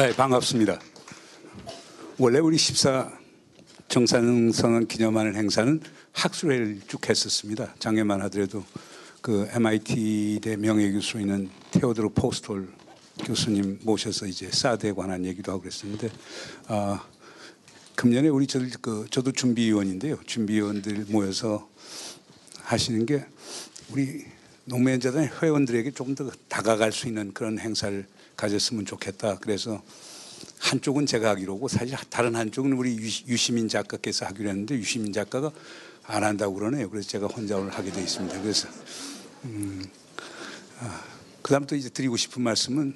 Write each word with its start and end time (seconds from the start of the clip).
네, 0.00 0.16
반갑습니다. 0.16 0.80
원래 2.16 2.38
우리 2.38 2.56
14 2.56 3.12
정상선언 3.88 4.86
기념하는 4.86 5.36
행사는 5.36 5.78
학술회를 6.12 6.80
쭉 6.88 7.06
했었습니다. 7.06 7.74
작년만 7.78 8.22
하더라도 8.22 8.64
그 9.20 9.46
MIT대 9.52 10.56
명예교수로 10.56 11.20
있는 11.20 11.50
테오드로 11.72 12.14
포스톨 12.14 12.72
교수님 13.26 13.80
모셔서 13.82 14.24
이제 14.24 14.50
사드에 14.50 14.92
관한 14.92 15.26
얘기도 15.26 15.52
하고 15.52 15.60
그랬었는데 15.60 16.08
아, 16.68 17.04
금년에 17.94 18.28
우리 18.28 18.46
저, 18.46 18.58
그, 18.80 19.04
저도 19.10 19.32
준비위원인데요. 19.32 20.16
준비위원들 20.24 21.08
모여서 21.08 21.68
하시는 22.62 23.04
게 23.04 23.26
우리 23.90 24.24
노무현 24.64 24.98
재단 24.98 25.28
회원들에게 25.42 25.90
조금 25.90 26.14
더 26.14 26.30
다가갈 26.48 26.90
수 26.90 27.06
있는 27.06 27.34
그런 27.34 27.58
행사를 27.58 28.06
가졌으면 28.40 28.86
좋겠다. 28.86 29.36
그래서 29.38 29.82
한쪽은 30.58 31.04
제가 31.04 31.30
하기로 31.30 31.56
하고 31.56 31.68
사실 31.68 31.96
다른 32.08 32.34
한쪽은 32.34 32.72
우리 32.72 32.96
유시민 32.96 33.68
작가께서 33.68 34.24
하기로 34.26 34.48
했는데 34.48 34.74
유시민 34.76 35.12
작가가 35.12 35.52
안 36.04 36.24
한다고 36.24 36.54
그러네요. 36.54 36.88
그래서 36.88 37.08
제가 37.08 37.26
혼자 37.26 37.56
오늘 37.58 37.70
하게 37.72 37.90
되어 37.90 38.02
있습니다. 38.02 38.40
그래서 38.40 38.68
음, 39.44 39.84
아, 40.80 41.04
그다음부터 41.42 41.76
이제 41.76 41.90
드리고 41.90 42.16
싶은 42.16 42.42
말씀은 42.42 42.94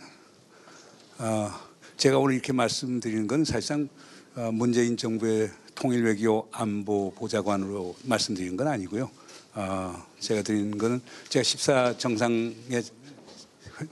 아, 1.19 1.61
제가 1.99 2.19
오늘 2.19 2.35
이렇게 2.35 2.53
말씀드리는 2.53 3.27
건 3.27 3.45
사실상 3.45 3.89
아, 4.37 4.51
문재인 4.51 4.97
정부의 4.97 5.51
통일 5.75 6.05
외교 6.05 6.49
안보 6.53 7.13
보좌관으로 7.15 7.97
말씀드리는 8.05 8.57
건 8.57 8.69
아니고요. 8.69 9.11
아, 9.53 10.07
제가 10.19 10.43
드리는 10.43 10.77
거는 10.79 11.03
제가 11.29 11.43
14 11.43 11.99
정상에 11.99 12.83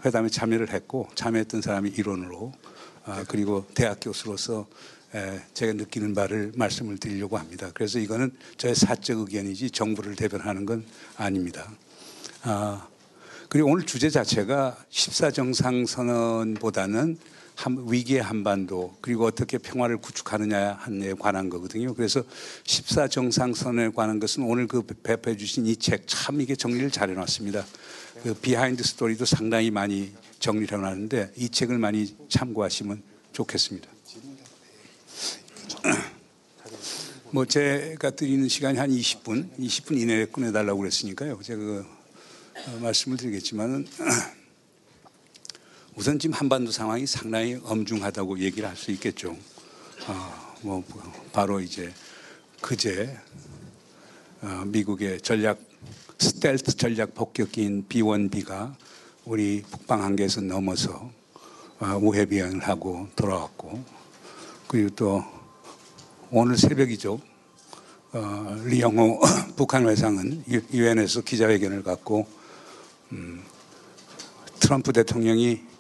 회담에 0.05 0.29
참여를 0.29 0.71
했고 0.73 1.09
참여했던 1.15 1.63
사람이 1.63 1.91
일원으로 1.91 2.53
아, 3.05 3.25
그리고 3.29 3.67
대학 3.75 3.99
교수로서 4.01 4.67
에, 5.15 5.41
제가 5.55 5.73
느끼는 5.75 6.15
바를 6.15 6.53
말씀을 6.55 6.97
드리려고 6.99 7.37
합니다. 7.37 7.71
그래서 7.75 7.99
이거는 7.99 8.33
저의 8.57 8.75
사적 8.75 9.19
의견이지 9.19 9.71
정부를 9.71 10.17
대변하는 10.17 10.65
건 10.65 10.85
아닙니다. 11.17 11.71
아, 12.43 12.89
그리고 13.49 13.71
오늘 13.71 13.85
주제 13.85 14.09
자체가 14.09 14.79
14정상선언보다는 14.91 17.19
한, 17.55 17.85
위기의 17.87 18.23
한반도 18.23 18.97
그리고 19.03 19.27
어떻게 19.27 19.59
평화를 19.59 19.99
구축하느냐 19.99 20.79
한에 20.81 21.13
관한 21.15 21.51
거거든요. 21.51 21.93
그래서 21.95 22.23
14정상선언에 22.65 23.95
관한 23.95 24.19
것은 24.19 24.43
오늘 24.45 24.67
그 24.67 24.83
배포해 24.83 25.37
주신 25.37 25.67
이 25.67 25.77
책 25.77 26.05
참 26.07 26.41
이게 26.41 26.57
정리를 26.57 26.91
잘 26.91 27.11
해놨습니다. 27.11 27.63
그 28.23 28.35
behind 28.35 28.85
story도 28.85 29.25
상당히 29.25 29.73
많이 29.73 30.13
정리를 30.39 30.79
해놨는데 30.79 31.33
이 31.37 31.49
책을 31.49 31.77
많이 31.79 32.15
참고하시면 32.29 33.03
좋겠습니다. 33.33 33.91
뭐 37.33 37.45
제가 37.45 38.11
드리는 38.11 38.47
시간이 38.47 38.79
한 38.79 38.91
20분, 38.91 39.59
20분 39.59 39.99
이내에 39.99 40.27
끝내달라고 40.27 40.79
그랬으니까요. 40.79 41.41
제가 41.43 41.59
그 41.61 41.85
말씀을 42.81 43.17
드리겠지만은 43.17 43.89
우선 45.97 46.21
지금 46.21 46.35
한반도 46.35 46.71
상황이 46.71 47.07
상당히 47.07 47.59
엄중하다고 47.65 48.39
얘기를 48.39 48.69
할 48.69 48.77
수 48.77 48.93
있겠죠. 48.93 49.37
아, 50.07 50.55
뭐 50.63 50.85
바로 51.33 51.61
이제 51.61 51.93
그제 52.61 53.19
어, 53.47 53.52
미국의 54.67 55.21
전략 55.21 55.59
스텔트 56.19 56.77
전략 56.77 57.15
폭격기인 57.15 57.87
B1B가 57.89 58.75
우리 59.25 59.63
북방 59.63 60.03
한계에서 60.03 60.41
넘어서 60.41 61.11
어, 61.79 61.99
우회 62.01 62.25
비행을 62.25 62.61
하고 62.61 63.09
돌아왔고 63.15 63.83
그리고 64.67 64.91
또 64.91 65.25
오늘 66.31 66.57
새벽이죠. 66.57 67.21
어, 68.13 68.57
리영호 68.65 69.21
북한 69.57 69.85
외상은 69.85 70.45
유엔에서 70.49 71.23
기자회견을 71.23 71.83
갖고 71.83 72.27
음, 73.13 73.43
트럼프 74.59 74.93
대통령이 74.93 75.72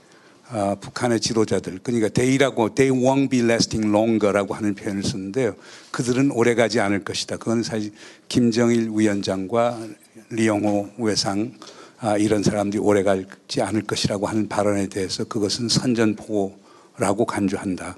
아, 0.55 0.75
북한의 0.75 1.19
지도자들 1.21 1.79
그러니까 1.83 2.11
they라고 2.11 2.75
they 2.75 2.95
won't 2.95 3.31
be 3.31 3.41
lasting 3.41 3.89
longer라고 3.89 4.53
하는 4.53 4.75
표현을 4.75 5.03
썼는데요. 5.03 5.57
그들은 5.93 6.31
오래가지 6.31 6.79
않을 6.79 7.05
것이다. 7.05 7.39
그건 7.39 7.63
사실 7.63 7.93
김정일 8.29 8.91
위원장과 8.93 9.81
리영호 10.29 10.91
외상 10.99 11.55
아, 12.01 12.19
이런 12.19 12.43
사람들이 12.43 12.83
오래가지 12.83 13.63
않을 13.63 13.85
것이라고 13.85 14.27
하는 14.27 14.49
발언에 14.49 14.89
대해서 14.89 15.25
그것은 15.25 15.71
선전포고라고 15.71 17.25
간주한다. 17.25 17.97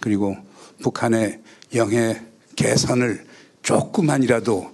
그리고 0.00 0.34
북한의 0.80 1.40
영해 1.74 2.22
개선을 2.56 3.26
조금만이라도 3.60 4.72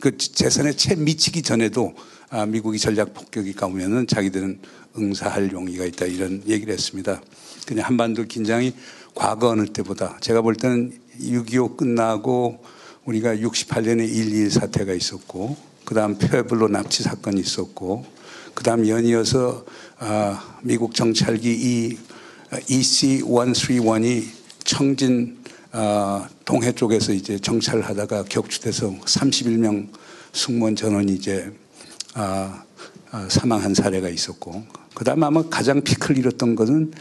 그 0.00 0.18
재선에 0.18 0.72
채 0.72 0.96
미치기 0.96 1.40
전에도 1.42 1.94
아, 2.32 2.46
미국이 2.46 2.78
전략 2.78 3.12
폭격이 3.12 3.54
가오면은 3.54 4.06
자기들은 4.06 4.60
응사할 4.96 5.52
용의가 5.52 5.84
있다 5.84 6.06
이런 6.06 6.42
얘기를 6.46 6.72
했습니다. 6.72 7.20
그냥 7.66 7.86
한반도 7.86 8.24
긴장이 8.24 8.74
과거 9.14 9.48
어느 9.48 9.66
때보다 9.66 10.18
제가 10.20 10.42
볼 10.42 10.54
때는 10.54 10.92
6.25 11.20 11.76
끝나고 11.76 12.62
우리가 13.04 13.36
68년에 13.36 14.08
1.2 14.08 14.50
사태가 14.50 14.92
있었고 14.92 15.56
그 15.84 15.94
다음 15.94 16.18
페블로 16.18 16.68
납치 16.68 17.02
사건이 17.02 17.40
있었고 17.40 18.04
그 18.54 18.62
다음 18.62 18.86
연이어서 18.86 19.64
아, 19.98 20.58
미국 20.62 20.94
정찰기 20.94 21.50
이 21.50 21.98
EC-131이 22.50 24.24
청진 24.64 25.38
아, 25.72 26.28
동해 26.44 26.72
쪽에서 26.72 27.12
이제 27.12 27.38
정찰을 27.38 27.82
하다가 27.82 28.24
격추돼서 28.24 28.90
31명 29.04 29.88
승무원 30.32 30.76
전원이 30.76 31.14
이제 31.14 31.52
아, 32.14 32.64
아, 33.12 33.28
사망한 33.28 33.74
사례가 33.74 34.08
있었고 34.08 34.64
그 34.94 35.04
다음 35.04 35.22
아마 35.22 35.42
가장 35.42 35.82
피크를 35.82 36.18
잃었던 36.18 36.56
것은 36.56 36.92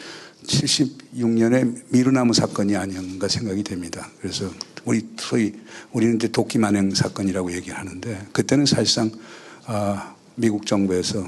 76년에 0.45 1.83
미루나무 1.89 2.33
사건이 2.33 2.75
아닌가 2.75 3.27
생각이 3.27 3.63
됩니다. 3.63 4.09
그래서 4.21 4.49
우리 4.85 5.07
소위 5.17 5.53
우리는 5.91 6.15
이제 6.15 6.27
도끼 6.29 6.57
만행 6.57 6.91
사건이라고 6.91 7.53
얘기하는데 7.53 8.27
그때는 8.31 8.65
사실상 8.65 9.11
아, 9.65 10.15
미국 10.35 10.65
정부에서 10.65 11.27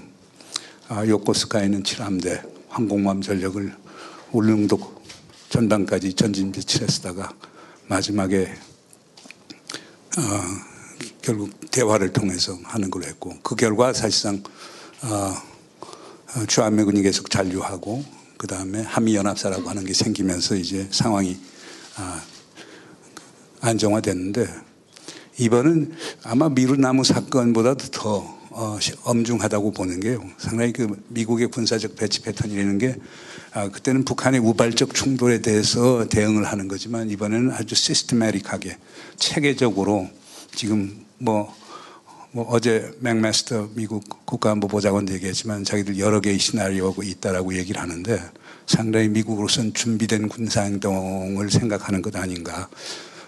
아, 0.88 1.06
요코스카에 1.06 1.66
있는 1.66 1.84
7함대 1.84 2.50
항공모함 2.70 3.22
전력을 3.22 3.76
울릉도 4.32 5.02
전방까지 5.50 6.14
전진 6.14 6.52
배치했다가 6.52 7.34
마지막에 7.88 8.54
어, 10.18 10.22
결국 11.22 11.52
대화를 11.72 12.14
통해서 12.14 12.58
하는 12.64 12.90
걸로 12.90 13.06
했고 13.06 13.38
그 13.44 13.56
결과 13.56 13.94
사실상 13.94 14.42
어, 15.04 15.08
어, 15.08 15.51
주한미군이 16.48 17.02
계속 17.02 17.30
잔류하고 17.30 18.04
그 18.38 18.48
다음에 18.48 18.82
한미연합사라고 18.82 19.70
하는 19.70 19.86
게 19.86 19.94
생기면서 19.94 20.56
이제 20.56 20.88
상황이 20.92 21.38
아, 21.98 22.22
안정화됐는데 23.62 24.48
이번은 25.38 25.94
아마 26.24 26.50
미루나무 26.50 27.04
사건보다도 27.04 27.88
더 27.92 28.42
어, 28.54 28.78
엄중하다고 29.04 29.72
보는 29.72 30.02
게요. 30.02 30.22
상당히 30.38 30.74
그 30.74 31.02
미국의 31.08 31.48
군사적 31.48 31.96
배치 31.96 32.22
패턴이라는 32.22 32.78
게 32.80 32.96
아, 33.54 33.70
그때는 33.70 34.04
북한의 34.04 34.40
우발적 34.42 34.94
충돌에 34.94 35.42
대해서 35.42 36.08
대응을 36.10 36.46
하는 36.46 36.68
거지만 36.68 37.10
이번에는 37.10 37.52
아주 37.52 37.76
시스테매틱하게 37.76 38.78
체계적으로 39.18 40.10
지금 40.54 41.06
뭐, 41.18 41.54
뭐 42.34 42.48
어제 42.50 42.90
맥마스터 43.02 43.68
미국 43.76 44.26
국가안보보좌관도 44.26 45.14
얘기했지만 45.16 45.66
자기들 45.66 46.00
여러 46.00 46.22
개의 46.22 46.40
시나리오가 46.40 47.04
있다라고 47.04 47.58
얘기를 47.58 47.82
하는데 47.82 48.22
상당히 48.66 49.10
미국으로선 49.10 49.74
준비된 49.74 50.30
군사행동을 50.30 51.52
생각하는 51.52 52.02
것 52.02 52.16
아닌가. 52.16 52.70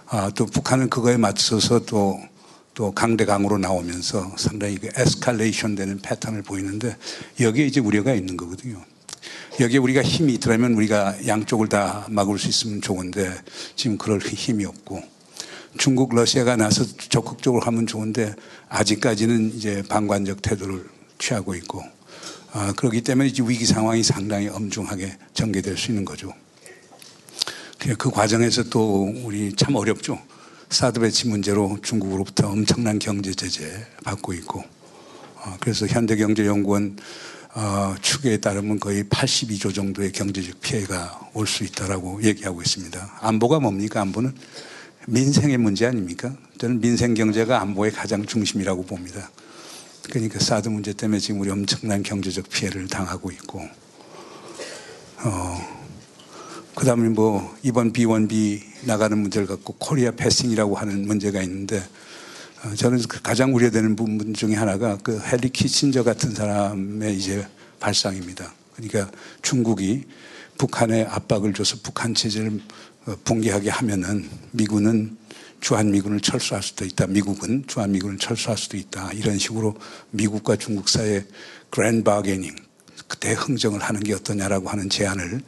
아, 0.08 0.32
또 0.36 0.46
북한은 0.46 0.90
그거에 0.90 1.18
맞서서 1.18 1.80
또, 1.86 2.18
또 2.74 2.94
강대강으로 2.94 3.58
나오면서 3.58 4.36
상당히 4.38 4.78
그 4.78 4.88
에스칼레이션 4.96 5.76
되는 5.76 6.00
패턴을 6.00 6.42
보이는데 6.42 6.96
여기에 7.42 7.66
이제 7.66 7.82
우려가 7.82 8.14
있는 8.14 8.38
거거든요. 8.38 8.82
여기에 9.60 9.80
우리가 9.80 10.02
힘이 10.02 10.36
있더라면 10.36 10.76
우리가 10.76 11.28
양쪽을 11.28 11.68
다 11.68 12.08
막을 12.10 12.40
수 12.40 12.48
있으면 12.48 12.80
좋은데 12.80 13.34
지금 13.76 13.98
그럴 13.98 14.20
힘이 14.20 14.64
없고 14.64 15.13
중국, 15.78 16.14
러시아가 16.16 16.56
나서 16.56 16.86
적극적으로 17.10 17.62
하면 17.66 17.88
좋은데 17.88 18.36
아직까지는 18.70 19.56
이제 19.56 19.84
방관적 19.90 20.42
태도를 20.42 20.86
취하고 21.18 21.56
있고 21.56 21.84
아, 22.52 22.72
그렇기 22.74 23.02
때문에 23.02 23.30
이제 23.30 23.44
위기 23.46 23.66
상황이 23.66 24.04
상당히 24.04 24.48
엄중하게 24.48 25.18
전개될 25.34 25.76
수 25.78 25.90
있는 25.92 26.06
거죠. 26.06 26.32
그- 27.80 27.96
그 27.98 28.10
과정에서 28.12 28.64
또 28.70 29.12
우리 29.24 29.54
참 29.56 29.76
어렵죠. 29.76 30.20
사드 30.70 31.00
배치 31.00 31.28
문제로 31.28 31.78
중국으로부터 31.82 32.50
엄청난 32.50 32.98
경제 33.00 33.34
제재 33.34 33.86
받고 34.04 34.34
있고 34.34 34.64
어, 35.36 35.58
그래서 35.60 35.86
현대경제연구원 35.88 36.98
어, 37.56 37.96
추계에 38.02 38.38
따르면 38.38 38.80
거의 38.80 39.04
82조 39.04 39.74
정도의 39.76 40.12
경제적 40.12 40.60
피해가 40.62 41.30
올 41.34 41.46
수 41.46 41.64
있다라고 41.64 42.24
얘기하고 42.24 42.62
있습니다. 42.62 43.18
안보가 43.22 43.60
뭡니까? 43.60 44.02
안보는 44.02 44.34
민생의 45.08 45.58
문제 45.58 45.86
아닙니까? 45.86 46.36
저는 46.58 46.80
민생 46.80 47.14
경제가 47.14 47.62
안보의 47.62 47.92
가장 47.92 48.26
중심이라고 48.26 48.84
봅니다. 48.86 49.30
그러니까 50.04 50.40
사드 50.40 50.70
문제 50.70 50.94
때문에 50.94 51.20
지금 51.20 51.42
우리 51.42 51.50
엄청난 51.50 52.04
경제적 52.04 52.50
피해를 52.50 52.88
당하고 52.88 53.32
있고, 53.32 53.62
어, 55.24 55.84
그 56.76 56.86
다음에 56.86 57.10
뭐 57.10 57.56
이번 57.64 57.94
B1B 57.94 58.62
나가는 58.86 59.18
문제를 59.18 59.48
갖고 59.48 59.76
Korea 59.78 60.12
passing이라고 60.12 60.76
하는 60.76 61.06
문제가 61.06 61.42
있는데 61.44 61.84
어, 62.64 62.74
저는 62.76 63.02
그 63.08 63.22
가장 63.22 63.54
우려되는 63.54 63.96
부분 63.96 64.34
중에 64.34 64.56
하나가 64.56 64.98
그 65.04 65.22
헨리 65.24 65.50
키친저 65.50 66.04
같은 66.04 66.34
사람의 66.34 67.16
이제 67.16 67.46
발상입니다. 67.80 68.54
그러니까 68.76 69.12
중국이 69.42 70.06
북한에 70.58 71.04
압박을 71.04 71.54
줘서 71.54 71.78
북한 71.84 72.14
체제를 72.16 72.48
어, 72.52 72.60
붕괴하게 73.24 73.70
하면은 73.70 74.30
미군은 74.52 75.18
주한미군을 75.60 76.20
철수할 76.20 76.62
수도 76.62 76.84
있다. 76.86 77.08
미국은 77.08 77.64
주한미군을 77.68 78.18
철수할 78.18 78.58
수도 78.58 78.76
있다. 78.76 79.12
이런 79.14 79.38
식으로 79.38 79.76
미국과 80.12 80.58
중국 80.58 80.90
사이에 80.90 81.26
그랜 81.70 82.04
바게닝, 82.04 82.54
대흥정을 83.20 83.82
하는 83.82 84.02
게 84.02 84.14
어떠냐라고 84.14 84.70
하는 84.70 84.90
제안을 84.90 85.42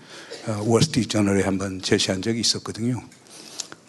어, 0.48 0.64
월스트리트 0.66 1.10
저널에 1.10 1.44
한번 1.44 1.82
제시한 1.82 2.22
적이 2.22 2.40
있었거든요. 2.40 3.02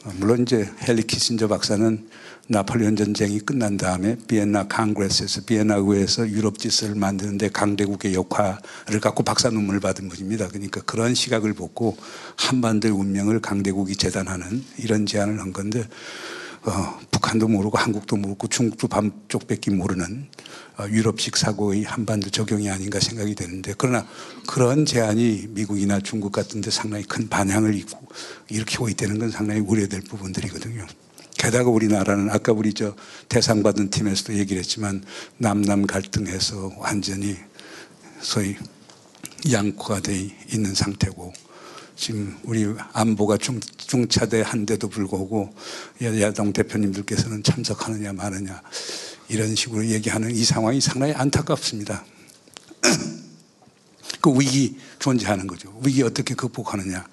어, 0.05 0.13
물론 0.17 0.43
이제 0.43 0.69
헨리 0.89 1.03
키신저 1.03 1.49
박사는 1.49 2.09
나폴레온 2.49 2.95
전쟁이 2.95 3.41
끝난 3.41 3.77
다음에 3.77 4.17
비엔나 4.29 4.69
강그레스에서 4.69 5.43
비엔나 5.47 5.77
의회에서 5.77 6.29
유럽 6.31 6.59
질서를 6.61 6.95
만드는데 6.95 7.49
강대국의 7.49 8.15
역할을 8.15 9.01
갖고 9.01 9.25
박사 9.25 9.51
논문을 9.51 9.81
받은 9.81 10.09
분입니다. 10.09 10.47
그러니까 10.49 10.81
그런 10.83 11.15
시각을 11.15 11.55
보고 11.55 11.97
한반도의 12.37 12.95
운명을 12.95 13.41
강대국이 13.41 13.97
재단하는 13.97 14.63
이런 14.79 15.07
제안을 15.07 15.41
한 15.41 15.53
건데 15.53 15.89
어, 16.63 16.99
북한도 17.11 17.49
모르고 17.49 17.79
한국도 17.79 18.17
모르고 18.17 18.47
중국도 18.47 18.87
반쪽밖에 18.89 19.73
모르는 19.73 20.27
어, 20.79 20.87
유럽식 20.89 21.37
사고의 21.37 21.83
한반도 21.83 22.31
적용이 22.31 22.71
아닌가 22.71 23.01
생각이 23.01 23.35
되는데 23.35 23.75
그러나 23.77 24.07
그런 24.47 24.87
제안이 24.87 25.49
미국이나 25.51 25.99
중국 26.01 26.31
같은 26.31 26.61
데 26.61 26.71
상당히 26.71 27.05
큰 27.05 27.29
반향을 27.29 27.75
일으키고, 27.75 28.07
일으키고 28.51 28.89
있다는 28.89 29.19
건 29.19 29.31
상당히 29.31 29.61
우려될 29.61 30.03
부분들이거든요. 30.03 30.87
게다가 31.39 31.71
우리나라는 31.71 32.31
아까 32.31 32.53
우리 32.53 32.73
저 32.73 32.95
대상 33.29 33.63
받은 33.63 33.91
팀에서도 33.91 34.35
얘기를 34.35 34.61
했지만 34.61 35.05
남남 35.39 35.87
갈등해서 35.87 36.73
완전히 36.79 37.37
소위 38.21 38.57
양코가 39.51 40.01
돼 40.01 40.35
있는 40.53 40.75
상태고 40.75 41.33
지금 41.95 42.39
우리 42.43 42.67
안보가 42.93 43.39
중, 43.39 43.61
중차대한데도 43.61 44.89
불구하고 44.89 45.55
야당 46.03 46.53
대표님들께서는 46.53 47.43
참석하느냐 47.43 48.13
마느냐 48.13 48.61
이런 49.29 49.55
식으로 49.55 49.87
얘기하는 49.87 50.31
이 50.31 50.45
상황이 50.45 50.81
상당히 50.81 51.13
안타깝습니다. 51.15 52.05
그 54.21 54.39
위기 54.39 54.79
존재하는 54.99 55.47
거죠. 55.47 55.79
위기 55.85 56.03
어떻게 56.03 56.35
극복하느냐. 56.35 57.07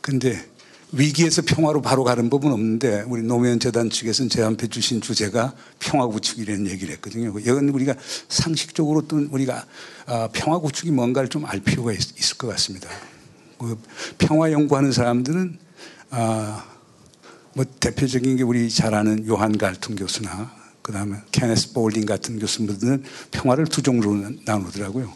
근데 0.00 0.48
위기에서 0.96 1.42
평화로 1.42 1.82
바로 1.82 2.04
가는 2.04 2.30
법은 2.30 2.52
없는데 2.52 3.04
우리 3.08 3.22
노무현 3.22 3.58
재단 3.58 3.90
측에서는 3.90 4.28
제안해 4.28 4.68
주신 4.68 5.00
주제가 5.00 5.54
평화 5.80 6.06
구축이라는 6.06 6.68
얘기를 6.68 6.94
했거든요. 6.94 7.36
이건 7.38 7.68
우리가 7.70 7.94
상식적으로 8.28 9.02
또 9.08 9.26
우리가 9.30 9.66
아, 10.06 10.28
평화 10.32 10.58
구축이 10.58 10.90
뭔가를 10.90 11.28
좀 11.28 11.44
알 11.46 11.60
필요가 11.60 11.92
있, 11.92 11.98
을것 12.32 12.50
같습니다. 12.50 12.88
그 13.58 13.78
평화 14.18 14.50
연구하는 14.52 14.92
사람들은 14.92 15.58
아, 16.10 16.64
뭐 17.54 17.64
대표적인 17.80 18.36
게 18.36 18.42
우리 18.42 18.70
잘 18.70 18.94
아는 18.94 19.26
요한 19.26 19.56
갈튼 19.58 19.96
교수나 19.96 20.52
그다음에 20.82 21.18
케네스 21.32 21.72
볼링 21.72 22.06
같은 22.06 22.38
교수님들은 22.38 23.04
평화를 23.30 23.66
두 23.66 23.82
종류로 23.82 24.30
나누더라고요. 24.44 25.12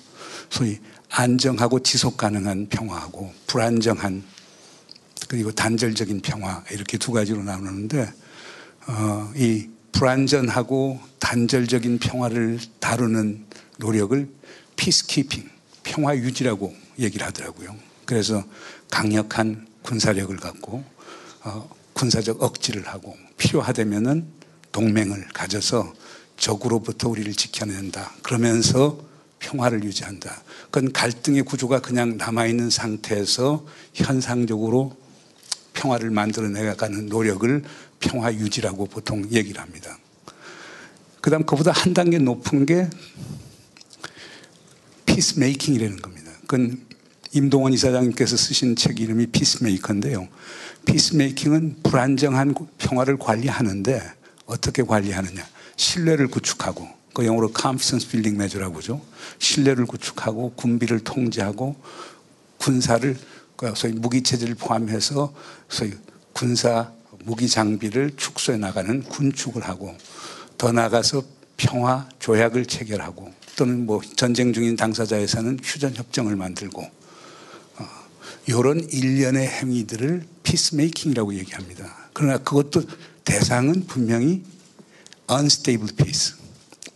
소위 0.51 0.79
안정하고 1.11 1.83
지속 1.83 2.17
가능한 2.17 2.69
평화하고 2.69 3.33
불안정한 3.47 4.23
그리고 5.29 5.53
단절적인 5.53 6.21
평화 6.23 6.65
이렇게 6.73 6.99
두 6.99 7.13
가지로 7.13 7.45
나누는데 7.45 8.13
어, 8.89 9.33
이 9.37 9.69
불안전하고 9.93 10.99
단절적인 11.19 11.99
평화를 11.99 12.59
다루는 12.81 13.45
노력을 13.77 14.29
피스키핑 14.77 15.49
평화 15.83 16.17
유지라고 16.17 16.75
얘기를 16.99 17.27
하더라고요. 17.27 17.77
그래서 18.07 18.43
강력한 18.91 19.67
군사력을 19.83 20.35
갖고 20.37 20.83
어, 21.45 21.69
군사적 21.93 22.43
억지를 22.43 22.89
하고 22.89 23.15
필요하다면은 23.37 24.27
동맹을 24.73 25.29
가져서 25.35 25.93
적으로부터 26.39 27.09
우리를 27.09 27.33
지켜낸다. 27.35 28.15
그러면서 28.23 29.01
평화를 29.41 29.85
유지한다. 29.85 30.43
그건 30.71 30.93
갈등의 30.93 31.43
구조가 31.43 31.81
그냥 31.81 32.17
남아있는 32.17 32.71
상태에서 32.71 33.67
현상적으로 33.95 34.97
평화를 35.79 36.11
만들어내가는 36.11 37.07
노력을 37.07 37.63
평화 38.01 38.35
유지라고 38.35 38.87
보통 38.87 39.25
얘기를 39.31 39.61
합니다. 39.61 39.97
그 41.21 41.31
다음 41.31 41.45
그보다 41.45 41.71
한 41.71 41.95
단계 41.95 42.19
높은 42.19 42.67
게 42.67 42.89
peacemaking이라는 45.07 46.03
겁니다. 46.03 46.33
그건 46.43 46.81
임동원 47.33 47.73
이사장님께서 47.73 48.37
쓰신 48.37 48.75
책 48.77 49.01
이름이 49.01 49.29
Peacemaker인데요. 49.29 50.29
peacemaking은 50.87 51.77
불안정한 51.83 52.55
평화를 52.79 53.19
관리하는데 53.19 54.03
어떻게 54.47 54.83
관리하느냐. 54.83 55.47
신뢰를 55.77 56.29
구축하고 56.29 56.89
그 57.13 57.25
영어로 57.25 57.53
confidence 57.57 58.09
building 58.11 58.37
measure라고 58.37 58.79
하죠. 58.79 59.01
신뢰를 59.39 59.87
구축하고 59.87 60.55
군비를 60.57 61.01
통제하고 61.01 61.77
군사를 62.59 63.15
그 63.15 63.38
소위 63.75 63.93
무기 63.93 64.23
체제를 64.23 64.55
포함해서 64.55 65.33
소위 65.69 65.93
군사 66.33 66.93
무기 67.25 67.49
장비를 67.49 68.13
축소해 68.17 68.59
나가는 68.59 69.03
군축을 69.03 69.63
하고 69.63 69.97
더 70.57 70.73
나아가서 70.73 71.23
평화 71.57 72.09
조약을 72.19 72.67
체결하고 72.67 73.33
또는 73.57 73.87
뭐 73.87 74.01
전쟁 74.17 74.53
중인 74.53 74.77
당사자에서는 74.77 75.59
휴전 75.63 75.95
협정을 75.97 76.37
만들고 76.37 76.83
어, 76.83 77.89
이런 78.47 78.81
일련의 78.81 79.49
행위들을 79.49 80.25
피스메이킹이라고 80.45 81.35
얘기합니다. 81.35 82.09
그러나 82.13 82.39
그것도 82.39 82.83
대상은 83.25 83.87
분명히 83.87 84.45
unstable 85.31 85.95
peace, 85.97 86.37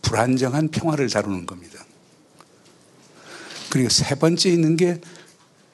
불안정한 0.01 0.69
평화를 0.69 1.09
다루는 1.09 1.45
겁니다. 1.45 1.85
그리고 3.69 3.89
세 3.89 4.15
번째 4.15 4.49
있는 4.49 4.77
게 4.77 5.01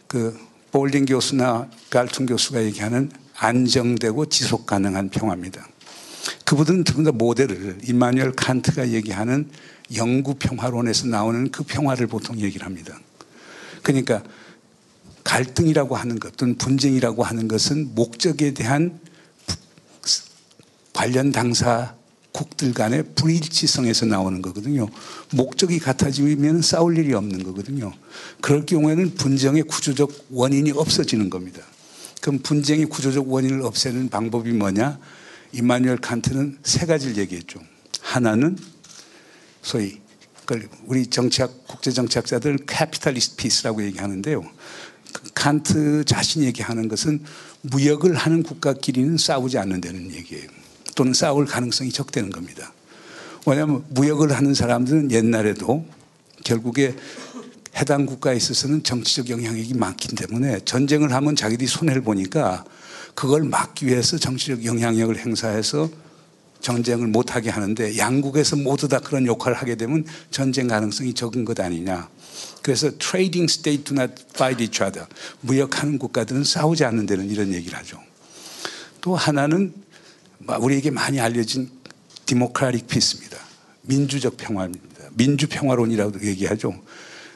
그 0.10 0.36
볼링 0.72 1.06
교수나 1.06 1.70
갈퉁 1.90 2.26
교수가 2.26 2.64
얘기하는 2.64 3.12
안정되고 3.36 4.28
지속 4.28 4.66
가능한 4.66 5.10
평화입니다. 5.10 5.68
그분들은 6.46 6.86
전부 6.86 7.04
다 7.04 7.12
모델을 7.12 7.78
이마누엘 7.84 8.34
칸트가 8.34 8.90
얘기하는 8.90 9.50
영구 9.96 10.36
평화론에서 10.36 11.08
나오는 11.08 11.50
그 11.52 11.64
평화를 11.64 12.08
보통 12.08 12.40
얘기를 12.40 12.66
합니다. 12.66 13.00
그러니까 13.82 14.24
갈등이라고 15.24 15.96
하는 15.96 16.20
것 16.20 16.36
또는 16.38 16.58
분쟁이라고 16.58 17.24
하는 17.24 17.48
것은 17.48 17.94
목적에 17.96 18.54
대한 18.54 19.00
관련 20.94 21.32
당사 21.32 21.96
국들 22.32 22.74
간의 22.74 23.04
불일치성에서 23.16 24.06
나오는 24.06 24.42
거거든요. 24.42 24.88
목적이 25.32 25.80
같아지면 25.80 26.62
싸울 26.62 26.98
일이 26.98 27.14
없는 27.14 27.44
거거든요. 27.44 27.92
그럴 28.42 28.66
경우에는 28.66 29.16
분쟁의 29.16 29.64
구조적 29.64 30.28
원인이 30.30 30.72
없어지는 30.72 31.30
겁니다. 31.30 31.62
그럼 32.22 32.40
분쟁의 32.40 32.86
구조적 32.86 33.32
원인을 33.32 33.64
없애는 33.64 34.10
방법이 34.10 34.52
뭐냐? 34.52 35.00
이마누엘 35.52 35.98
칸트는 35.98 36.60
세 36.64 36.86
가지를 36.86 37.18
얘기했죠. 37.18 37.60
하나는 38.02 38.58
소위 39.62 40.00
우리 40.86 41.06
정치학 41.08 41.68
국제 41.68 41.92
정치학자들 41.92 42.66
capitalist 42.66 43.36
peace라고 43.36 43.84
얘기하는데요. 43.84 44.42
그 45.14 45.30
칸트 45.34 46.06
자신이 46.06 46.46
얘기하는 46.46 46.88
것은 46.88 47.24
무역을 47.62 48.16
하는 48.16 48.44
국가끼리는 48.44 49.18
싸우지 49.18 49.58
않는다는 49.58 50.12
얘기예요. 50.12 50.59
또는 51.00 51.14
싸울 51.14 51.46
가능성이 51.46 51.94
적다는 51.94 52.30
겁니다. 52.30 52.74
왜냐하면 53.46 53.86
무역을 53.88 54.34
하는 54.34 54.54
사람들은 54.54 55.12
옛날에도 55.12 55.86
결국에 56.44 56.94
해당 57.78 58.06
국가에 58.06 58.36
있어서는 58.36 58.84
정치적 58.84 59.30
영향력이 59.30 59.76
많기 59.76 60.10
때문에 60.10 60.60
전쟁을 60.66 61.14
하면 61.14 61.38
자기들이 61.38 61.70
손해를 61.70 62.02
보니까 62.02 62.66
그걸 63.16 63.44
막기 63.44 63.88
위해서 63.88 64.18
정치적 64.18 64.66
영향력을 64.66 65.18
행사해서 65.18 65.90
전쟁을 66.60 67.08
못하게 67.08 67.50
하는데 67.50 67.98
양국에서 67.98 68.58
모두 68.58 68.90
다 68.90 69.00
그런 69.00 69.26
역할을 69.26 69.56
하게 69.56 69.76
되면 69.76 70.04
전쟁 70.32 70.68
가능성이 70.68 71.14
적은 71.14 71.46
것 71.46 71.58
아니냐. 71.62 72.10
그래서 72.62 72.92
trading 72.98 73.50
state 73.50 73.86
do 73.86 73.96
not 73.96 74.22
fight 74.32 74.62
each 74.62 74.84
other. 74.84 75.08
무역하는 75.40 75.98
국가들은 75.98 76.44
싸우지 76.44 76.84
않는 76.84 77.06
데는 77.06 77.30
이런 77.30 77.54
얘기를 77.54 77.78
하죠. 77.78 77.98
또 79.00 79.16
하나는 79.16 79.74
우리에게 80.58 80.92
많이 80.92 81.20
알려진 81.20 81.70
디모크라틱 82.26 82.88
피스입니다. 82.88 83.38
민주적 83.82 84.38
평화입니다. 84.38 85.10
민주 85.14 85.48
평화론이라고 85.48 86.26
얘기하죠. 86.26 86.74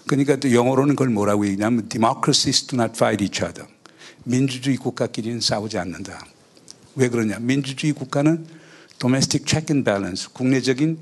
그러니까 0.08 0.36
또 0.36 0.54
영어로는 0.54 0.96
그걸 0.96 1.10
뭐라고 1.10 1.46
얘기냐면 1.46 1.88
democracies 1.90 2.68
do 2.68 2.80
not 2.80 2.94
fight 2.96 3.24
each 3.24 3.44
other. 3.44 3.68
민주주의 4.24 4.78
국가끼리는 4.78 5.40
싸우지 5.42 5.78
않는다. 5.78 6.26
왜 6.96 7.10
그러냐? 7.10 7.40
민주주의 7.40 7.94
국가는 7.94 8.46
domestic 9.00 9.46
check 9.48 9.74
and 9.74 9.84
balance, 9.84 10.30
국내적인 10.32 11.00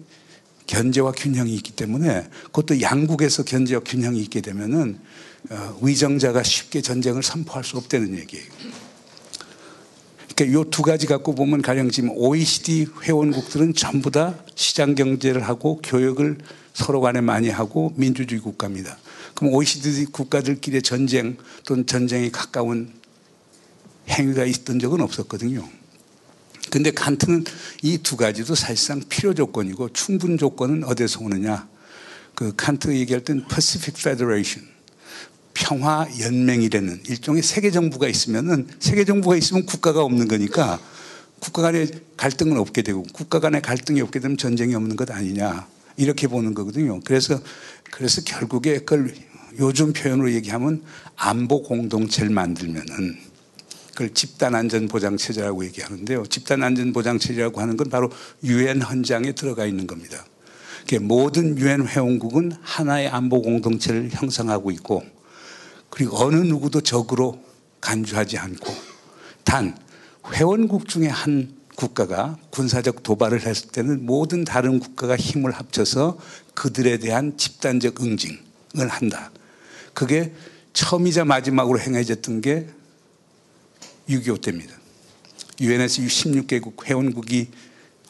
견제와 0.65 1.11
균형이 1.11 1.53
있기 1.55 1.73
때문에 1.73 2.27
그것도 2.45 2.81
양국에서 2.81 3.43
견제와 3.43 3.81
균형이 3.83 4.19
있게 4.21 4.41
되면은 4.41 4.99
어, 5.49 5.79
위정자가 5.81 6.43
쉽게 6.43 6.81
전쟁을 6.81 7.23
선포할 7.23 7.63
수 7.63 7.77
없다는 7.77 8.17
얘기예요. 8.17 8.45
그러니까 10.41 10.59
이 10.59 10.69
두 10.71 10.81
가지 10.81 11.05
갖고 11.05 11.35
보면 11.35 11.61
가령 11.61 11.91
지금 11.91 12.09
OECD 12.11 12.87
회원국들은 13.03 13.75
전부 13.75 14.09
다 14.09 14.35
시장 14.55 14.95
경제를 14.95 15.47
하고 15.47 15.79
교역을 15.83 16.39
서로 16.73 16.99
간에 17.01 17.21
많이 17.21 17.49
하고 17.49 17.93
민주주의 17.95 18.41
국가입니다. 18.41 18.97
그럼 19.35 19.53
OECD 19.53 20.05
국가들끼리의 20.05 20.81
전쟁 20.81 21.37
또는 21.65 21.85
전쟁에 21.85 22.31
가까운 22.31 22.91
행위가 24.09 24.45
있던 24.45 24.79
적은 24.79 25.01
없었거든요. 25.01 25.67
근데 26.71 26.89
칸트는 26.89 27.43
이 27.83 27.99
두 27.99 28.17
가지도 28.17 28.55
사실상 28.55 29.01
필요 29.09 29.35
조건이고 29.35 29.89
충분 29.93 30.39
조건은 30.39 30.85
어디서 30.85 31.19
오느냐. 31.21 31.67
그 32.33 32.53
칸트 32.55 32.95
얘기할 32.95 33.23
땐 33.23 33.45
Pacific 33.47 33.99
Federation. 33.99 34.70
평화 35.53 36.07
연맹이라는 36.19 37.03
일종의 37.07 37.43
세계 37.43 37.71
정부가 37.71 38.07
있으면은 38.07 38.67
세계 38.79 39.05
정부가 39.05 39.35
있으면 39.35 39.65
국가가 39.65 40.03
없는 40.03 40.27
거니까 40.27 40.79
국가 41.39 41.61
간의 41.63 41.89
갈등은 42.17 42.57
없게 42.57 42.81
되고 42.81 43.03
국가 43.13 43.39
간의 43.39 43.61
갈등이 43.61 44.01
없게 44.01 44.19
되면 44.19 44.37
전쟁이 44.37 44.75
없는 44.75 44.95
것 44.95 45.09
아니냐. 45.11 45.67
이렇게 45.97 46.27
보는 46.27 46.53
거거든요. 46.53 46.99
그래서 47.01 47.39
그래서 47.91 48.21
결국에 48.23 48.79
그걸 48.79 49.13
요즘 49.59 49.93
표현으로 49.93 50.31
얘기하면 50.33 50.81
안보 51.15 51.61
공동체를 51.61 52.29
만들면은 52.29 53.17
그걸 53.91 54.13
집단 54.13 54.55
안전 54.55 54.87
보장 54.87 55.17
체제라고 55.17 55.65
얘기하는데요. 55.65 56.25
집단 56.27 56.63
안전 56.63 56.93
보장 56.93 57.19
체제라고 57.19 57.59
하는 57.59 57.75
건 57.75 57.89
바로 57.89 58.09
유엔 58.43 58.81
헌장에 58.81 59.33
들어가 59.33 59.65
있는 59.65 59.87
겁니다. 59.87 60.25
모든 61.01 61.57
유엔 61.57 61.87
회원국은 61.87 62.53
하나의 62.61 63.07
안보 63.09 63.41
공동체를 63.41 64.09
형성하고 64.11 64.71
있고 64.71 65.03
그리고 65.91 66.17
어느 66.17 66.37
누구도 66.37 66.81
적으로 66.81 67.43
간주하지 67.81 68.39
않고 68.39 68.73
단 69.43 69.77
회원국 70.33 70.87
중에 70.87 71.07
한 71.07 71.53
국가가 71.75 72.37
군사적 72.49 73.03
도발을 73.03 73.45
했을 73.45 73.69
때는 73.69 74.05
모든 74.05 74.43
다른 74.43 74.79
국가가 74.79 75.15
힘을 75.15 75.51
합쳐서 75.51 76.17
그들에 76.53 76.97
대한 76.97 77.37
집단적 77.37 78.01
응징을 78.01 78.87
한다. 78.87 79.31
그게 79.93 80.33
처음이자 80.73 81.25
마지막으로 81.25 81.79
행해졌던 81.79 82.41
게 82.41 82.67
6.25 84.09 84.41
때입니다. 84.41 84.75
유엔에서 85.59 86.01
16개국 86.03 86.85
회원국이 86.85 87.49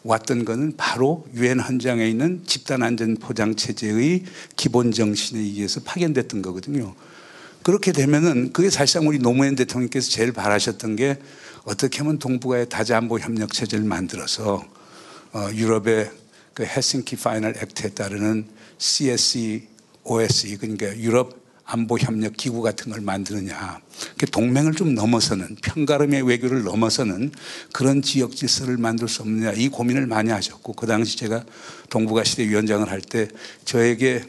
왔던 0.03 0.45
것은 0.45 0.75
바로 0.77 1.27
유엔 1.35 1.59
헌장에 1.59 2.07
있는 2.07 2.43
집단 2.45 2.81
안전 2.81 3.15
보장 3.15 3.55
체제의 3.55 4.23
기본 4.55 4.91
정신에 4.91 5.39
의해서 5.39 5.81
파견됐던 5.83 6.41
거거든요. 6.41 6.95
그렇게 7.63 7.91
되면은 7.91 8.53
그게 8.53 8.69
사실상 8.69 9.07
우리 9.07 9.19
노무현 9.19 9.55
대통령께서 9.55 10.09
제일 10.09 10.31
바라셨던 10.31 10.95
게 10.95 11.17
어떻게 11.63 11.99
하면 11.99 12.17
동북아의 12.17 12.69
다자안보 12.69 13.19
협력 13.19 13.53
체제를 13.53 13.85
만들어서 13.85 14.65
어, 15.33 15.49
유럽의 15.53 16.11
그 16.53 16.65
Helsinki 16.65 17.15
Final 17.17 17.55
Act에 17.57 17.89
따르는 17.91 18.47
CSCE, 18.77 19.67
OSCE 20.03 20.57
그러니까 20.57 20.97
유럽 20.97 21.39
안보 21.63 21.97
협력 21.97 22.35
기구 22.35 22.61
같은 22.61 22.91
걸 22.91 22.99
만드느냐. 22.99 23.79
동맹을 24.31 24.73
좀 24.73 24.93
넘어서는 24.93 25.55
편가름의 25.61 26.23
외교를 26.23 26.63
넘어서는 26.63 27.31
그런 27.71 28.01
지역 28.01 28.35
질서를 28.35 28.77
만들 28.77 29.07
수 29.07 29.21
없느냐 29.21 29.53
이 29.53 29.69
고민을 29.69 30.05
많이 30.05 30.31
하셨고 30.31 30.73
그 30.73 30.85
당시 30.85 31.17
제가 31.17 31.45
동북아 31.89 32.25
시대 32.25 32.45
위원장을 32.47 32.89
할 32.89 33.01
때 33.01 33.29
저에게 33.63 34.23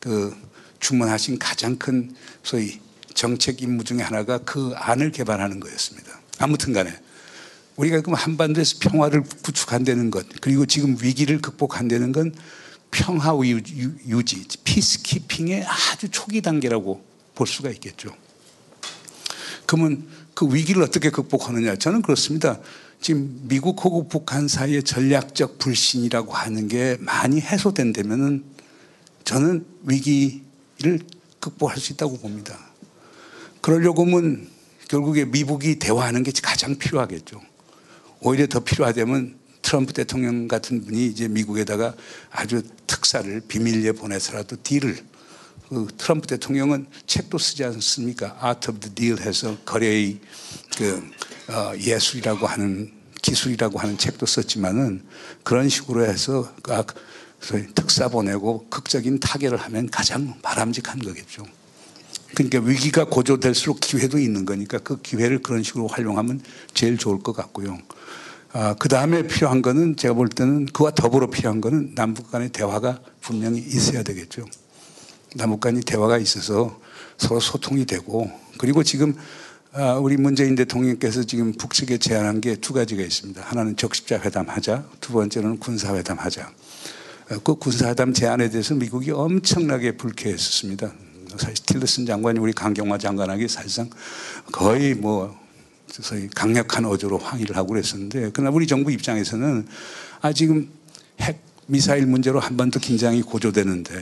그 0.00 0.34
주문하신 0.80 1.38
가장 1.38 1.76
큰 1.76 2.14
소위 2.42 2.80
정책 3.14 3.62
임무 3.62 3.84
중에 3.84 4.00
하나가 4.00 4.38
그 4.38 4.72
안을 4.76 5.10
개발하는 5.12 5.60
거였습니다. 5.60 6.20
아무튼 6.38 6.72
간에 6.72 6.94
우리가 7.76 8.00
그럼 8.00 8.14
한반도에서 8.14 8.76
평화를 8.80 9.22
구축한다는 9.42 10.10
것 10.10 10.26
그리고 10.40 10.66
지금 10.66 10.96
위기를 11.00 11.40
극복한다는 11.40 12.12
건 12.12 12.34
평화 12.90 13.36
유지, 13.44 14.44
피스키핑의 14.64 15.64
아주 15.64 16.08
초기 16.10 16.40
단계라고 16.40 17.04
볼 17.34 17.46
수가 17.46 17.70
있겠죠. 17.70 18.14
그러면 19.66 20.08
그 20.34 20.52
위기를 20.52 20.82
어떻게 20.82 21.10
극복하느냐? 21.10 21.76
저는 21.76 22.02
그렇습니다. 22.02 22.58
지금 23.00 23.40
미국하고 23.42 24.08
북한 24.08 24.48
사이의 24.48 24.82
전략적 24.82 25.58
불신이라고 25.58 26.32
하는 26.32 26.68
게 26.68 26.96
많이 27.00 27.40
해소된다면은 27.40 28.44
저는 29.24 29.66
위기 29.82 30.47
를 30.80 31.00
극복할 31.40 31.78
수 31.78 31.92
있다고 31.92 32.18
봅니다. 32.18 32.56
그러려고 33.60 34.04
하면 34.04 34.48
결국에 34.88 35.24
미국이 35.24 35.78
대화하는 35.78 36.22
게 36.22 36.32
가장 36.42 36.76
필요하겠죠. 36.76 37.40
오히려 38.20 38.46
더 38.46 38.60
필요하다면 38.60 39.36
트럼프 39.62 39.92
대통령 39.92 40.48
같은 40.48 40.84
분이 40.84 41.06
이제 41.06 41.28
미국에다가 41.28 41.94
아주 42.30 42.62
특사를 42.86 43.40
비밀리에 43.40 43.92
보내서라도 43.92 44.56
딜을 44.62 44.98
그 45.68 45.88
트럼프 45.98 46.26
대통령은 46.26 46.86
책도 47.06 47.38
쓰지 47.38 47.64
않습니까? 47.64 48.38
Art 48.40 48.70
of 48.70 48.80
the 48.80 48.94
Deal 48.94 49.20
해서 49.20 49.58
거래의 49.64 50.18
그 50.76 51.10
어, 51.48 51.72
예술이라고 51.76 52.46
하는 52.46 52.92
기술이라고 53.20 53.78
하는 53.78 53.98
책도 53.98 54.24
썼지만은 54.26 55.04
그런 55.42 55.68
식으로 55.68 56.06
해서 56.06 56.50
아, 56.68 56.84
특사 57.74 58.08
보내고 58.08 58.66
극적인 58.68 59.20
타결을 59.20 59.58
하면 59.58 59.88
가장 59.90 60.34
바람직한 60.42 60.98
거겠죠. 60.98 61.44
그러니까 62.34 62.60
위기가 62.60 63.04
고조될수록 63.04 63.80
기회도 63.80 64.18
있는 64.18 64.44
거니까 64.44 64.78
그 64.78 65.00
기회를 65.00 65.40
그런 65.42 65.62
식으로 65.62 65.86
활용하면 65.86 66.42
제일 66.74 66.98
좋을 66.98 67.20
것 67.20 67.34
같고요. 67.34 67.78
아, 68.52 68.74
그 68.78 68.88
다음에 68.88 69.26
필요한 69.26 69.62
거는 69.62 69.96
제가 69.96 70.14
볼 70.14 70.28
때는 70.28 70.66
그와 70.66 70.90
더불어 70.90 71.28
필요한 71.28 71.60
거는 71.60 71.94
남북 71.94 72.30
간의 72.30 72.50
대화가 72.50 73.00
분명히 73.20 73.60
있어야 73.60 74.02
되겠죠. 74.02 74.44
남북 75.36 75.60
간의 75.60 75.82
대화가 75.82 76.18
있어서 76.18 76.80
서로 77.18 77.40
소통이 77.40 77.84
되고 77.86 78.30
그리고 78.58 78.82
지금 78.82 79.14
아, 79.72 79.94
우리 79.94 80.16
문재인 80.16 80.54
대통령께서 80.54 81.24
지금 81.24 81.52
북측에 81.52 81.98
제안한 81.98 82.40
게 82.40 82.56
두 82.56 82.72
가지가 82.72 83.02
있습니다. 83.02 83.40
하나는 83.42 83.76
적십자 83.76 84.20
회담 84.20 84.48
하자. 84.48 84.84
두 85.00 85.12
번째는 85.12 85.58
군사 85.58 85.94
회담 85.94 86.18
하자. 86.18 86.50
아, 87.30 87.38
그 87.44 87.54
군사 87.56 87.88
회담 87.88 88.12
제안에 88.12 88.48
대해서 88.50 88.74
미국이 88.74 89.10
엄청나게 89.10 89.96
불쾌했었습니다. 89.96 90.92
사실 91.36 91.54
틸러슨 91.66 92.06
장관이 92.06 92.38
우리 92.38 92.52
강경화 92.52 92.98
장관에게 92.98 93.48
사실상 93.48 93.90
거의 94.50 94.94
뭐 94.94 95.38
소위 95.90 96.28
강력한 96.28 96.84
어조로 96.86 97.18
항의를 97.18 97.56
하고 97.56 97.68
그랬었는데 97.68 98.30
그러나 98.32 98.50
우리 98.50 98.66
정부 98.66 98.90
입장에서는 98.90 99.66
아 100.22 100.32
지금 100.32 100.70
핵 101.20 101.40
미사일 101.66 102.06
문제로 102.06 102.40
한 102.40 102.56
번 102.56 102.70
더 102.70 102.78
긴장이 102.80 103.22
고조되는데 103.22 103.92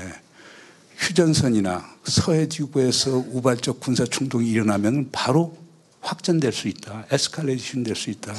휴전선이나 0.98 1.84
서해 2.04 2.48
지구에서 2.48 3.16
우발적 3.30 3.80
군사 3.80 4.04
충동이 4.04 4.48
일어나면 4.50 5.08
바로 5.12 5.56
확전될 6.00 6.52
수 6.52 6.68
있다. 6.68 7.06
에스컬레이션 7.10 7.82
될 7.82 7.96
수 7.96 8.10
있다. 8.10 8.32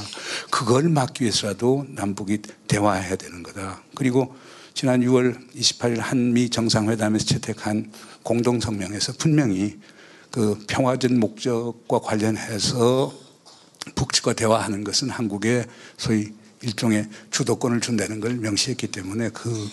그걸 0.50 0.88
막기 0.90 1.24
위해서라도 1.26 1.86
남북이 1.90 2.40
대화해야 2.68 3.18
되는 3.18 3.44
거다. 3.44 3.82
그리고 3.94 4.34
지난 4.78 5.02
6월 5.02 5.36
28일 5.56 5.98
한미 5.98 6.52
정상회담에서 6.52 7.26
채택한 7.26 7.92
공동 8.22 8.60
성명에서 8.60 9.14
분명히 9.14 9.80
그 10.30 10.64
평화적 10.68 11.14
목적과 11.14 11.98
관련해서 11.98 13.12
북측과 13.96 14.34
대화하는 14.34 14.84
것은 14.84 15.10
한국에 15.10 15.66
소위 15.98 16.32
일종의 16.62 17.10
주도권을 17.32 17.82
준다는 17.82 18.20
걸 18.20 18.36
명시했기 18.36 18.90
때문에 18.90 19.30
그 19.30 19.68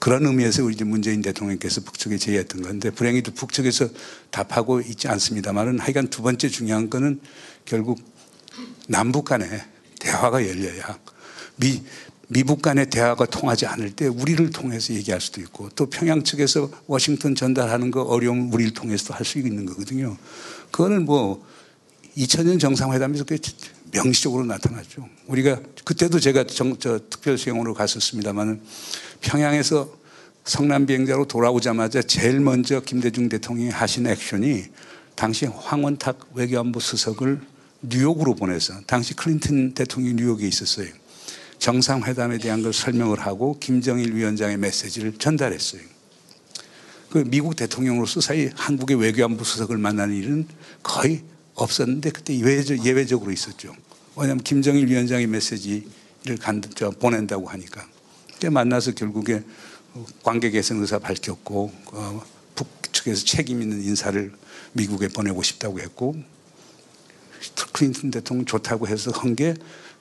그런 0.00 0.26
의미에서 0.26 0.64
우리 0.64 0.74
문재인 0.82 1.22
대통령께서 1.22 1.82
북측에 1.82 2.18
제의했던 2.18 2.62
건데 2.62 2.90
불행히도 2.90 3.34
북측에서 3.34 3.90
답하고 4.32 4.80
있지 4.80 5.06
않습니다만은 5.06 5.78
하여간 5.78 6.08
두 6.08 6.22
번째 6.22 6.48
중요한 6.48 6.90
거는 6.90 7.20
결국 7.64 8.02
남북 8.88 9.26
간에 9.26 9.46
대화가 10.00 10.44
열려야 10.48 10.98
미 11.54 11.84
미북 12.32 12.62
간의 12.62 12.90
대화가 12.90 13.26
통하지 13.26 13.66
않을 13.66 13.90
때 13.90 14.06
우리를 14.06 14.50
통해서 14.50 14.94
얘기할 14.94 15.20
수도 15.20 15.40
있고 15.40 15.68
또 15.70 15.86
평양 15.86 16.22
측에서 16.22 16.70
워싱턴 16.86 17.34
전달하는 17.34 17.90
거 17.90 18.02
어려움 18.02 18.52
우리를 18.52 18.72
통해서도 18.72 19.14
할 19.14 19.24
수 19.24 19.38
있는 19.38 19.66
거거든요. 19.66 20.16
그거는 20.70 21.04
뭐 21.06 21.44
2000년 22.16 22.60
정상회담에서 22.60 23.24
꽤 23.24 23.36
명시적으로 23.92 24.44
나타났죠. 24.44 25.08
우리가 25.26 25.60
그때도 25.84 26.20
제가 26.20 26.46
정, 26.46 26.76
저 26.78 27.00
특별 27.10 27.36
수행으로 27.36 27.74
갔었습니다만은 27.74 28.60
평양에서 29.22 29.92
성남 30.44 30.86
비행자로 30.86 31.26
돌아오자마자 31.26 32.00
제일 32.00 32.38
먼저 32.38 32.80
김대중 32.80 33.28
대통령이 33.28 33.70
하신 33.70 34.06
액션이 34.06 34.64
당시 35.16 35.46
황원탁 35.46 36.30
외교안보 36.34 36.78
수석을 36.78 37.40
뉴욕으로 37.82 38.36
보내서 38.36 38.74
당시 38.86 39.14
클린턴 39.14 39.74
대통령이 39.74 40.14
뉴욕에 40.14 40.46
있었어요. 40.46 40.99
정상회담에 41.60 42.38
대한 42.38 42.62
걸 42.62 42.72
설명을 42.72 43.20
하고 43.20 43.58
김정일 43.60 44.14
위원장의 44.14 44.56
메시지를 44.56 45.12
전달했어요. 45.12 45.82
그 47.10 47.18
미국 47.26 47.54
대통령으로서 47.54 48.20
사이 48.20 48.48
한국의 48.54 48.98
외교안보 48.98 49.44
수석을 49.44 49.76
만나는 49.76 50.16
일은 50.16 50.48
거의 50.82 51.22
없었는데 51.54 52.10
그때 52.10 52.34
예외적, 52.34 52.84
예외적 52.84 53.22
으로 53.22 53.30
있었죠. 53.30 53.74
왜냐하면 54.16 54.42
김정일 54.42 54.88
위원장의 54.88 55.26
메시지를 55.26 56.38
보낸다고 56.98 57.46
하니까. 57.48 57.86
그때 58.32 58.48
만나서 58.48 58.92
결국에 58.92 59.42
관계 60.22 60.50
개선 60.50 60.80
의사 60.80 60.98
밝혔고 60.98 61.72
어, 61.92 62.22
북측에서 62.54 63.24
책임 63.26 63.60
있는 63.60 63.82
인사를 63.82 64.32
미국에 64.72 65.08
보내고 65.08 65.42
싶다고 65.42 65.80
했고 65.80 66.16
클린턴 67.72 68.10
대통령 68.10 68.46
좋다고 68.46 68.88
해서 68.88 69.10
한 69.10 69.34
게 69.34 69.54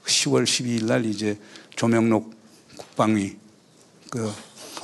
10월 0.10 0.44
12일 0.44 0.86
날 0.86 1.06
이제 1.06 1.38
조명록 1.76 2.34
국방위 2.78 3.38
그 4.10 4.32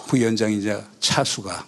부위원장이자 0.08 0.88
차수가 1.00 1.66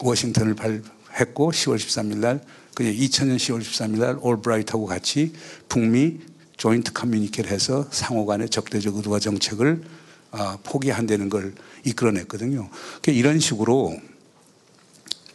워싱턴을 0.00 0.54
발했고 0.54 1.52
10월 1.52 1.76
13일 1.76 2.16
날 2.16 2.44
그게 2.74 2.94
2000년 2.94 3.36
10월 3.36 3.60
13일 3.60 3.98
날 3.98 4.18
올브라이트하고 4.20 4.86
같이 4.86 5.32
북미 5.68 6.18
조인트 6.56 6.92
커뮤니케를 6.92 7.50
해서 7.50 7.86
상호 7.90 8.26
간의 8.26 8.48
적대적 8.48 8.96
의도와 8.96 9.18
정책을 9.18 9.82
아, 10.30 10.58
포기한다는 10.64 11.28
걸 11.28 11.54
이끌어냈거든요. 11.84 12.68
그러니까 13.00 13.12
이런 13.12 13.40
식으로 13.40 13.96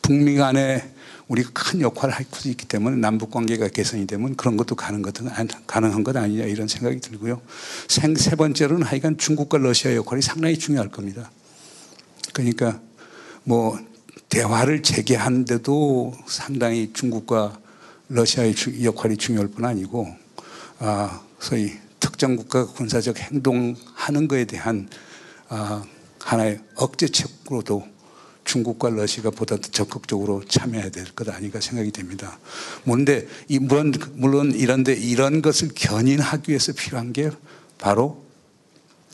북미 0.01 0.35
간에 0.35 0.93
우리가 1.31 1.51
큰 1.53 1.81
역할을 1.81 2.13
할 2.13 2.25
수 2.41 2.49
있기 2.49 2.65
때문에 2.67 2.97
남북 2.97 3.29
관계가 3.29 3.67
개선이 3.67 4.07
되면 4.07 4.35
그런 4.35 4.57
것도 4.57 4.75
가능 4.75 5.03
것은 5.03 5.29
가능한 5.67 6.03
것 6.03 6.15
아니냐 6.15 6.45
이런 6.45 6.67
생각이 6.67 6.99
들고요. 6.99 7.39
생, 7.87 8.15
세 8.15 8.35
번째로는 8.35 8.83
하여간 8.83 9.17
중국과 9.17 9.59
러시아 9.59 9.95
역할이 9.95 10.23
상당히 10.23 10.57
중요할 10.57 10.89
겁니다. 10.89 11.29
그러니까 12.33 12.79
뭐 13.43 13.79
대화를 14.29 14.81
재개하는데도 14.81 16.15
상당히 16.25 16.91
중국과 16.93 17.59
러시아의 18.07 18.55
역할이 18.83 19.17
중요할 19.17 19.49
뿐 19.49 19.65
아니고 19.65 20.07
아, 20.79 21.21
소위 21.39 21.73
특정 21.99 22.35
국가 22.35 22.65
군사적 22.65 23.19
행동하는 23.19 24.27
것에 24.27 24.45
대한 24.45 24.89
아, 25.49 25.83
하나의 26.19 26.59
억제책으로도 26.75 27.85
중국과 28.43 28.89
러시아가 28.89 29.29
보다 29.29 29.55
더 29.55 29.61
적극적으로 29.61 30.43
참여해야 30.47 30.89
될 30.89 31.05
것 31.13 31.29
아닌가 31.29 31.59
생각이 31.59 31.91
됩니다. 31.91 32.39
그런데 32.83 33.27
이 33.47 33.59
물론 33.59 33.93
물론 34.13 34.51
이런데 34.53 34.93
이런 34.93 35.41
것을 35.41 35.69
견인하기 35.75 36.49
위해서 36.49 36.73
필요한 36.73 37.13
게 37.13 37.29
바로 37.77 38.23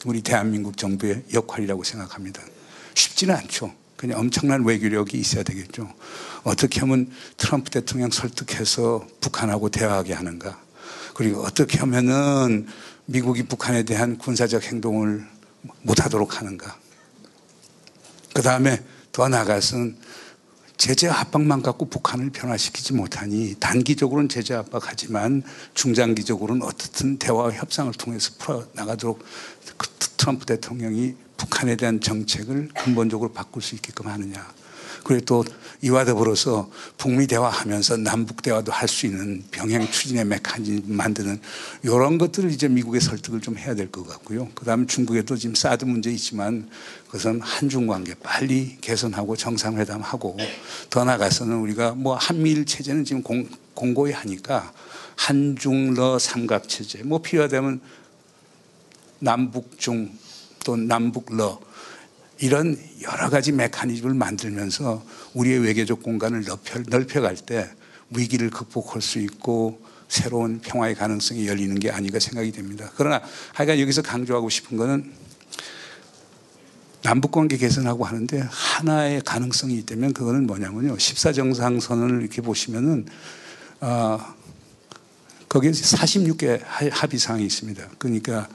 우리 0.05 0.21
대한민국 0.21 0.77
정부의 0.77 1.23
역할이라고 1.33 1.83
생각합니다. 1.83 2.41
쉽지는 2.93 3.35
않죠. 3.35 3.73
그냥 3.95 4.19
엄청난 4.19 4.63
외교력이 4.63 5.17
있어야 5.17 5.43
되겠죠. 5.43 5.91
어떻게 6.43 6.79
하면 6.81 7.11
트럼프 7.35 7.71
대통령 7.71 8.11
설득해서 8.11 9.07
북한하고 9.21 9.69
대화하게 9.69 10.13
하는가. 10.13 10.61
그리고 11.15 11.41
어떻게 11.41 11.79
하면은 11.79 12.67
미국이 13.05 13.43
북한에 13.43 13.83
대한 13.83 14.17
군사적 14.17 14.63
행동을 14.63 15.27
못하도록 15.81 16.39
하는가. 16.39 16.77
그 18.33 18.41
다음에 18.41 18.83
더 19.17 19.27
나아가서는 19.27 19.97
제재 20.77 21.07
압박만 21.07 21.63
갖고 21.63 21.89
북한을 21.89 22.29
변화시키지 22.29 22.93
못하니 22.93 23.55
단기적으로는 23.59 24.29
제재 24.29 24.53
압박하지만 24.53 25.41
중장기적으로는 25.73 26.61
어떻든 26.61 27.17
대화와 27.17 27.53
협상을 27.53 27.91
통해서 27.93 28.33
풀어 28.37 28.67
나가도록 28.73 29.25
그 29.75 29.87
트럼프 30.17 30.45
대통령이 30.45 31.15
북한에 31.35 31.75
대한 31.77 31.99
정책을 31.99 32.69
근본적으로 32.75 33.33
바꿀 33.33 33.63
수 33.63 33.73
있게끔 33.73 34.05
하느냐. 34.05 34.53
그리고 35.07 35.25
또 35.25 35.45
이와 35.81 36.03
더불어서 36.05 36.69
북미 36.97 37.27
대화하면서 37.27 37.97
남북 37.97 38.41
대화도 38.41 38.71
할 38.71 38.87
수 38.87 39.05
있는 39.05 39.43
병행 39.51 39.89
추진의 39.89 40.25
메커니즘 40.25 40.83
만드는 40.87 41.39
이런 41.83 42.17
것들을 42.17 42.51
이제 42.51 42.67
미국의 42.67 42.99
설득을 43.01 43.41
좀 43.41 43.57
해야 43.57 43.75
될 43.75 43.89
것 43.91 44.07
같고요. 44.07 44.49
그 44.55 44.65
다음에 44.65 44.85
중국에도 44.85 45.37
지금 45.37 45.55
사드 45.55 45.85
문제 45.85 46.11
있지만 46.11 46.69
그것은 47.07 47.41
한중 47.41 47.87
관계 47.87 48.15
빨리 48.15 48.77
개선하고 48.81 49.35
정상회담하고 49.35 50.37
더 50.89 51.03
나아가서는 51.03 51.55
우리가 51.57 51.91
뭐 51.91 52.15
한미일 52.15 52.65
체제는 52.65 53.05
지금 53.05 53.23
공, 53.23 53.47
공고히 53.73 54.11
하니까 54.11 54.73
한중러 55.15 56.19
삼각 56.19 56.67
체제 56.67 57.03
뭐 57.03 57.21
필요하다면 57.21 57.81
남북중 59.19 60.11
또 60.65 60.75
남북러 60.75 61.59
이런 62.39 62.77
여러 63.01 63.29
가지 63.29 63.51
메커니즘을 63.51 64.13
만들면서 64.13 65.03
우리의 65.33 65.59
외교적 65.59 66.03
공간을 66.03 66.43
넓혀, 66.43 66.81
넓혀 66.87 67.21
갈 67.21 67.35
때 67.35 67.69
위기를 68.09 68.49
극복할 68.49 69.01
수 69.01 69.19
있고 69.19 69.81
새로운 70.07 70.59
평화의 70.59 70.95
가능성이 70.95 71.47
열리는 71.47 71.77
게 71.79 71.91
아닌가 71.91 72.19
생각이 72.19 72.51
됩니다. 72.51 72.89
그러나 72.95 73.21
하여간 73.53 73.79
여기서 73.79 74.01
강조하고 74.01 74.49
싶은 74.49 74.77
거는 74.77 75.11
남북관계 77.03 77.57
개선하고 77.57 78.05
하는데 78.05 78.47
하나의 78.49 79.21
가능성이 79.21 79.75
있다면 79.79 80.13
그거는 80.13 80.47
뭐냐면요. 80.47 80.97
14정상선언을 80.97 82.21
이렇게 82.21 82.41
보시면은, 82.41 83.05
어, 83.81 84.19
거기에 85.47 85.71
46개 85.71 86.61
합의사항이 86.65 87.45
있습니다. 87.45 87.87
그러니까 87.97 88.49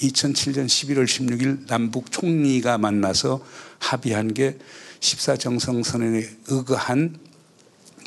2007년 0.00 0.66
11월 0.66 1.04
16일 1.04 1.66
남북 1.66 2.12
총리가 2.12 2.78
만나서 2.78 3.44
합의한 3.78 4.32
게 4.32 4.58
14정성선언에 5.00 6.28
의거한 6.48 7.18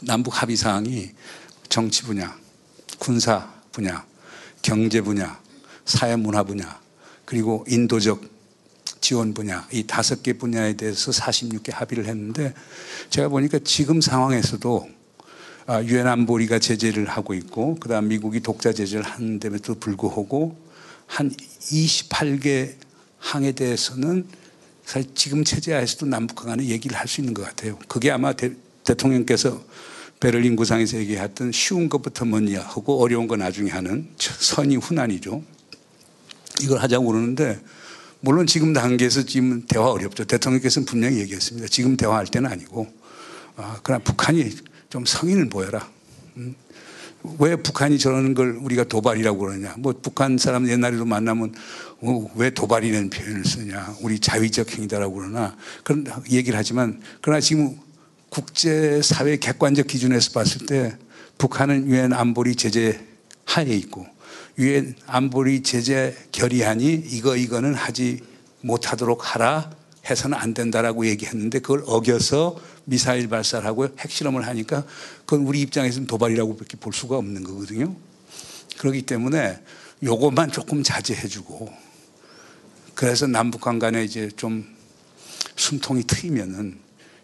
남북 0.04 0.41
합의 0.41 0.56
사항이 0.56 1.12
정치 1.69 2.04
분야, 2.04 2.36
군사 2.97 3.54
분야, 3.71 4.06
경제 4.62 5.01
분야, 5.01 5.39
사회 5.86 6.15
문화 6.15 6.43
분야, 6.43 6.80
그리고 7.25 7.65
인도적 7.67 8.30
지원 8.99 9.34
분야 9.34 9.67
이 9.71 9.84
다섯 9.88 10.21
개 10.21 10.34
분야에 10.34 10.73
대해서 10.73 11.12
46개 11.12 11.73
합의를 11.73 12.06
했는데 12.06 12.54
제가 13.10 13.30
보니까 13.30 13.60
지금 13.63 13.99
상황에서도 13.99 14.89
아, 15.67 15.84
유엔 15.84 16.08
안보리가 16.08 16.60
제재를 16.60 17.08
하고 17.08 17.34
있고 17.34 17.75
그다음 17.75 18.10
미국이 18.10 18.41
독자 18.41 18.73
제재를 18.73 19.04
하는데도 19.04 19.75
불구하고 19.75 20.58
한 21.12 21.30
28개 21.30 22.71
항에 23.19 23.52
대해서는 23.52 24.26
사실 24.86 25.12
지금 25.13 25.43
체제 25.43 25.74
하에서도 25.74 26.06
남북 26.06 26.36
간에 26.45 26.63
얘기를 26.65 26.97
할 26.97 27.06
수 27.06 27.19
있는 27.19 27.34
것 27.34 27.43
같아요. 27.43 27.78
그게 27.89 28.10
아마 28.12 28.32
대, 28.32 28.54
통령께서 28.97 29.62
베를린 30.21 30.56
구상에서 30.56 30.97
얘기했던 31.00 31.52
쉬운 31.52 31.89
것부터 31.89 32.24
먼저 32.24 32.62
하고 32.62 33.02
어려운 33.02 33.28
거 33.28 33.36
나중에 33.36 33.69
하는 33.69 34.10
선이 34.17 34.78
훈안이죠. 34.78 35.43
이걸 36.62 36.80
하자고 36.80 37.08
그러는데 37.08 37.60
물론 38.21 38.47
지금 38.47 38.71
단계에서 38.71 39.24
지금 39.24 39.65
대화 39.67 39.91
어렵죠. 39.91 40.24
대통령께서는 40.24 40.86
분명히 40.86 41.19
얘기했습니다. 41.19 41.67
지금 41.67 41.97
대화할 41.97 42.26
때는 42.28 42.50
아니고 42.50 42.88
아, 43.58 43.80
그러나 43.84 44.02
북한이 44.02 44.50
좀 44.89 45.04
성인을 45.06 45.50
보여라. 45.50 45.89
음, 46.38 46.56
왜 47.39 47.55
북한이 47.55 47.99
저러는 47.99 48.34
걸 48.34 48.57
우리가 48.62 48.84
도발이라고 48.86 49.38
그러냐. 49.38 49.75
뭐 49.77 49.93
북한 50.01 50.38
사람 50.38 50.67
옛날에도 50.67 51.05
만나면 51.05 51.53
어, 52.01 52.27
왜 52.36 52.49
도발이라는 52.49 53.10
표현을 53.10 53.45
쓰냐. 53.45 53.95
우리 54.01 54.19
자위적 54.19 54.73
행위다라고 54.73 55.15
그러나 55.15 55.55
그런 55.84 56.05
얘기를 56.31 56.57
하지만 56.57 57.01
그러나 57.21 57.39
지금 57.39 57.77
국제사회 58.29 59.38
객관적 59.38 59.88
기준에서 59.88 60.31
봤을 60.31 60.65
때 60.65 60.97
북한은 61.38 61.88
유엔 61.88 62.13
안보리 62.13 62.55
제재 62.55 62.99
하에 63.45 63.65
있고 63.65 64.05
유엔 64.57 64.95
안보리 65.05 65.63
제재 65.63 66.15
결의안이 66.31 66.93
이거 67.10 67.36
이거는 67.36 67.73
하지 67.73 68.21
못하도록 68.62 69.36
하라 69.36 69.71
해서는 70.10 70.38
안 70.38 70.53
된다라고 70.53 71.05
얘기했는데 71.07 71.60
그걸 71.60 71.84
어겨서 71.86 72.57
미사일 72.86 73.27
발사를 73.27 73.65
하고 73.65 73.88
핵실험을 73.99 74.47
하니까 74.47 74.84
그건 75.32 75.48
우리 75.48 75.62
입장에서는 75.62 76.08
도발이라고밖에 76.08 76.76
볼 76.76 76.91
수가 76.91 77.15
없는 77.15 77.46
거거든요. 77.46 77.96
그렇기 78.78 79.04
때문에 79.04 79.63
요것만 80.04 80.52
조금 80.52 80.84
자제해주고 80.84 81.72
그래서 82.96 83.28
남북한 83.28 83.80
간에 83.80 84.04
이제 84.04 84.30
좀 84.36 84.67
숨통이 85.56 86.04
트이면은 86.04 86.78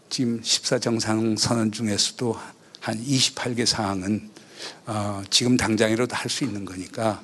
지금 0.10 0.40
14정상 0.40 1.38
선언 1.38 1.74
중에서도 1.74 2.34
한 2.80 3.04
28개 3.04 3.66
사항은 3.66 4.30
어, 4.86 5.22
지금 5.30 5.58
당장이라도 5.58 6.16
할 6.16 6.30
수 6.30 6.46
있는 6.46 6.64
거니까 6.64 7.22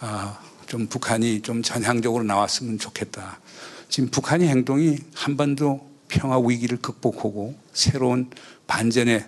어, 0.00 0.34
좀 0.66 0.86
북한이 0.86 1.42
좀 1.42 1.62
전향적으로 1.62 2.24
나왔으면 2.24 2.78
좋겠다. 2.78 3.38
지금 3.90 4.08
북한의 4.08 4.48
행동이 4.48 4.96
한반도 5.12 5.86
평화 6.08 6.38
위기를 6.38 6.78
극복하고 6.78 7.54
새로운 7.74 8.30
반전의 8.66 9.26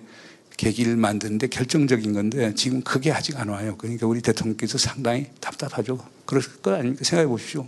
계기를 0.57 0.95
만드는데 0.95 1.47
결정적인 1.47 2.13
건데 2.13 2.53
지금 2.55 2.81
그게 2.81 3.11
아직 3.11 3.37
안 3.39 3.49
와요. 3.49 3.75
그러니까 3.77 4.07
우리 4.07 4.21
대통령께서 4.21 4.77
상당히 4.77 5.27
답답하죠. 5.39 5.99
그럴 6.25 6.41
거 6.61 6.73
아닙니까? 6.73 7.03
생각해 7.03 7.27
보십시오. 7.27 7.67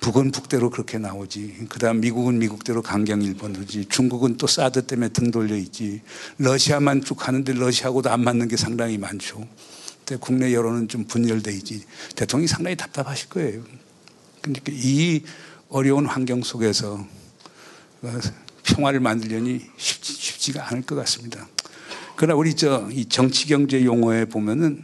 북은 0.00 0.30
북대로 0.30 0.70
그렇게 0.70 0.98
나오지. 0.98 1.66
그 1.68 1.78
다음 1.78 2.00
미국은 2.00 2.38
미국대로 2.38 2.82
강경 2.82 3.22
일본으로지. 3.22 3.86
중국은 3.86 4.36
또 4.36 4.46
사드 4.46 4.86
때문에 4.86 5.08
등 5.08 5.30
돌려 5.30 5.56
있지. 5.56 6.02
러시아만 6.38 7.02
쭉 7.02 7.26
하는데 7.26 7.52
러시아하고도 7.52 8.10
안 8.10 8.22
맞는 8.22 8.48
게 8.48 8.56
상당히 8.56 8.96
많죠. 8.96 9.46
근데 10.04 10.16
국내 10.20 10.54
여론은 10.54 10.88
좀 10.88 11.04
분열돼 11.04 11.52
있지. 11.54 11.84
대통령이 12.14 12.46
상당히 12.46 12.76
답답하실 12.76 13.28
거예요. 13.28 13.62
그러니까 14.40 14.72
이 14.72 15.22
어려운 15.68 16.06
환경 16.06 16.42
속에서 16.42 17.04
어, 18.02 18.18
평화를 18.62 19.00
만들려니 19.00 19.60
쉽지, 19.76 20.12
쉽지가 20.12 20.68
않을 20.68 20.82
것 20.82 20.94
같습니다. 20.94 21.48
그러나 22.18 22.34
우리 22.34 22.54
저 22.54 22.88
이 22.90 23.04
정치 23.04 23.46
경제 23.46 23.84
용어에 23.84 24.24
보면은 24.24 24.82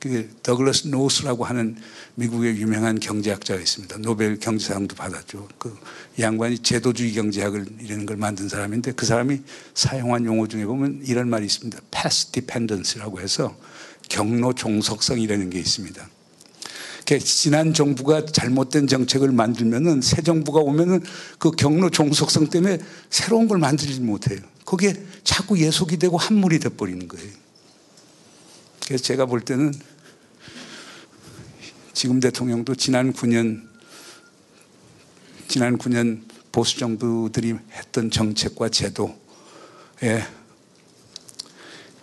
그 0.00 0.28
더글러스 0.42 0.88
노스라고 0.88 1.44
하는 1.44 1.76
미국의 2.16 2.56
유명한 2.56 2.98
경제학자가 2.98 3.60
있습니다. 3.60 3.98
노벨 3.98 4.40
경제상도 4.40 4.96
받았죠. 4.96 5.46
그 5.58 5.78
양반이 6.18 6.58
제도주의 6.58 7.12
경제학을 7.12 7.66
이런 7.82 8.04
걸 8.04 8.16
만든 8.16 8.48
사람인데 8.48 8.92
그 8.92 9.06
사람이 9.06 9.42
사용한 9.74 10.24
용어 10.24 10.48
중에 10.48 10.66
보면 10.66 11.02
이런 11.06 11.30
말이 11.30 11.46
있습니다. 11.46 11.78
path 11.92 12.32
dependency라고 12.32 13.20
해서 13.20 13.56
경로 14.08 14.52
종속성이라는 14.52 15.50
게 15.50 15.60
있습니다. 15.60 16.08
지난 17.20 17.74
정부가 17.74 18.26
잘못된 18.26 18.88
정책을 18.88 19.30
만들면은 19.30 20.00
새 20.00 20.20
정부가 20.20 20.58
오면은 20.58 21.00
그 21.38 21.52
경로 21.52 21.90
종속성 21.90 22.48
때문에 22.48 22.78
새로운 23.08 23.46
걸 23.46 23.58
만들지 23.58 24.00
못해요. 24.00 24.40
거기에 24.72 24.94
자꾸 25.22 25.58
예속이 25.58 25.98
되고 25.98 26.16
함몰이 26.16 26.58
돼버리는 26.58 27.06
거예요. 27.06 27.30
그래서 28.86 29.04
제가 29.04 29.26
볼 29.26 29.42
때는 29.42 29.74
지금 31.92 32.20
대통령도 32.20 32.74
지난 32.76 33.12
9년 33.12 33.68
지난 35.46 35.76
9년 35.76 36.22
보수 36.52 36.78
정부들이 36.78 37.54
했던 37.72 38.10
정책과 38.10 38.70
제도에 38.70 39.12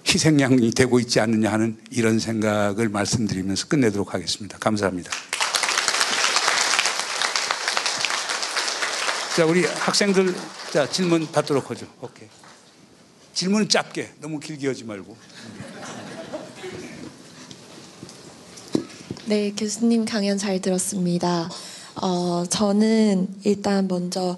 희생양이 0.08 0.70
되고 0.70 1.00
있지 1.00 1.20
않느냐 1.20 1.52
하는 1.52 1.82
이런 1.90 2.20
생각을 2.20 2.88
말씀드리면서 2.90 3.68
끝내도록 3.68 4.14
하겠습니다. 4.14 4.60
감사합니다. 4.60 5.12
자, 9.36 9.46
우리 9.46 9.66
학생들 9.66 10.36
자, 10.72 10.88
질문 10.88 11.32
받도록 11.32 11.72
하죠. 11.72 11.88
오케이. 12.02 12.30
질문은 13.40 13.70
짧게 13.70 14.16
너무 14.20 14.38
길게 14.38 14.68
하지 14.68 14.84
말고. 14.84 15.16
네, 19.28 19.54
교수님 19.58 20.04
강연 20.04 20.38
잘 20.38 20.60
들었습니다. 20.60 21.50
어, 21.96 22.44
저는 22.50 23.30
일단 23.46 23.88
먼저 23.88 24.38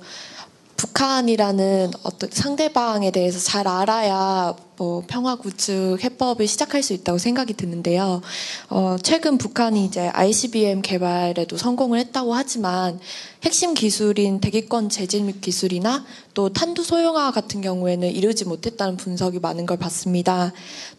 북한이라는 0.82 1.92
어떤 2.02 2.32
상대방에 2.32 3.12
대해서 3.12 3.38
잘 3.38 3.68
알아야 3.68 4.56
뭐 4.78 5.04
평화 5.06 5.36
구축 5.36 6.04
해법을 6.04 6.48
시작할 6.48 6.82
수 6.82 6.94
있다고 6.94 7.20
생각이 7.20 7.54
드는데요. 7.54 8.24
어, 8.68 8.96
최근 9.04 9.38
북한이 9.38 9.86
이제 9.86 10.08
ICBM 10.08 10.82
개발에도 10.82 11.56
성공을 11.56 12.00
했다고 12.00 12.34
하지만 12.34 13.00
핵심 13.44 13.76
기술인 13.76 14.40
대기권 14.40 14.90
재진입 14.90 15.42
기술이나 15.42 16.04
또 16.34 16.50
탄두 16.50 16.84
소형화 16.84 17.30
같은 17.30 17.62
경우에는 17.62 18.10
이루지 18.10 18.46
못했다는 18.46 18.98
분석이 18.98 19.38
많은 19.38 19.68
걸 19.68 19.78
봤습니다. 19.78 20.52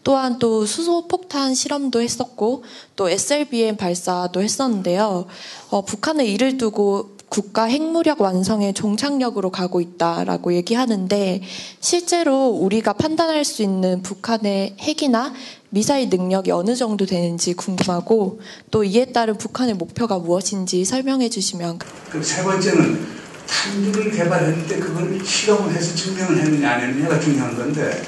또한 0.05 0.39
또 0.39 0.65
수소 0.65 1.09
폭탄 1.09 1.53
실험도 1.53 2.01
했었고 2.01 2.63
또 2.95 3.09
SLBM 3.09 3.75
발사도 3.75 4.41
했었는데요. 4.41 5.25
어, 5.71 5.81
북한은 5.81 6.23
이를 6.23 6.57
두고 6.57 7.12
국가 7.33 7.63
핵무력 7.63 8.21
완성의 8.21 8.75
종착역으로 8.75 9.49
가고 9.49 9.81
있다라고 9.81 10.53
얘기하는데 10.53 11.41
실제로 11.79 12.49
우리가 12.49 12.93
판단할 12.93 13.43
수 13.43 13.63
있는 13.63 14.03
북한의 14.03 14.75
핵이나 14.79 15.33
미사일 15.71 16.09
능력이 16.09 16.51
어느 16.51 16.75
정도 16.75 17.07
되는지 17.07 17.55
궁금하고 17.55 18.39
또 18.69 18.83
이에 18.83 19.05
따른 19.05 19.35
북한의 19.35 19.73
목표가 19.73 20.19
무엇인지 20.19 20.85
설명해 20.85 21.29
주시면 21.29 21.79
그리고 22.11 22.23
세 22.23 22.43
번째는 22.43 23.03
탄두를 23.47 24.11
개발했는데 24.11 24.77
그걸 24.77 25.25
실험을 25.25 25.73
해서 25.73 25.95
증명을 25.95 26.37
했느냐 26.37 26.69
안 26.69 26.81
했느냐가 26.81 27.19
중요한 27.19 27.57
건데 27.57 28.03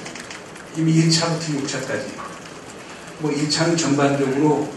이미 0.77 0.93
1차부터 0.93 1.63
6차까지. 1.63 2.03
뭐 3.21 3.31
1차는 3.31 3.75
전반적으로 3.75 4.69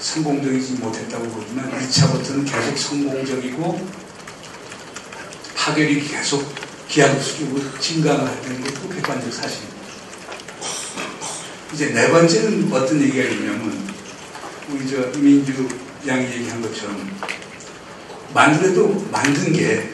성공적이지 0.00 0.74
못했다고 0.74 1.24
보지만 1.28 1.70
1차부터는 1.70 2.50
계속 2.50 2.78
성공적이고 2.78 3.88
파괴력이 5.56 6.08
계속 6.08 6.54
기하급수적으로 6.88 7.62
게또 8.64 8.88
객관적 8.88 9.32
사실입니다. 9.32 9.78
이제 11.74 11.92
네 11.92 12.10
번째는 12.10 12.72
어떤 12.72 13.00
얘기가 13.02 13.28
있냐면 13.28 13.88
우리 14.70 14.88
저 14.88 15.10
이민주 15.10 15.68
양이 16.06 16.24
얘기한 16.24 16.62
것처럼 16.62 17.10
만들어도 18.32 19.08
만든 19.10 19.52
게 19.52 19.90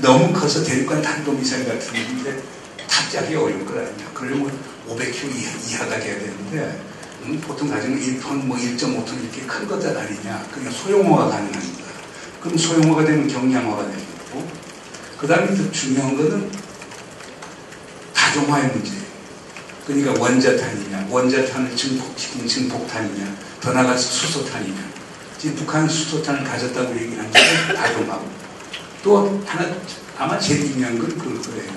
너무 0.00 0.32
커서 0.32 0.62
대륙간 0.62 1.02
탄도미사일 1.02 1.66
같은 1.66 1.92
건데 1.92 2.42
탑재하기 2.88 3.34
어려울 3.34 3.64
거 3.64 3.78
아니냐. 3.78 4.10
그러려면 4.12 4.56
500km 4.88 5.70
이하 5.70 5.86
가 5.86 5.98
돼야 5.98 6.18
되는데 6.18 6.93
음, 7.26 7.40
보통 7.40 7.68
가지고 7.68 7.94
1톤, 7.94 8.44
뭐 8.44 8.56
1.5톤 8.56 9.22
이렇게 9.22 9.42
큰 9.46 9.66
것들 9.66 9.96
아니냐. 9.96 10.46
그러니까 10.50 10.70
소형화가 10.70 11.28
가능합니다. 11.28 11.84
그럼 12.40 12.58
소형화가 12.58 13.04
되면 13.04 13.26
경량화가 13.26 13.82
되는 13.82 14.04
거고 14.30 14.46
그 15.18 15.26
다음에 15.26 15.54
더 15.56 15.70
중요한 15.70 16.16
거는 16.16 16.50
다종화의 18.12 18.68
문제예요. 18.68 19.04
그러니까 19.86 20.12
원자탄이냐, 20.20 21.08
원자탄을 21.10 21.76
증폭시킨 21.76 22.46
증폭탄이냐, 22.46 23.36
더 23.60 23.72
나가서 23.72 23.98
수소탄이냐. 23.98 24.80
지금 25.38 25.56
북한은 25.56 25.88
수소탄을 25.88 26.44
가졌다고 26.44 26.94
얘기하는 26.96 27.30
게 27.30 27.40
다종하고. 27.74 28.28
또 29.02 29.42
하나, 29.46 29.74
아마 30.16 30.38
제일 30.38 30.72
중요한 30.72 30.98
건 30.98 31.18
그럴 31.18 31.40
거예요. 31.40 31.72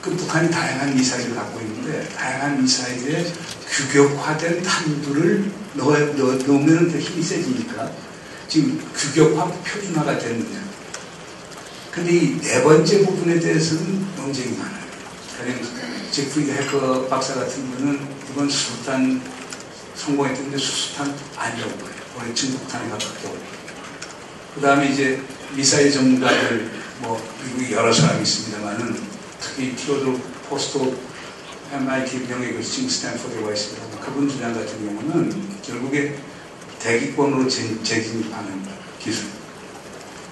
그 0.00 0.16
북한이 0.16 0.50
다양한 0.50 0.94
미사일을 0.94 1.34
갖고 1.34 1.60
있는데, 1.60 2.08
다양한 2.16 2.62
미사일에 2.62 3.32
규격화된 3.70 4.62
탄두를 4.62 5.50
넣어, 5.74 5.98
넣어, 5.98 6.34
넣으면 6.34 6.90
더 6.90 6.98
힘이 6.98 7.22
세지니까, 7.22 7.90
지금 8.48 8.80
규격화 8.94 9.46
표준화가 9.46 10.18
됐느냐. 10.18 10.68
근데 11.90 12.12
이 12.12 12.40
네 12.40 12.62
번째 12.62 13.04
부분에 13.04 13.38
대해서는 13.40 14.06
논쟁이 14.16 14.56
많아요. 14.56 14.84
가령 15.36 15.58
제프리 16.10 16.50
해커 16.50 17.06
박사 17.08 17.34
같은 17.34 17.70
분은 17.70 18.08
이번 18.30 18.48
수소탄 18.48 19.20
성공했는데 19.94 20.56
수소탄 20.56 21.14
아니라고 21.36 21.76
봐요. 21.78 21.90
원래 22.16 22.32
증폭탄에 22.32 22.88
가깝다고. 22.88 23.36
그 24.54 24.60
다음에 24.60 24.88
이제 24.90 25.20
미사일 25.54 25.92
전문가들 25.92 26.70
뭐 27.00 27.20
미국에 27.44 27.72
여러 27.74 27.92
사람이 27.92 28.22
있습니다만은 28.22 29.00
특히 29.40 29.74
티오도 29.76 30.18
포스토 30.48 30.96
MIT 31.72 32.26
명예교수 32.28 32.72
지금 32.72 32.88
스탠포드에 32.88 33.42
와 33.42 33.52
있습니다. 33.52 34.00
그분 34.00 34.28
주장 34.28 34.54
같은 34.54 34.78
경우는 34.86 35.60
결국에 35.62 36.16
대기권으로 36.78 37.48
재- 37.48 37.82
재진입하는 37.82 38.62
기술. 38.98 39.26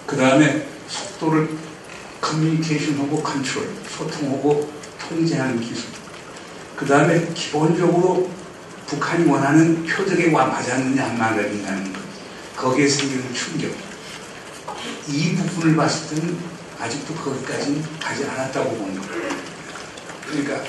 그 0.06 0.16
다음에 0.16 0.66
속도를 0.88 1.50
커뮤니케이션하고 2.20 3.22
컨트롤, 3.22 3.68
소통하고 3.88 4.72
통제하는 5.08 5.60
기술. 5.60 5.84
그 6.76 6.86
다음에 6.86 7.28
기본적으로 7.34 8.30
북한이 8.86 9.28
원하는 9.28 9.84
표적에 9.84 10.32
와 10.32 10.46
맞았느냐 10.46 11.04
안 11.04 11.18
맞았느냐는 11.18 11.92
것. 11.92 12.00
거기에 12.56 12.88
생기는 12.88 13.34
충격. 13.34 13.70
이 15.08 15.34
부분을 15.34 15.76
봤을 15.76 16.16
때는 16.16 16.38
아직도 16.80 17.14
거기까지는 17.14 17.84
가지 18.00 18.24
않았다고 18.24 18.70
보는 18.76 19.00
거예요. 19.00 19.36
그러니까 20.26 20.62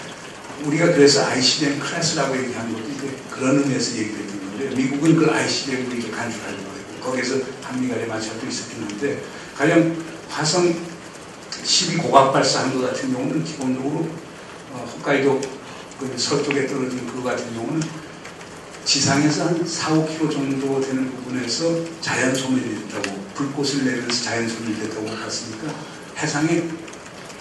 우리가 0.63 0.87
그래서 0.87 1.25
ICBM 1.25 1.79
클래스라고 1.79 2.37
얘기하는 2.37 2.73
것도 2.73 2.83
이제 2.89 3.15
그런 3.31 3.59
의미에서 3.59 3.97
얘기했던 3.97 4.39
건데 4.39 4.75
미국은 4.75 5.15
그 5.15 5.31
ICBM을 5.31 5.93
이렇게 5.93 6.11
간주하려고 6.11 6.63
했고 6.63 7.01
거기에서 7.01 7.35
한미 7.63 7.87
간의 7.87 8.07
마찰도 8.07 8.45
있었긴 8.47 8.83
한데 8.83 9.23
가령 9.55 9.95
화성 10.29 10.75
12 11.63 11.97
고각 11.97 12.31
발사 12.31 12.61
한 12.61 12.73
것 12.73 12.81
같은 12.87 13.11
경우는 13.11 13.43
기본적으로 13.43 14.07
어, 14.71 14.93
홋카이도 14.97 15.41
그 15.99 16.13
서쪽에 16.17 16.67
떨어진 16.67 17.05
그거 17.07 17.23
같은 17.23 17.53
경우는 17.53 17.81
지상에서 18.85 19.47
한 19.47 19.65
4, 19.65 19.89
5km 19.89 20.31
정도 20.31 20.79
되는 20.79 21.11
부분에서 21.11 21.83
자연 21.99 22.33
소멸이 22.33 22.87
됐다고 22.87 23.17
불꽃을 23.33 23.83
내면서 23.83 24.23
자연 24.23 24.47
소멸이 24.47 24.79
됐다고 24.79 25.05
봤으니까 25.07 25.73
해상에 26.17 26.63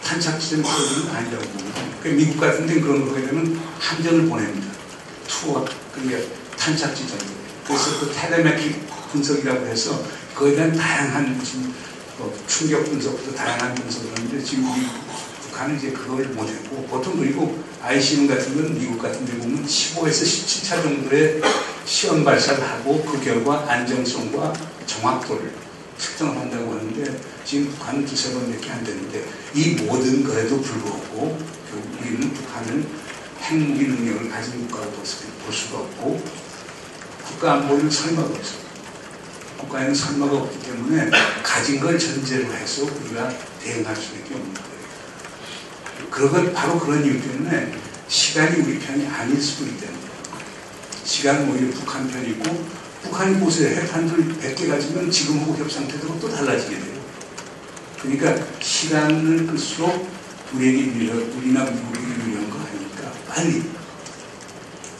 탄착 0.02 0.38
거 0.62 0.68
아니라고 1.14 1.44
봅니다. 1.44 1.85
그 2.02 2.08
미국 2.08 2.38
같은 2.38 2.66
데는 2.66 2.82
그런 2.82 3.04
거 3.04 3.12
하게 3.12 3.26
되면 3.26 3.60
함정을 3.78 4.26
보냅니다. 4.26 4.72
투어, 5.26 5.64
그러니까 5.92 6.18
탄착 6.56 6.94
지점. 6.94 7.18
그래서 7.66 8.00
그 8.00 8.12
텔레메틱 8.12 8.86
분석이라고 9.12 9.66
해서 9.66 10.02
그에 10.34 10.54
대한 10.54 10.72
다양한 10.72 11.36
무슨 11.36 11.72
뭐 12.18 12.34
충격 12.46 12.84
분석부터 12.84 13.34
다양한 13.34 13.74
분석을 13.74 14.12
하는데 14.12 14.42
지금 14.42 14.64
북한은 15.42 15.76
이제 15.76 15.90
그걸 15.90 16.24
못했고 16.26 16.86
보통 16.86 17.18
그리고 17.18 17.62
ICM 17.82 18.26
같은 18.26 18.54
건 18.54 18.78
미국 18.78 18.98
같은 18.98 19.24
데 19.24 19.32
보면 19.38 19.66
15에서 19.66 20.22
17차 20.24 20.82
정도의 20.82 21.40
시험 21.84 22.24
발사를 22.24 22.62
하고 22.62 23.02
그 23.04 23.22
결과 23.22 23.64
안정성과 23.70 24.52
정확도를 24.86 25.52
측정을 25.98 26.36
한다고 26.36 26.72
하는데 26.72 27.20
지금 27.44 27.70
북한은 27.70 28.04
두세 28.04 28.32
번밖에 28.32 28.70
안 28.70 28.84
되는데 28.84 29.24
이 29.54 29.70
모든 29.70 30.24
거에도 30.24 30.60
불구하고 30.60 31.38
우리는 31.76 32.32
북한을 32.32 32.86
핵무기 33.40 33.86
능력을 33.86 34.30
가진 34.30 34.66
국가로 34.68 34.90
볼, 34.90 35.04
수가 35.54 35.78
없고 35.78 36.22
국가 37.24 37.54
안보는 37.54 37.90
설마가 37.90 38.28
없어요. 38.28 38.66
국가에는 39.58 39.94
설마가 39.94 40.36
없기 40.36 40.58
때문에 40.66 41.10
가진 41.42 41.80
걸 41.80 41.98
전제로 41.98 42.52
해서 42.52 42.84
우리가 42.84 43.32
대응할 43.62 43.94
수밖에 43.94 44.34
없는 44.34 44.54
거예요. 44.54 44.66
그건 46.10 46.52
바로 46.52 46.78
그런 46.78 47.04
이유 47.04 47.20
때문에 47.20 47.72
시간이 48.08 48.60
우리 48.62 48.78
편이 48.78 49.06
아닐 49.06 49.40
수도 49.40 49.64
있다는 49.66 49.94
거예요. 49.94 50.06
시간은 51.04 51.50
오히려 51.50 51.72
북한 51.72 52.08
편이고 52.08 52.66
북한이 53.02 53.38
보세요. 53.38 53.76
핵탄두를 53.76 54.36
100개 54.36 54.68
가지면 54.68 55.10
지금하고 55.10 55.56
협상 55.56 55.86
태도가 55.86 56.18
또 56.20 56.28
달라지게 56.28 56.76
돼요. 56.78 56.96
그러니까 58.00 58.46
시간을 58.60 59.46
끌수록 59.46 60.15
우리에게 60.54 60.86
유리하, 60.86 61.14
우리나 61.16 61.64
미국에게 61.64 62.06
유리한 62.06 62.50
거 62.50 62.58
아니니까 62.60 63.12
빨리 63.28 63.62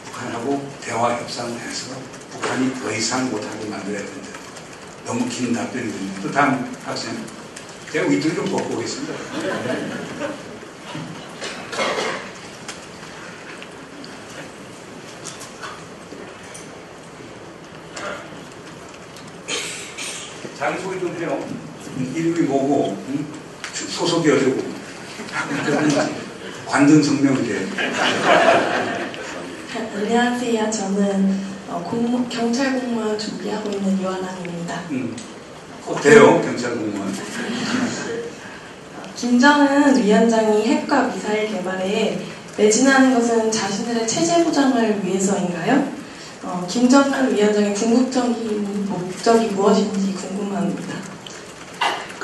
북한하고 0.05 0.71
대화 0.81 1.15
협상을 1.17 1.59
해서 1.59 1.95
북한이 2.31 2.73
더 2.75 2.91
이상 2.91 3.29
못하게 3.31 3.65
만들어야 3.65 3.99
된다. 3.99 4.27
너무 5.05 5.27
긴 5.29 5.53
답변이 5.53 5.91
됩니다. 5.91 6.21
또 6.21 6.31
다음 6.31 6.75
학생. 6.83 7.15
제가 7.91 8.07
위트를 8.09 8.35
좀 8.35 8.45
벗고 8.45 8.75
오겠습니다. 8.75 9.13
자기소개 20.57 20.99
좀 20.99 21.15
해요. 21.17 21.47
이름이 22.13 22.41
뭐고, 22.47 22.97
응? 23.09 23.25
소속이 23.73 24.29
어디고. 24.29 24.76
관등 26.67 27.01
성명을 27.01 27.43
해. 27.45 27.65
안녕하세요. 29.95 30.69
저는 30.71 31.39
어, 31.69 31.83
공무- 31.89 32.27
경찰 32.29 32.79
공무원 32.79 33.17
준비하고 33.17 33.69
있는 33.69 33.99
유한항입니다. 34.01 34.81
응. 34.91 35.15
꼭 35.85 36.01
돼요, 36.01 36.41
경찰 36.41 36.71
공무원. 36.75 37.11
김정은 39.15 40.01
위원장이 40.03 40.65
핵과 40.67 41.03
미사일 41.07 41.49
개발에 41.51 42.21
매진하는 42.57 43.13
것은 43.15 43.51
자신들의 43.51 44.07
체제 44.07 44.43
보장을 44.43 45.03
위해서인가요? 45.03 45.91
어, 46.43 46.65
김정은 46.69 47.35
위원장의 47.35 47.73
궁극적인 47.73 48.85
목적이 48.87 49.47
무엇인지 49.47 50.13
궁금합니다. 50.13 50.95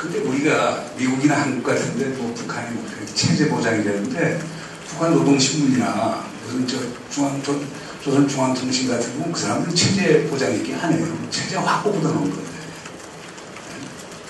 근데 0.04 0.18
우리가 0.18 0.84
미국이나 0.98 1.40
한국 1.40 1.64
같은데 1.64 2.06
뭐 2.08 2.34
북한의 2.34 2.72
목표 2.72 2.90
체제 3.14 3.48
보장이라는데 3.48 4.38
북한 4.86 5.14
노동신문이나 5.14 6.26
무슨 6.44 6.66
저 6.66 6.78
중앙 7.10 7.42
조, 7.42 7.58
조선 8.02 8.28
중앙통신 8.28 8.88
같은 8.88 9.12
경우는 9.12 9.32
그 9.32 9.40
사람들은 9.40 9.74
체제 9.74 10.26
보장 10.28 10.54
있게 10.54 10.74
하네요. 10.74 11.06
체제 11.30 11.56
확보보다 11.56 12.08
넣은 12.08 12.20
건데. 12.20 12.50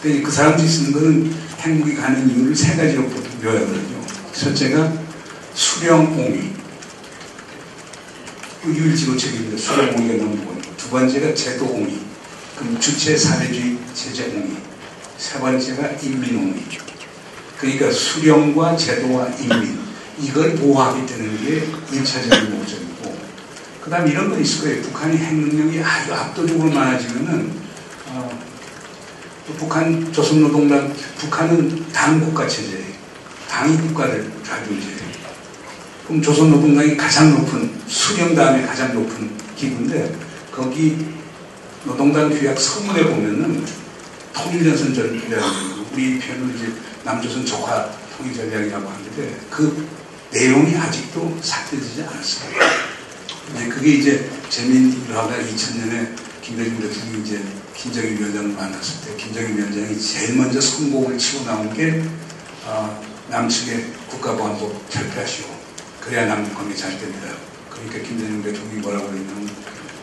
근데 0.01 0.23
그 0.23 0.31
사람들이 0.31 0.69
쓰는 0.69 0.93
거는 0.93 1.35
핵무기 1.59 1.97
가는 1.97 2.31
이유를 2.31 2.55
세 2.55 2.77
가지로 2.77 3.09
보통 3.09 3.33
요약하거든요. 3.43 4.01
첫째가 4.33 4.93
수령옹위. 5.55 6.53
그 8.63 8.73
유일지로 8.73 9.17
책입니다. 9.17 9.61
수령옹위가 9.61 10.25
넘버원. 10.25 10.63
두 10.77 10.91
번째가 10.91 11.35
제도옹위. 11.35 12.01
그럼 12.57 12.79
주체 12.79 13.17
사회주의 13.17 13.77
체제옹위. 13.93 14.74
세 15.19 15.39
번째가 15.39 15.89
인민옹위. 16.03 16.65
그러니까 17.59 17.91
수령과 17.91 18.77
제도와 18.77 19.29
인민 19.29 19.79
이걸 20.19 20.55
보호하게 20.55 21.07
되는 21.07 21.45
게 21.45 21.67
1차적인 21.91 22.51
목적이고 22.51 23.17
그 23.81 23.91
다음 23.91 24.07
이런 24.07 24.31
건 24.31 24.41
있을 24.41 24.63
거예요. 24.63 24.83
북한이 24.83 25.17
핵 25.17 25.35
능력이 25.35 25.81
아주 25.83 26.15
압도적으로 26.15 26.71
많아지면은 26.71 27.53
어, 28.09 28.41
또 29.47 29.53
북한 29.55 30.13
조선노동당 30.13 30.95
북한은 31.19 31.93
당 31.93 32.21
국가 32.21 32.47
체제예요. 32.47 32.95
당이 33.49 33.77
국가를 33.77 34.31
좌지우지해요. 34.45 35.05
그럼 36.07 36.21
조선노동당이 36.21 36.97
가장 36.97 37.33
높은 37.33 37.71
수령 37.87 38.35
다음에 38.35 38.63
가장 38.63 38.95
높은 38.95 39.31
기구인데 39.57 40.15
거기 40.51 41.07
노동당 41.85 42.31
규약 42.31 42.59
서문에 42.59 43.05
보면은 43.05 43.65
통일전선 44.35 44.95
전략이라고 44.95 45.47
우리 45.93 46.19
편으로 46.19 46.55
이제 46.55 46.73
남조선 47.05 47.47
조화 47.47 47.91
통일 48.17 48.35
전략이라고 48.35 48.89
하는데 48.89 49.41
그 49.51 49.89
내용이 50.31 50.77
아직도 50.77 51.39
삭제되지 51.41 52.03
않았어요. 52.03 52.51
이제 53.55 53.69
그게 53.69 53.91
이제 53.91 54.31
재미있는 54.49 55.05
일화가 55.07 55.37
2000년에 55.37 56.17
김대중 56.43 56.81
대통령이 56.81 57.23
이제 57.25 57.43
김정일 57.77 58.19
위원장을 58.19 58.51
만났을 58.51 59.07
때 59.07 59.17
김정일 59.17 59.57
위원장이 59.57 59.99
제일 60.01 60.37
먼저 60.37 60.61
성공을 60.61 61.17
치고 61.17 61.45
나온 61.45 61.73
게 61.73 62.03
어, 62.67 63.03
남측의 63.29 63.87
국가보안법 64.09 64.91
철폐하시오. 64.91 65.47
그래야 66.01 66.27
남북 66.27 66.55
관계 66.55 66.75
잘 66.75 66.99
됩니다. 66.99 67.29
그러니까 67.71 67.99
김대중 68.07 68.43
대통령이 68.43 68.81
뭐라고 68.81 69.09
그랬냐면 69.09 69.49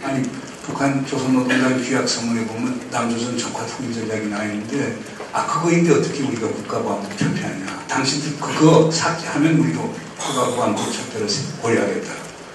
아니 0.03 0.29
북한 0.63 1.05
조선노동당 1.05 1.81
규약 1.83 2.07
서문에 2.07 2.45
보면 2.45 2.89
남조선 2.91 3.37
적화 3.37 3.65
통일 3.65 3.93
전략이 3.93 4.27
나와 4.27 4.43
있는데 4.45 4.97
아 5.33 5.45
그거인데 5.47 5.91
어떻게 5.91 6.23
우리가 6.23 6.47
국가보안법 6.47 7.17
철폐하냐? 7.17 7.85
당신들 7.87 8.39
그거 8.39 8.91
삭제하면 8.91 9.57
우리도 9.59 9.95
국가보안법 10.17 10.93
철폐를 10.93 11.27
고려하겠다. 11.61 12.13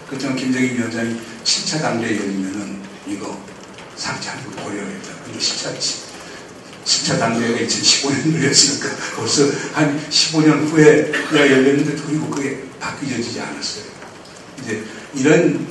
그렇지만 0.09 0.37
김정일 0.37 0.77
위원장이 0.77 1.21
7차 1.43 1.83
당대에 1.83 2.17
열리면은 2.17 2.81
이거 3.09 3.37
삭제하는 3.97 4.45
걸 4.45 4.65
고려하겠다. 4.65 5.15
근데 5.25 5.39
7차 5.39 6.07
10차 6.85 7.19
당대회가 7.19 7.59
2015년 7.67 8.35
열렸으니까 8.35 8.89
벌써 9.17 9.43
한 9.73 10.01
15년 10.09 10.71
후에 10.71 11.11
열렸는데 11.35 11.97
그리고 12.07 12.31
그게 12.31 12.63
바뀌어지지 12.79 13.41
않았어요. 13.41 13.85
이제 14.63 14.85
이런 15.15 15.67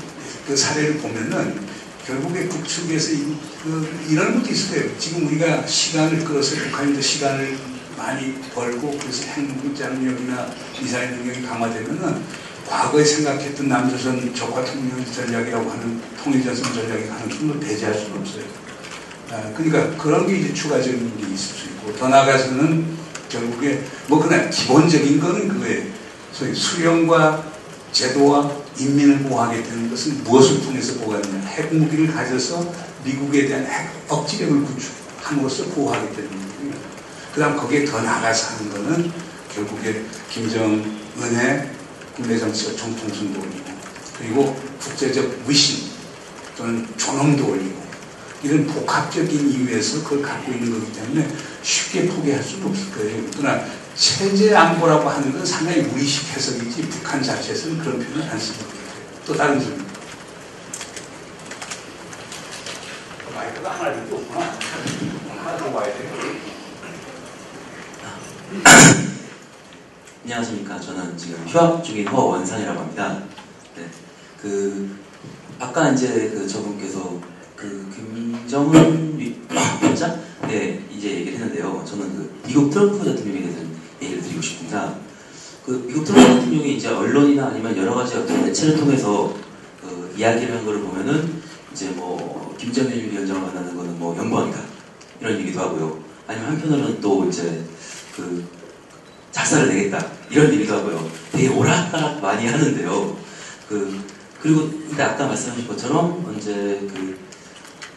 그 0.46 0.56
사례를 0.56 0.98
보면은 0.98 1.75
결국에 2.06 2.48
북측에서 2.48 3.14
이, 3.14 3.36
그, 3.64 4.06
이런 4.10 4.36
것도 4.36 4.52
있을 4.52 4.76
거예요. 4.76 5.00
지금 5.00 5.28
우리가 5.28 5.66
시간을 5.66 6.24
끌어서 6.24 6.56
북한인도 6.56 7.02
시간을 7.02 7.58
많이 7.98 8.40
벌고 8.54 8.98
그래서 9.00 9.24
핵무기 9.24 9.76
장력이나 9.76 10.48
미사일 10.80 11.12
능력이 11.12 11.42
강화되면은 11.44 12.22
과거에 12.68 13.04
생각했던 13.04 13.68
남조선 13.68 14.34
적화 14.36 14.64
통일 14.66 14.92
전략이라고 15.06 15.70
하는 15.70 16.02
통일전선 16.24 16.76
하는 16.76 17.30
것을 17.30 17.60
배제할 17.60 17.94
수는 17.94 18.20
없어요. 18.20 18.44
아, 19.32 19.52
그러니까 19.56 19.98
그런 19.98 20.28
게 20.28 20.38
이제 20.38 20.54
추가적인 20.54 21.18
게 21.18 21.34
있을 21.34 21.56
수 21.56 21.66
있고 21.68 21.96
더 21.96 22.08
나아가서는 22.08 22.96
결국에 23.30 23.84
뭐 24.08 24.22
그냥 24.22 24.50
기본적인 24.50 25.20
거는 25.20 25.48
그거예요. 25.48 25.84
소위 26.32 26.54
수령과 26.54 27.44
제도와 27.92 28.65
인민을 28.78 29.20
보호하겠다는 29.20 29.90
것은 29.90 30.24
무엇을 30.24 30.62
통해서 30.64 31.00
보호하느냐. 31.00 31.40
핵무기를 31.46 32.14
가져서 32.14 32.74
미국에 33.04 33.48
대한 33.48 33.66
핵 33.66 33.90
억지력을 34.08 34.64
구축함으로써 34.66 35.66
보호하겠다는 35.66 36.30
거거든요. 36.30 36.74
그 37.34 37.40
다음 37.40 37.58
거기에 37.58 37.86
더 37.86 38.02
나아가서 38.02 38.56
하는 38.56 38.72
거는 38.72 39.12
결국에 39.54 40.04
김정은의 40.30 41.70
국내 42.16 42.38
정치적 42.38 42.78
정통성도 42.78 43.42
올리고 43.42 43.66
그리고 44.18 44.56
국제적 44.80 45.44
위신 45.48 45.92
또는 46.58 46.88
존엄도 46.98 47.52
올리고 47.52 47.86
이런 48.44 48.66
복합적인 48.68 49.50
이유에서 49.52 50.04
그걸 50.04 50.22
갖고 50.22 50.52
있는 50.52 50.72
거기 50.72 50.94
때문에 50.94 51.28
쉽게 51.62 52.08
포기할 52.08 52.44
수는 52.44 52.68
없을 52.68 52.92
거예요. 52.92 53.24
그러나 53.38 53.66
체제 53.96 54.54
안보라고 54.54 55.10
하는 55.10 55.32
건 55.32 55.46
상당히 55.46 55.82
무의식 55.84 56.28
해석이지 56.36 56.82
북한 56.90 57.24
자체에서는 57.24 57.78
그런 57.80 58.00
표현을 58.00 58.30
안 58.30 58.38
쓰는 58.38 58.60
거예요. 58.60 58.84
또 59.26 59.34
다른 59.36 59.60
질문. 59.60 59.86
마이크가 63.34 63.72
하나 63.72 63.92
없구나. 63.92 64.58
하나 65.44 65.58
더 65.58 65.70
와야 65.72 65.86
돼요. 65.94 66.12
안녕하십니까. 70.26 70.80
저는 70.80 71.18
지금 71.18 71.46
휴학 71.48 71.84
중인 71.84 72.08
허원산이라고 72.08 72.80
합니다. 72.80 73.24
네. 73.78 73.86
그, 74.42 74.98
아까 75.60 75.90
이제 75.92 76.32
그 76.34 76.46
저분께서 76.48 77.20
그 77.56 77.90
김정은 77.96 79.18
위- 79.18 79.40
위원장? 79.82 80.22
네, 80.48 80.84
이제 80.92 81.12
얘기를 81.12 81.34
했는데요. 81.40 81.84
저는 81.88 82.10
그 82.16 82.42
미국 82.46 82.70
트럼프 82.70 83.04
대통령에 83.06 83.42
대해서 83.44 83.60
얘기를 84.06 84.24
드리고 84.24 84.42
싶습니다. 84.42 84.96
그 85.66 85.84
미국 85.88 86.06
트럼프 86.06 86.36
대통령이 86.36 86.76
이제 86.76 86.90
언론이나 86.90 87.48
아니면 87.48 87.76
여러 87.78 87.96
가지 87.96 88.16
어떤 88.16 88.46
매체를 88.46 88.78
통해서 88.78 89.34
그 89.82 90.14
이야기를 90.18 90.56
한 90.56 90.66
거를 90.66 90.82
보면은 90.82 91.42
이제 91.72 91.90
뭐 91.90 92.56
김정일 92.58 93.12
위원장을 93.12 93.42
만나는 93.42 93.76
거는 93.76 94.00
뭐 94.00 94.16
영광이다. 94.16 94.60
이런 95.22 95.40
얘기도 95.40 95.60
하고요. 95.60 96.00
아니면 96.28 96.52
한편으로는 96.52 97.02
또 97.02 97.26
이제 97.28 97.64
그 98.16 98.46
작사를 99.32 99.68
내겠다 99.68 100.06
이런 100.30 100.54
얘기도 100.54 100.76
하고요. 100.76 101.10
되게 101.32 101.50
오락가락 101.50 102.22
많이 102.22 102.48
하는데요. 102.48 103.18
그 103.68 104.00
그리고 104.42 104.70
근데 104.88 105.02
아까 105.02 105.28
말씀하신 105.28 105.68
것처럼 105.68 106.36
이제 106.38 106.54
그, 106.54 107.18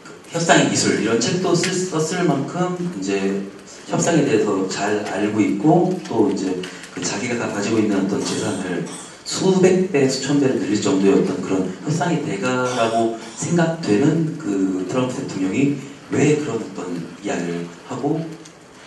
그 0.02 0.12
협상의 0.30 0.70
기술 0.70 1.02
이런 1.02 1.20
책도 1.20 1.54
쓸, 1.54 1.72
썼을 1.72 2.24
만큼 2.24 2.96
이제 2.98 3.46
협상에 3.88 4.24
대해서 4.24 4.68
잘 4.68 5.02
알고 5.06 5.40
있고 5.40 5.98
또 6.06 6.30
이제 6.30 6.60
그 6.94 7.02
자기가 7.02 7.38
다 7.38 7.54
가지고 7.54 7.78
있는 7.78 8.04
어떤 8.04 8.22
재산을 8.22 8.86
수백 9.24 9.90
배, 9.90 10.06
수천 10.08 10.40
배를 10.40 10.58
늘릴 10.58 10.80
정도의 10.80 11.22
어떤 11.22 11.40
그런 11.40 11.74
협상의 11.84 12.22
대가라고 12.24 13.18
생각되는 13.36 14.38
그 14.38 14.86
트럼프 14.88 15.14
대통령이 15.14 15.78
왜 16.10 16.36
그런 16.36 16.56
어떤 16.56 17.06
이야기를 17.22 17.66
하고 17.88 18.26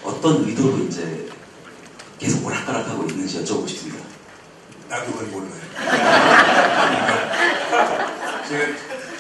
어떤 0.04 0.48
의도로 0.48 0.78
이제 0.86 1.28
계속 2.20 2.46
오락가락하고 2.46 3.06
있는지 3.06 3.44
여쭤보고 3.44 3.68
싶습니다. 3.68 4.04
나도 4.88 5.12
그걸 5.14 5.28
몰라요. 5.28 5.52
제가 8.48 8.64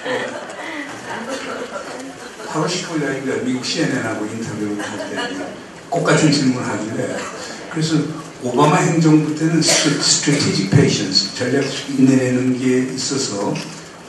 어, 0.05 0.41
8월 2.53 2.67
19일 2.67 3.03
날인가 3.03 3.43
미국 3.43 3.65
CNN하고 3.65 4.25
인터뷰를 4.25 4.79
할 4.79 5.09
때 5.09 5.70
똑같은 5.91 6.31
질문을 6.31 6.67
하길래 6.67 7.17
그래서 7.69 7.95
오바마 8.43 8.77
행정부 8.77 9.35
때는 9.35 9.61
strategic 9.61 10.71
patience 10.71 11.35
전략 11.35 11.63
인내라는 11.89 12.57
게 12.59 12.93
있어서 12.93 13.53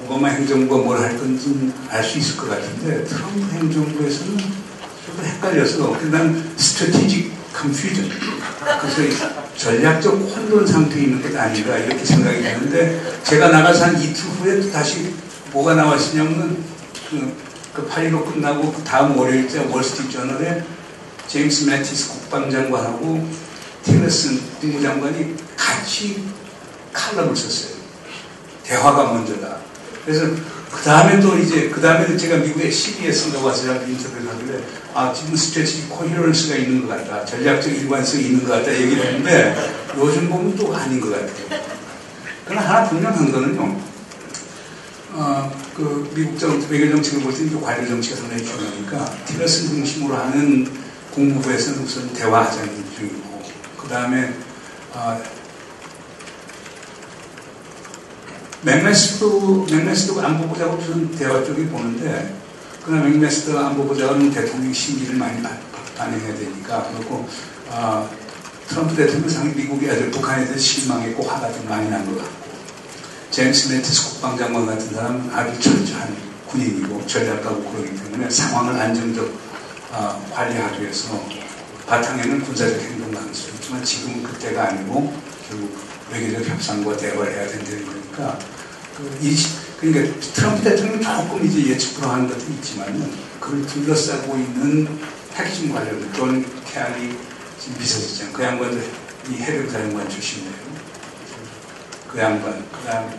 오바마 0.05 0.29
행정부가 0.29 0.83
뭘 0.85 0.99
할 0.99 1.19
건지 1.19 1.73
알 1.91 2.03
수 2.03 2.19
있을 2.19 2.37
것 2.37 2.49
같은데 2.49 3.05
트럼프 3.05 3.41
행정부에서는 3.53 4.39
좀 4.39 5.25
헷갈려서 5.25 5.99
난 6.11 6.51
strategic 6.57 7.33
confusion 7.53 8.09
그래서 8.81 9.03
이 9.03 9.59
전략적 9.59 10.15
혼돈 10.15 10.67
상태에 10.67 11.03
있는 11.03 11.21
것 11.21 11.37
아닌가 11.39 11.77
이렇게 11.77 12.05
생각이 12.05 12.43
되는데 12.43 13.03
제가 13.25 13.49
나가서 13.49 13.85
한 13.87 14.01
이틀 14.01 14.25
후에 14.41 14.61
또 14.61 14.71
다시 14.71 15.15
뭐가 15.53 15.75
나왔냐면 15.75 16.65
그, 17.11 17.37
그8.15 17.75 18.33
끝나고 18.33 18.73
그 18.73 18.83
다음 18.83 19.17
월요일째 19.19 19.67
월스트리트 19.71 20.13
저널에 20.13 20.65
제임스 21.33 21.65
매티스 21.65 22.09
국방장관하고 22.11 23.27
틸러슨 23.85 24.39
국무장관이 24.61 25.35
같이 25.57 26.25
칼럼을 26.93 27.35
썼어요. 27.35 27.73
대화가 28.63 29.15
먼저다. 29.15 29.57
그래서 30.05 30.27
그 30.71 30.83
다음에 30.85 31.19
또 31.21 31.39
이제 31.39 31.71
그 31.71 31.81
다음에 31.81 32.15
제가 32.19 32.37
미국의 32.37 32.71
CBS인가 32.71 33.41
와서 33.41 33.73
인터뷰를 33.83 34.29
하길래 34.29 34.63
아 34.93 35.11
지금 35.15 35.35
스트레치 35.35 35.87
코히런스가 35.89 36.57
있는 36.57 36.87
것 36.87 36.99
같다. 36.99 37.25
전략적 37.25 37.73
일관성이 37.73 38.25
있는 38.25 38.45
것 38.45 38.53
같다 38.53 38.71
얘기를 38.71 39.03
했는데 39.03 39.57
요즘 39.97 40.29
보면 40.29 40.55
또 40.55 40.77
아닌 40.77 41.01
것 41.01 41.13
같아요. 41.13 41.63
그러나 42.45 42.69
하나 42.69 42.89
분명한 42.91 43.33
거는요. 43.33 43.81
어, 45.15 45.51
그 45.75 46.11
미국 46.15 46.39
정 46.39 46.63
외교 46.69 46.91
정책을 46.91 47.23
볼 47.23 47.33
때는 47.33 47.59
관료 47.59 47.89
정치가 47.89 48.17
상당히 48.17 48.45
중요하니까 48.45 49.17
티러슨 49.27 49.69
중심으로 49.69 50.15
하는 50.15 50.92
국무부에서는 51.15 51.81
우선 51.81 52.13
대화하자는 52.13 52.85
중이고 52.97 53.43
그 53.79 53.89
다음에 53.89 54.33
어, 54.95 55.21
맥메스도 58.63 59.67
맥메스도 59.71 60.21
안보보좌하고 60.21 60.77
무슨 60.77 61.11
대화 61.17 61.45
쪽이 61.45 61.67
보는데 61.67 62.35
그러나 62.85 63.05
맥메스도 63.05 63.59
안보보좌는 63.59 64.31
대통령 64.31 64.73
심기를 64.73 65.17
많이 65.17 65.43
반- 65.43 65.59
반영해야 65.97 66.35
되니까 66.37 66.89
그리고 66.97 67.29
어, 67.69 68.09
트럼프 68.69 68.95
대통령 68.95 69.29
상이 69.29 69.53
미국이 69.55 69.91
아주 69.91 70.11
북한에 70.11 70.45
대해서 70.45 70.59
실망했고 70.61 71.23
화가 71.25 71.53
좀 71.53 71.69
많이 71.69 71.91
난 71.91 72.05
것 72.07 72.17
같고 72.17 72.43
제임스 73.31 73.73
매티스 73.73 74.11
국방장관 74.11 74.67
같은 74.67 74.95
사람은 74.95 75.31
아주 75.35 75.59
철저한 75.61 76.15
군인이고 76.49 77.07
전략가고 77.07 77.65
그러기 77.73 77.97
때문에 77.97 78.29
상황을 78.31 78.79
안정적 78.81 79.42
어, 79.93 80.31
관리하기 80.35 80.83
위해서 80.83 81.23
바탕에는 81.87 82.41
군사적 82.43 82.81
행동 82.81 83.13
있지만 83.73 83.85
지금은 83.85 84.23
그때가 84.23 84.69
아니고 84.69 85.15
결국 85.49 85.79
외교적 86.11 86.47
협상과 86.47 86.97
대화를 86.97 87.33
해야 87.33 87.49
된다는 87.49 87.87
거니까 87.87 88.39
그 88.97 89.19
이, 89.23 89.37
그러니까 89.81 90.21
트럼프 90.21 90.63
대통령이 90.63 91.03
조금 91.03 91.45
이제 91.45 91.71
예측 91.71 91.95
불허한 91.95 92.29
것도 92.29 92.41
있지만은 92.41 93.13
그걸 93.41 93.67
둘러싸고 93.67 94.37
있는 94.37 94.99
핵심 95.35 95.73
관료들 95.73 96.13
존 96.13 96.45
켈리 96.67 97.17
지금 97.59 97.79
비서실장 97.79 98.33
그 98.33 98.43
양반도 98.43 98.79
이 99.31 99.35
해병사 99.37 99.81
양반 99.81 100.09
출신이에요. 100.09 100.73
그 102.09 102.19
양반, 102.19 102.63
그 102.71 102.87
다음 102.87 103.11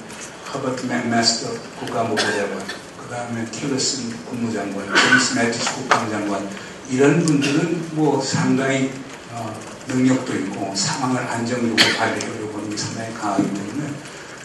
허버트 0.53 0.85
맥마스터 0.85 1.51
국가안보보좌관, 1.79 2.67
그 2.67 2.82
다음에 3.13 3.45
틸러슨 3.45 4.25
국무장관, 4.25 4.87
제임스 4.95 5.37
매티스 5.37 5.75
국방장관 5.75 6.49
이런 6.89 7.23
분들은 7.23 7.91
뭐 7.91 8.19
상당히 8.19 8.91
어, 9.29 9.55
능력도 9.87 10.33
있고 10.33 10.73
상황을 10.75 11.21
안정적으로 11.21 11.75
관리하려고 11.75 12.57
하는 12.57 12.71
게 12.71 12.75
상당히 12.75 13.13
강하기 13.13 13.43
때문에 13.43 13.93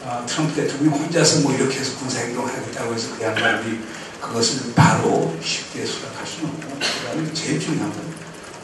어, 0.02 0.22
트럼프 0.26 0.54
대통령이 0.54 0.98
혼자서 0.98 1.40
뭐 1.40 1.54
이렇게 1.54 1.78
해서 1.78 1.98
군사행동을 1.98 2.52
하겠다고 2.52 2.92
해서 2.92 3.16
그 3.16 3.24
양반이 3.24 3.80
그것을 4.20 4.74
바로 4.74 5.34
쉽게 5.42 5.86
수락할 5.86 6.26
수는 6.26 6.50
없고 6.50 6.68
그 6.78 7.06
다음에 7.06 7.32
제일 7.32 7.58
중요한 7.58 7.90
건 7.90 8.02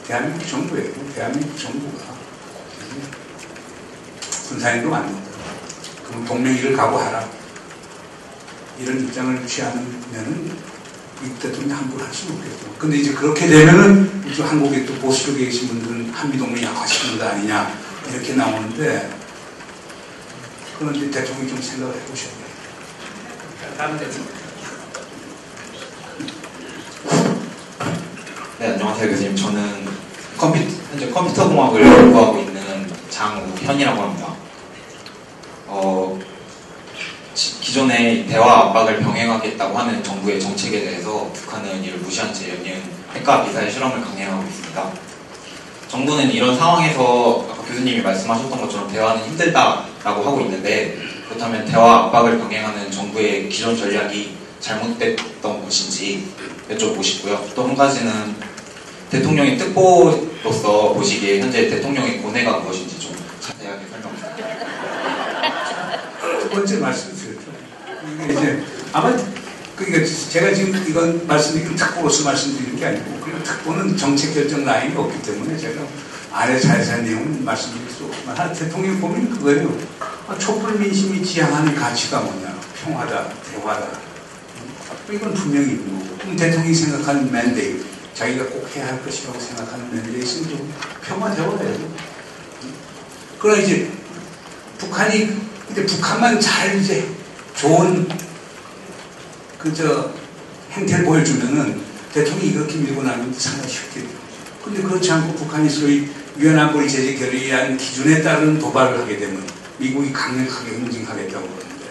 대한민국 0.07 0.47
정부예요. 0.47 0.93
대한민국 1.14 1.59
정부가 1.59 2.15
군사행동 4.48 4.94
안 4.94 5.07
된다. 5.07 5.31
그럼 6.07 6.27
동맹이를 6.27 6.77
각오하라. 6.77 7.44
이런 8.81 9.00
입장을 9.00 9.46
취하면은 9.46 10.52
미국 11.22 11.38
대통령이 11.40 11.72
함부로 11.72 12.04
할 12.04 12.12
수는 12.12 12.37
없겠죠. 12.37 12.75
근데 12.79 12.98
이제 12.98 13.12
그렇게 13.12 13.46
되면은 13.46 14.25
우리 14.27 14.42
한국에 14.42 14.85
또 14.85 14.94
보수 14.94 15.27
쪽에 15.27 15.46
계신 15.46 15.68
분들은 15.68 16.10
한미동맹 16.10 16.62
약화시키는 16.64 17.18
거 17.18 17.25
아니냐 17.27 17.72
이렇게 18.12 18.35
나오는데 18.35 19.10
그건 20.79 20.94
이제 20.94 21.10
대통령이 21.10 21.48
좀 21.48 21.62
생각을 21.62 21.94
해보셔야 21.94 22.31
돼요. 22.31 22.44
다른 23.79 23.98
대통령. 23.98 24.44
네, 28.58 28.72
안녕하세요, 28.72 29.10
교수님. 29.10 29.37
저는 29.37 29.88
컴퓨터, 30.38 30.75
현재 30.90 31.10
컴퓨터 31.10 31.48
공학을 31.48 31.83
연구하고 31.87 32.38
있는 32.38 32.87
장우현이라고 33.10 34.02
합니다. 34.02 34.35
어, 35.66 36.18
대통령의 37.75 38.27
대화 38.29 38.66
압박을 38.66 39.00
병행하겠다고 39.00 39.77
하는 39.77 40.02
정부의 40.04 40.40
정책에 40.40 40.85
대해서 40.85 41.29
북한은 41.33 41.83
이를 41.83 41.98
무시한 41.98 42.33
채 42.33 42.50
연이은 42.50 42.81
핵과 43.14 43.42
미사일 43.42 43.68
실험을 43.68 44.00
강행하고 44.00 44.44
있습니다. 44.44 44.92
정부는 45.88 46.31
이런 46.31 46.56
상황에서 46.56 47.44
아까 47.50 47.62
교수님이 47.64 48.00
말씀하셨던 48.02 48.60
것처럼 48.60 48.92
대화는 48.92 49.25
힘들다라고 49.25 50.22
하고 50.22 50.40
있는데 50.42 50.98
그렇다면 51.29 51.64
대화 51.66 52.04
압박을 52.04 52.38
병행하는 52.38 52.92
정부의 52.92 53.48
기존 53.48 53.77
전략이 53.77 54.37
잘못됐던 54.60 55.64
것인지 55.64 56.29
여쭤보고 56.70 57.02
싶고요. 57.02 57.44
또 57.56 57.64
한 57.66 57.75
가지는 57.75 58.37
대통령의 59.10 59.58
특보로서 59.58 60.92
보시기에 60.92 61.40
현재 61.40 61.68
대통령의 61.68 62.18
고뇌가 62.18 62.58
무엇인지 62.58 63.00
좀 63.00 63.16
자세하게 63.40 63.81
설명 63.90 64.14
부탁드립니다. 64.14 64.64
첫 66.40 66.50
번째 66.50 66.79
말씀드렸죠. 66.79 67.23
이제 68.31 68.64
아마 68.92 69.16
그러니까 69.77 70.06
제가 70.31 70.54
지금 70.54 70.85
이건 70.88 71.27
말씀드리는 71.27 71.75
특보로서 71.77 72.25
말씀드리는 72.25 72.77
게 72.79 72.87
아니고 72.87 73.20
그리고 73.22 73.42
특보는 73.42 73.96
정책 73.96 74.35
결정 74.35 74.64
라인이 74.64 74.96
없기 74.96 75.22
때문에 75.22 75.56
제가 75.56 75.83
안에 76.33 76.58
자세한 76.58 77.04
내용은 77.04 77.44
말씀드릴 77.44 77.88
수 77.90 78.04
없지만 78.04 78.37
한 78.37 78.52
대통령 78.52 79.00
고민은 79.00 79.31
그거예요. 79.31 79.79
아, 80.27 80.37
촛불 80.38 80.79
민심이 80.79 81.25
지향하는 81.25 81.75
가치가 81.75 82.20
뭐냐? 82.20 82.58
평화다, 82.83 83.29
대화다. 83.50 83.87
음, 83.87 85.14
이건 85.14 85.35
분명히 85.35 85.72
있는 85.72 85.98
거고. 86.00 86.18
그럼 86.18 86.37
대통령이 86.37 86.75
생각하는 86.75 87.31
맨데이, 87.31 87.85
자기가 88.14 88.46
꼭 88.46 88.68
해야 88.75 88.88
할 88.88 89.04
것이라고 89.04 89.38
생각하는 89.38 89.94
맨데이는 89.94 90.27
좀 90.27 90.75
평화 91.04 91.33
대화예요. 91.35 91.94
그러나 93.38 93.60
이제 93.60 93.92
북한이 94.79 95.44
근데 95.66 95.87
북한만 95.87 96.40
잘 96.40 96.81
이제 96.81 97.06
좋은 97.57 98.09
그저 99.59 100.11
행태를 100.73 101.05
보여주면은 101.05 101.81
대통령이 102.13 102.50
이렇게 102.50 102.77
밀고 102.77 103.02
나면 103.02 103.33
상당히 103.33 103.73
돼요. 103.94 104.09
근데 104.65 104.83
그렇지 104.83 105.11
않고 105.13 105.35
북한이 105.35 105.69
소위 105.69 106.09
위안안보리 106.37 106.88
제재 106.88 107.15
결의안 107.15 107.77
기준에 107.77 108.23
따른 108.23 108.59
도발을 108.59 109.00
하게 109.00 109.19
되면 109.19 109.44
미국이 109.79 110.13
강력하게 110.13 110.71
응징하겠다고 110.73 111.46
그러는데 111.46 111.85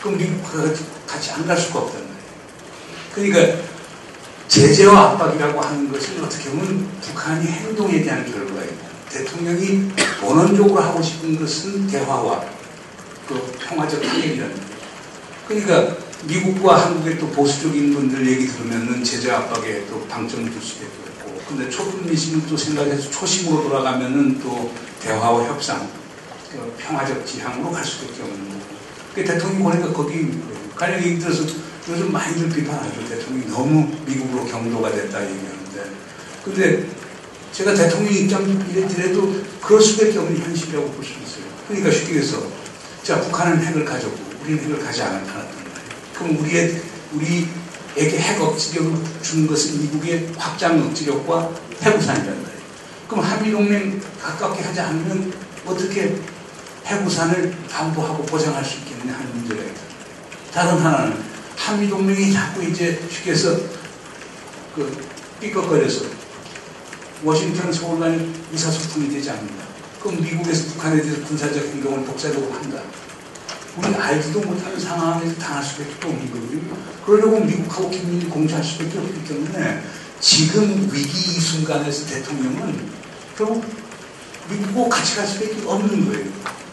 그럼 0.00 0.18
미국과 0.18 0.72
같이 1.06 1.32
안갈 1.32 1.56
수가 1.56 1.80
없단 1.80 2.00
말이에요. 2.00 2.18
그러니까 3.14 3.68
제재와 4.48 5.10
압박이라고 5.10 5.60
하는 5.60 5.92
것은 5.92 6.22
어떻게 6.22 6.50
보면 6.50 6.88
북한이 7.00 7.46
행동에 7.46 8.02
대한 8.02 8.24
결과예요. 8.24 8.72
대통령이 9.10 9.90
원론적으로 10.22 10.80
하고 10.80 11.02
싶은 11.02 11.38
것은 11.38 11.86
대화와 11.86 12.44
그 13.26 13.56
평화적 13.58 14.02
타결이라는 14.02 14.54
거예요. 14.54 14.67
그러니까 15.48 15.96
미국과 16.24 16.86
한국의 16.86 17.18
또 17.18 17.28
보수적인 17.30 17.94
분들 17.94 18.26
얘기 18.28 18.46
들으면은 18.46 19.02
제재 19.02 19.30
압박에 19.30 19.86
또 19.88 20.06
방점을 20.06 20.50
둘 20.50 20.60
수도 20.60 20.84
있고 20.84 21.40
근데 21.48 21.70
촛불 21.70 22.02
민심을 22.02 22.46
또 22.46 22.56
생각해서 22.56 23.10
초심으로 23.10 23.62
돌아가면은 23.62 24.38
또 24.40 24.70
대화와 25.00 25.48
협상 25.48 25.88
그 26.52 26.74
평화적 26.78 27.26
지향으로 27.26 27.70
갈 27.70 27.84
수밖에 27.84 28.22
없는 28.22 28.48
거고 28.48 28.60
그 29.14 29.24
대통령 29.24 29.62
보니까 29.62 29.92
거기. 29.92 30.30
가령 30.78 31.02
예를 31.02 31.18
들어서 31.18 31.42
요즘 31.88 32.12
많이들 32.12 32.48
비판하죠. 32.50 33.04
대통령이 33.08 33.50
너무 33.50 33.90
미국으로 34.06 34.44
경도가 34.44 34.92
됐다 34.92 35.20
얘기하는데 35.22 35.90
근데 36.44 36.88
제가 37.50 37.74
대통령 37.74 38.12
입장이라도 38.12 39.42
그럴 39.60 39.82
수밖에 39.82 40.18
없는 40.18 40.38
현실이라고 40.38 40.88
볼 40.92 41.04
수 41.04 41.14
있어요. 41.14 41.50
그러니까 41.66 41.90
쉽게 41.90 42.10
얘기해서 42.10 42.46
자 43.02 43.20
북한은 43.20 43.60
핵을 43.64 43.84
가졌고 43.84 44.27
핵을 44.56 44.82
가지 44.82 45.02
않았단 45.02 45.34
말이에요. 45.34 45.58
그럼 46.14 46.38
우리의 46.38 46.82
우리에게 47.12 48.18
핵 48.18 48.40
억지력을 48.40 49.04
주는 49.22 49.46
것은 49.46 49.80
미국의 49.82 50.30
확장 50.36 50.80
억지력과 50.80 51.52
핵우산이란 51.82 52.26
말이에요. 52.26 52.58
그럼 53.08 53.24
한미동맹 53.24 54.00
가깝게 54.20 54.62
하지 54.62 54.80
않으면 54.80 55.32
어떻게 55.66 56.16
핵우산을 56.86 57.54
담보하고 57.70 58.24
보장할 58.24 58.64
수 58.64 58.78
있겠느냐 58.78 59.14
하는 59.14 59.32
문제가 59.34 59.62
있다. 59.62 59.80
다른 60.52 60.78
하나는 60.78 61.22
한미동맹이 61.56 62.32
자꾸 62.32 62.64
이제 62.64 63.02
쉽게 63.10 63.32
해서 63.32 63.56
그 64.74 65.06
삐걱거려서 65.40 66.06
워싱턴 67.22 67.72
서울 67.72 68.00
간 68.00 68.34
의사소통이 68.52 69.10
되지 69.10 69.30
않는다. 69.30 69.64
그럼 70.00 70.22
미국에서 70.22 70.72
북한에 70.72 71.02
대해서 71.02 71.22
군사적 71.24 71.64
행동을 71.64 72.06
독자적으로 72.06 72.52
한다. 72.52 72.80
우리는 73.76 74.00
알지도 74.00 74.40
못하는 74.40 74.78
상황에서 74.78 75.34
당할 75.36 75.62
수밖에 75.62 75.92
없는 76.06 76.30
거거든요. 76.30 76.76
그러려고 77.04 77.40
미국하고 77.40 77.90
긴밀히 77.90 78.28
공조할 78.28 78.64
수밖에 78.64 78.98
없기 78.98 79.24
때문에 79.24 79.82
지금 80.20 80.88
위기 80.92 81.08
이 81.08 81.40
순간에서 81.40 82.06
대통령은 82.06 82.90
결국 83.36 83.64
미국하고 84.50 84.88
같이 84.88 85.16
갈 85.16 85.26
수밖에 85.26 85.56
없는 85.66 86.06
거예요. 86.06 86.26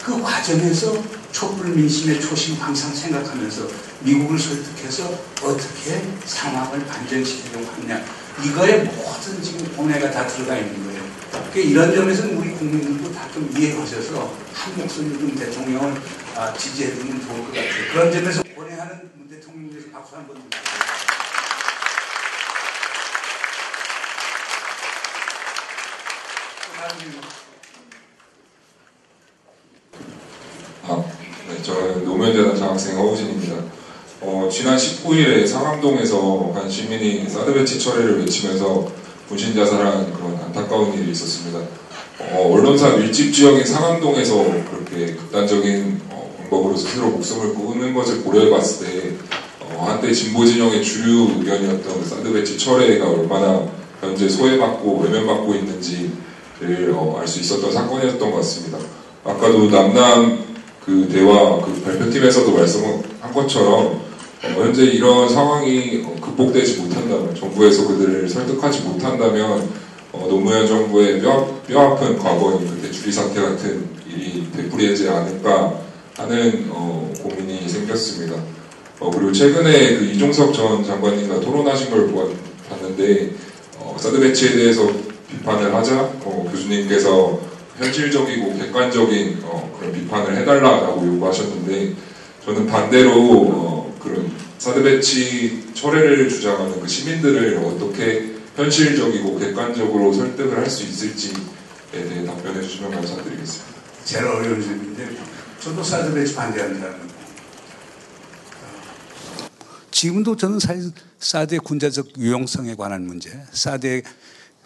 그 0.03 0.21
과정에서 0.21 1.03
촛불 1.31 1.67
민심의 1.67 2.21
초심 2.21 2.55
항상 2.55 2.93
생각하면서 2.93 3.67
미국을 4.01 4.39
설득해서 4.39 5.09
어떻게 5.43 6.01
상황을 6.25 6.85
반전시키려고 6.85 7.65
하느냐. 7.73 8.03
이거에 8.43 8.83
모든 8.83 9.41
지금 9.43 9.65
고뇌가 9.75 10.11
다 10.11 10.27
들어가 10.27 10.57
있는 10.57 10.73
거예요. 10.75 10.84
그러니까 11.51 11.59
이런 11.59 11.95
점에서는 11.95 12.37
우리 12.37 12.51
국민들도 12.51 13.11
다 13.13 13.25
좀 13.35 13.51
이해하셔서 13.57 14.31
한 14.53 14.77
목소리로 14.77 15.19
좀 15.19 15.35
대통령을 15.35 15.93
아, 16.37 16.53
지지해주면 16.53 17.19
좋을 17.27 17.37
것 17.41 17.47
같아요. 17.47 17.91
그런 17.91 18.09
점에서 18.09 18.43
고뇌하는 18.43 19.11
문 19.17 19.27
대통령에 19.27 19.69
대해서 19.71 19.89
박수 19.91 20.15
한번 20.15 20.37
질문. 20.37 20.55
아, 30.87 31.03
네, 31.49 31.61
저는 31.63 32.05
노무현대학 32.05 32.57
장학생 32.57 32.97
허우진입니다. 32.97 33.55
어, 34.21 34.49
지난 34.51 34.77
19일에 34.77 35.47
상암동에서 35.47 36.51
한 36.53 36.69
시민이 36.69 37.29
사드 37.29 37.53
배치 37.53 37.79
처리를 37.79 38.19
외치면서 38.19 38.91
분신 39.27 39.55
자살한 39.55 40.13
그런 40.13 40.35
안타까운 40.45 40.93
일이 40.93 41.11
있었습니다. 41.11 41.59
어, 42.19 42.51
언론사 42.53 42.95
밀집 42.97 43.33
지역인 43.33 43.65
상암동에서 43.65 44.35
그렇게 44.71 45.13
극단적인 45.15 46.01
어, 46.09 46.35
방법으로 46.39 46.77
스스로 46.77 47.09
목숨을 47.09 47.53
끊는 47.55 47.93
것을 47.93 48.23
고려해봤을 48.23 48.85
때 48.85 49.13
어, 49.61 49.85
한때 49.87 50.13
진보 50.13 50.45
진영의 50.45 50.83
주류 50.83 51.39
의견이었던 51.39 52.01
그 52.01 52.05
사드 52.07 52.31
배치 52.33 52.57
철회가 52.57 53.09
얼마나 53.09 53.67
현재 53.99 54.29
소외받고 54.29 54.99
외면받고 54.99 55.55
있는지를 55.55 56.93
어, 56.93 57.17
알 57.19 57.27
수 57.27 57.39
있었던 57.39 57.71
사건이었던 57.71 58.31
것 58.31 58.37
같습니다. 58.37 58.77
아까도 59.23 59.69
남남 59.69 60.45
그 60.85 61.09
대화 61.11 61.59
그 61.61 61.81
발표팀에서도 61.81 62.51
말씀한 62.51 63.33
것처럼 63.33 63.73
어, 63.73 64.04
현재 64.53 64.83
이런 64.83 65.27
상황이 65.27 66.03
어, 66.05 66.15
극복되지 66.21 66.81
못한다면 66.81 67.35
정부에서 67.35 67.87
그들을 67.87 68.27
설득하지 68.29 68.81
못한다면 68.81 69.69
어, 70.11 70.27
노무현 70.29 70.67
정부의 70.67 71.21
뼈, 71.21 71.47
뼈 71.67 71.79
아픈 71.81 72.17
과거인 72.17 72.59
그때 72.67 72.91
주리 72.91 73.11
사태 73.11 73.41
같은 73.41 73.87
일이 74.07 74.47
되풀이되지 74.55 75.09
않을까 75.09 75.81
하는 76.17 76.67
어, 76.69 77.11
고민이 77.21 77.67
생겼습니다. 77.67 78.35
어, 78.99 79.11
그리고 79.11 79.31
최근에 79.31 79.97
그 79.97 80.05
이종석 80.05 80.53
전 80.53 80.83
장관님과 80.83 81.41
토론하신 81.41 81.89
걸 81.89 82.13
봤는데 82.69 83.31
어, 83.79 83.95
사드 83.99 84.19
배치에 84.19 84.55
대해서 84.55 84.87
비판을 85.29 85.73
하자 85.73 85.99
어, 86.23 86.49
교수님께서 86.51 87.39
현실적이고 87.77 88.57
객관적인 88.57 89.39
어, 89.43 89.75
그런 89.77 89.93
비판을 89.93 90.37
해달라고 90.37 91.05
요구하셨는데 91.05 91.93
저는 92.45 92.67
반대로 92.67 93.11
어, 93.11 93.95
그런 93.99 94.31
사드 94.65 94.81
배치 94.81 95.63
철회를 95.75 96.27
주장하는 96.27 96.81
그 96.81 96.87
시민들을 96.87 97.55
어떻게 97.57 98.33
현실적이고 98.55 99.37
객관적으로 99.37 100.11
설득을 100.11 100.57
할 100.57 100.67
수 100.67 100.81
있을지에 100.81 101.35
대해 101.91 102.25
답변해 102.25 102.63
주시면 102.63 102.89
감사드리겠습니다. 102.89 103.81
제일 104.05 104.25
어려운 104.25 104.59
질문인데 104.59 105.17
저도 105.59 105.83
사드 105.83 106.15
배치 106.15 106.33
반대한다는 106.33 106.97
거. 106.97 107.13
지금도 109.91 110.35
저는 110.35 110.57
사드의 111.19 111.59
군사적 111.59 112.17
유용성에 112.17 112.73
관한 112.73 113.05
문제, 113.05 113.39
사드의 113.51 114.01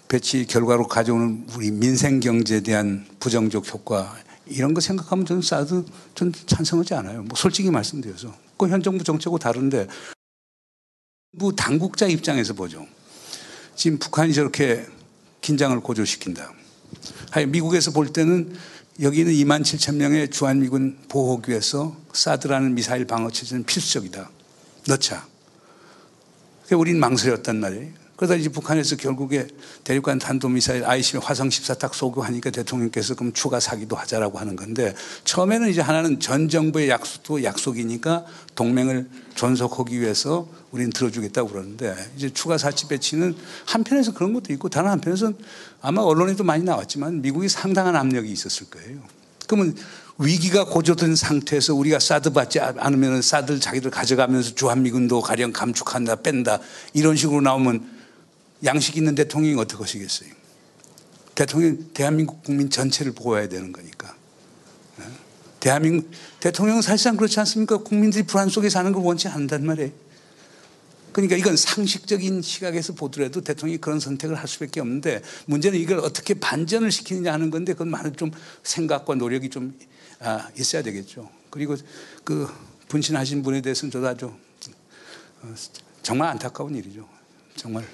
배치 0.07 0.45
결과로 0.45 0.87
가져오는 0.87 1.45
우리 1.57 1.71
민생 1.71 2.21
경제에 2.21 2.61
대한 2.61 3.05
부정적 3.19 3.73
효과 3.73 4.15
이런 4.49 4.73
거 4.73 4.81
생각하면 4.81 5.25
저는 5.25 5.41
사드 5.41 5.85
전 6.15 6.33
찬성하지 6.33 6.93
않아요. 6.95 7.23
뭐 7.23 7.37
솔직히 7.37 7.69
말씀드려서 7.69 8.35
그현 8.57 8.83
정부 8.83 9.03
정책하고 9.03 9.37
다른데 9.37 9.87
뭐 11.33 11.51
당국자 11.53 12.07
입장에서 12.07 12.53
보죠. 12.53 12.85
지금 13.75 13.99
북한이 13.99 14.33
저렇게 14.33 14.85
긴장을 15.41 15.79
고조시킨다. 15.79 16.53
미국에서 17.47 17.91
볼 17.91 18.11
때는 18.11 18.55
여기는 19.01 19.31
2만 19.31 19.61
7천 19.61 19.95
명의 19.95 20.29
주한미군 20.29 21.05
보호구에서 21.07 21.95
사드라는 22.11 22.75
미사일 22.75 23.05
방어 23.05 23.29
체제는 23.29 23.63
필수적이다. 23.63 24.29
넣자. 24.87 25.25
우린 26.73 26.99
망설였단 26.99 27.59
말이에요. 27.59 27.93
그러다 28.19 28.35
이제 28.35 28.49
북한에서 28.49 28.97
결국에 28.97 29.47
대륙간 29.85 30.19
탄도미사일 30.19 30.83
ICBM 30.83 31.23
화성 31.23 31.47
14딱 31.47 31.93
쏘고 31.93 32.21
하니까 32.21 32.49
대통령께서 32.49 33.15
그럼 33.15 33.31
추가 33.31 33.61
사기도 33.61 33.95
하자라고 33.95 34.39
하는 34.39 34.57
건데 34.57 34.93
처음에는 35.23 35.69
이제 35.69 35.79
하나는 35.79 36.19
전 36.19 36.49
정부의 36.49 36.89
약속도 36.89 37.45
약속이니까 37.45 38.25
동맹을 38.55 39.09
존속하기 39.35 40.01
위해서 40.01 40.49
우리는 40.71 40.91
들어주겠다고 40.91 41.47
그러는데 41.47 41.95
이제 42.17 42.29
추가 42.29 42.57
사치 42.57 42.89
배치는 42.89 43.37
한편에서 43.65 44.13
그런 44.13 44.33
것도 44.33 44.51
있고 44.51 44.67
다른 44.67 44.89
한편에서는 44.89 45.37
아마 45.79 46.01
언론에도 46.01 46.43
많이 46.43 46.65
나왔지만 46.65 47.21
미국이 47.21 47.47
상당한 47.47 47.95
압력이 47.95 48.29
있었을 48.29 48.69
거예요. 48.69 48.99
그러면 49.47 49.77
위기가 50.17 50.65
고조된 50.65 51.15
상태에서 51.15 51.73
우리가 51.73 51.99
사드 51.99 52.33
받지 52.33 52.59
않으면 52.59 53.21
사드를 53.21 53.61
자기들 53.61 53.91
가져가면서 53.91 54.55
주한미군도 54.55 55.21
가령 55.21 55.53
감축한다 55.53 56.17
뺀다 56.17 56.59
이런 56.93 57.15
식으로 57.15 57.39
나오면 57.39 57.98
양식 58.65 58.97
있는 58.97 59.15
대통령이 59.15 59.59
어떻게 59.59 59.81
하시겠어요? 59.81 60.29
대통령 61.35 61.91
대한민국 61.93 62.43
국민 62.43 62.69
전체를 62.69 63.13
보호해야 63.13 63.47
되는 63.47 63.71
거니까. 63.71 64.15
예? 64.99 65.03
대한민국 65.59 66.11
대통령은 66.39 66.81
사실상 66.81 67.15
그렇지 67.15 67.39
않습니까? 67.39 67.77
국민들이 67.77 68.23
불안 68.23 68.49
속에 68.49 68.69
사는 68.69 68.91
걸 68.91 69.03
원치 69.03 69.27
않는단 69.27 69.65
말이에요. 69.65 69.91
그러니까 71.11 71.35
이건 71.37 71.57
상식적인 71.57 72.41
시각에서 72.41 72.93
보더라도 72.93 73.41
대통령이 73.41 73.79
그런 73.79 73.99
선택을 73.99 74.35
할 74.35 74.47
수밖에 74.47 74.79
없는데 74.79 75.21
문제는 75.45 75.79
이걸 75.79 75.99
어떻게 75.99 76.33
반전을 76.33 76.91
시키느냐 76.91 77.33
하는 77.33 77.49
건데 77.49 77.73
그건 77.73 77.89
많은 77.89 78.15
좀 78.15 78.31
생각과 78.63 79.15
노력이 79.15 79.49
좀 79.49 79.77
아, 80.19 80.49
있어야 80.57 80.83
되겠죠. 80.83 81.29
그리고 81.49 81.75
그 82.23 82.47
분신하신 82.89 83.41
분에 83.43 83.61
대해서는 83.61 83.91
저도 83.91 84.07
아주 84.07 84.33
어, 85.41 85.55
정말 86.03 86.29
안타까운 86.29 86.75
일이죠. 86.75 87.07
정말 87.55 87.85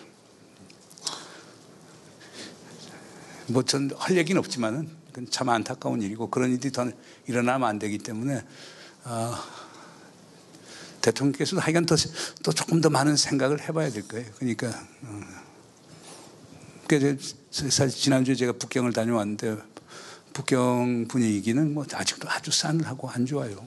뭐 3.48 3.64
전 3.64 3.92
할 3.98 4.18
얘기는 4.18 4.38
없지만은 4.40 4.90
그건 5.08 5.30
참 5.30 5.50
안타까운 5.50 6.02
일이고 6.02 6.30
그런 6.30 6.52
일이 6.52 6.72
더 6.72 6.90
일어나면 7.28 7.68
안 7.68 7.80
되기 7.80 7.98
때문에 7.98 8.44
어, 9.06 9.36
대통령께서도 11.02 11.62
하여간 11.62 11.86
더, 11.86 11.96
또 12.44 12.52
조금 12.52 12.82
더 12.82 12.90
많은 12.90 13.16
생각을 13.16 13.62
해봐야 13.62 13.90
될 13.92 14.08
거예요. 14.08 14.26
그러니까 14.38 14.68
어, 15.04 15.22
그래서 16.88 17.36
사실 17.52 17.90
지난주에 17.90 18.36
제가 18.36 18.54
북경을 18.54 18.94
다녀왔는데 18.94 19.58
북경 20.34 21.08
분위기는 21.08 21.74
뭐 21.74 21.86
아직도 21.94 22.30
아주 22.30 22.52
싸늘하고 22.52 23.10
안 23.10 23.26
좋아요. 23.26 23.66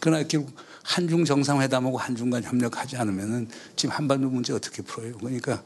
그러나 0.00 0.26
결국 0.26 0.52
한중 0.82 1.24
정상회담하고 1.24 1.96
한중 1.96 2.30
간 2.30 2.42
협력하지 2.42 2.96
않으면은 2.96 3.48
지금 3.76 3.94
한반도 3.94 4.28
문제 4.28 4.52
어떻게 4.52 4.82
풀어요? 4.82 5.16
그러니까 5.18 5.52
어, 5.54 5.62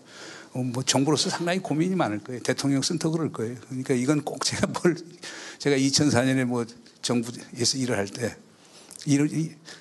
뭐 0.62 0.82
정부로서 0.82 1.30
상당히 1.30 1.59
고민이 1.59 1.94
많을 1.96 2.18
거예요. 2.20 2.40
대통령은 2.42 2.82
더 2.98 3.11
그럴 3.11 3.32
거예요. 3.32 3.57
그러니까 3.68 3.94
이건 3.94 4.22
꼭 4.22 4.44
제가 4.44 4.66
뭘 4.66 4.96
제가 5.59 5.76
2004년에 5.76 6.44
뭐 6.44 6.64
정부에서 7.02 7.78
일을 7.78 7.96
할 7.96 8.09
때 8.09 8.36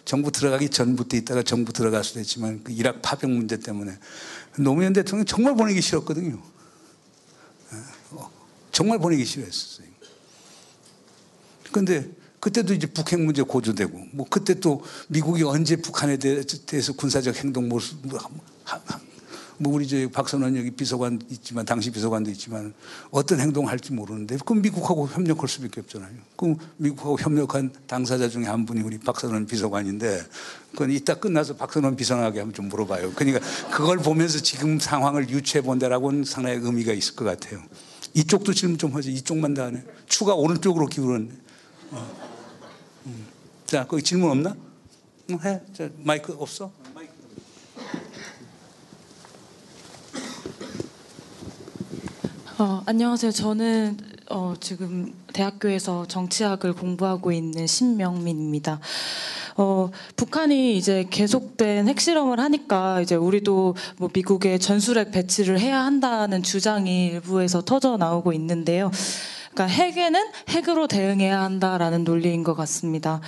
정부 0.05 0.31
들어가기 0.31 0.69
전부터 0.69 1.17
있다가 1.17 1.43
정부 1.43 1.73
들어갈 1.73 2.03
수도 2.03 2.19
있지만 2.19 2.63
그 2.63 2.71
이락 2.71 3.01
파병 3.01 3.35
문제 3.35 3.57
때문에 3.57 3.97
노무현 4.59 4.93
대통령 4.93 5.25
정말 5.25 5.55
보내기 5.55 5.81
싫었거든요. 5.81 6.41
어, 8.11 8.31
정말 8.71 8.99
보내기 8.99 9.25
싫어했어요. 9.25 9.87
근데 11.71 12.09
그때도 12.39 12.73
이제 12.73 12.85
북핵 12.85 13.19
문제 13.19 13.41
고조되고 13.41 14.07
뭐 14.11 14.27
그때 14.29 14.53
또 14.53 14.83
미국이 15.07 15.43
언제 15.43 15.75
북한에 15.75 16.17
대해서 16.17 16.93
군사적 16.93 17.35
행동 17.37 17.67
뭐, 17.67 17.79
뭐 19.57 19.73
우리 19.73 19.87
저 19.87 19.97
박선원 20.09 20.57
여기 20.57 20.71
비서관 20.71 21.21
있지만 21.29 21.65
당시 21.65 21.89
비서관도 21.89 22.29
있지만 22.31 22.73
어떤 23.11 23.39
행동을 23.39 23.71
할지 23.71 23.93
모르는데 23.93 24.37
그럼 24.45 24.61
미국하고 24.61 25.07
협력할 25.07 25.47
수밖에 25.47 25.81
없잖아요. 25.81 26.11
그럼 26.35 26.57
미국하고 26.77 27.17
협력한 27.19 27.71
당사자 27.87 28.27
중에 28.27 28.45
한 28.45 28.65
분이 28.65 28.81
우리 28.81 28.97
박선원 28.97 29.45
비서관인데 29.45 30.21
그건 30.71 30.91
이따 30.91 31.15
끝나서 31.15 31.55
박선원 31.55 31.95
비서관에게 31.95 32.39
한번 32.39 32.53
좀 32.53 32.67
물어봐요. 32.67 33.13
그러니까 33.13 33.39
그걸 33.71 33.97
보면서 33.97 34.39
지금 34.39 34.79
상황을 34.79 35.29
유추해 35.29 35.61
본다라고는 35.61 36.25
상당히 36.25 36.59
의미가 36.61 36.93
있을 36.93 37.15
것 37.15 37.23
같아요. 37.25 37.61
이쪽도 38.13 38.53
질문 38.53 38.77
좀 38.77 38.93
하지. 38.95 39.11
이쪽만 39.11 39.53
다 39.53 39.65
하네. 39.65 39.83
추가 40.07 40.33
오른쪽으로 40.33 40.87
기울었네. 40.87 41.29
어. 41.91 42.11
음. 43.05 43.25
자, 43.65 43.85
거기 43.85 44.01
질문 44.03 44.31
없나? 44.31 44.55
응, 45.29 45.39
해. 45.43 45.61
자, 45.73 45.89
마이크 46.03 46.33
없어? 46.33 46.71
어, 52.57 52.81
안녕하세요. 52.85 53.33
저는 53.33 53.97
어, 54.29 54.53
지금 54.61 55.13
대학교에서 55.33 56.05
정치학을 56.07 56.71
공부하고 56.71 57.33
있는 57.33 57.67
신명민입니다. 57.67 58.79
어, 59.57 59.91
북한이 60.15 60.77
이제 60.77 61.05
계속된 61.09 61.89
핵실험을 61.89 62.39
하니까 62.39 63.01
이제 63.01 63.15
우리도 63.15 63.75
뭐 63.97 64.09
미국에 64.13 64.57
전술핵 64.57 65.11
배치를 65.11 65.59
해야 65.59 65.83
한다는 65.83 66.43
주장이 66.43 67.07
일부에서 67.07 67.61
터져 67.61 67.97
나오고 67.97 68.31
있는데요. 68.31 68.89
그러니까 69.55 69.67
핵에는 69.67 70.21
핵으로 70.49 70.87
대응해야 70.87 71.41
한다라는 71.41 72.03
논리인 72.03 72.43
것 72.43 72.55
같습니다. 72.55 73.21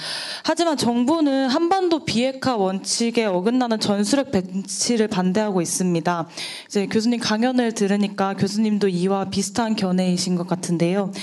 하지만 0.43 0.75
정부는 0.75 1.47
한반도 1.47 2.03
비핵화 2.03 2.57
원칙에 2.57 3.23
어긋나는 3.23 3.79
전술핵 3.79 4.31
배치를 4.31 5.07
반대하고 5.07 5.61
있습니다. 5.61 6.27
이제 6.67 6.85
교수님 6.87 7.21
강연을 7.21 7.73
들으니까 7.73 8.33
교수님도 8.35 8.89
이와 8.89 9.29
비슷한 9.29 9.77
견해이신 9.77 10.35
것 10.35 10.47
같은데요. 10.47 11.13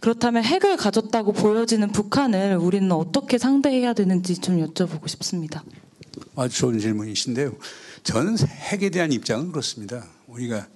그렇다면 0.00 0.44
핵을 0.44 0.76
가졌다고 0.76 1.32
보여지는 1.32 1.90
북한을 1.92 2.56
우리는 2.56 2.92
어떻게 2.92 3.38
상대해야 3.38 3.94
되는지 3.94 4.38
좀 4.38 4.64
여쭤보고 4.64 5.08
싶습니다. 5.08 5.64
아주 6.36 6.58
좋은 6.58 6.78
질문이신데요. 6.78 7.54
저는 8.02 8.36
핵에 8.38 8.90
대한 8.90 9.10
입장은 9.10 9.52
그렇습니다. 9.52 10.04
우리가 10.26 10.66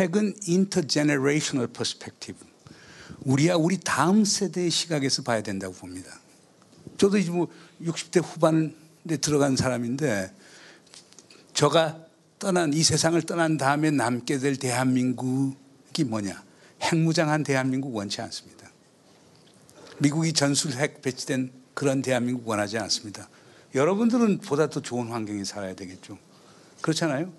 핵은 0.00 0.34
intergenerational 0.48 1.72
perspective. 1.72 2.53
우리야 3.24 3.54
우리 3.54 3.78
다음 3.78 4.24
세대의 4.24 4.70
시각에서 4.70 5.22
봐야 5.22 5.42
된다고 5.42 5.74
봅니다. 5.74 6.20
저도 6.98 7.18
이제 7.18 7.30
뭐 7.30 7.48
60대 7.82 8.22
후반에 8.22 9.16
들어간 9.20 9.56
사람인데 9.56 10.32
저가 11.54 11.98
떠난 12.38 12.72
이 12.74 12.82
세상을 12.82 13.20
떠난 13.22 13.56
다음에 13.56 13.90
남게 13.90 14.38
될 14.38 14.56
대한민국이 14.56 16.04
뭐냐? 16.04 16.42
핵무장한 16.82 17.42
대한민국 17.44 17.94
원치 17.94 18.20
않습니다. 18.20 18.70
미국이 19.98 20.32
전술핵 20.32 21.00
배치된 21.00 21.52
그런 21.72 22.02
대한민국 22.02 22.46
원하지 22.46 22.78
않습니다. 22.78 23.28
여러분들은 23.74 24.38
보다 24.38 24.68
더 24.68 24.80
좋은 24.80 25.08
환경에 25.08 25.44
살아야 25.44 25.74
되겠죠. 25.74 26.18
그렇잖아요. 26.80 27.32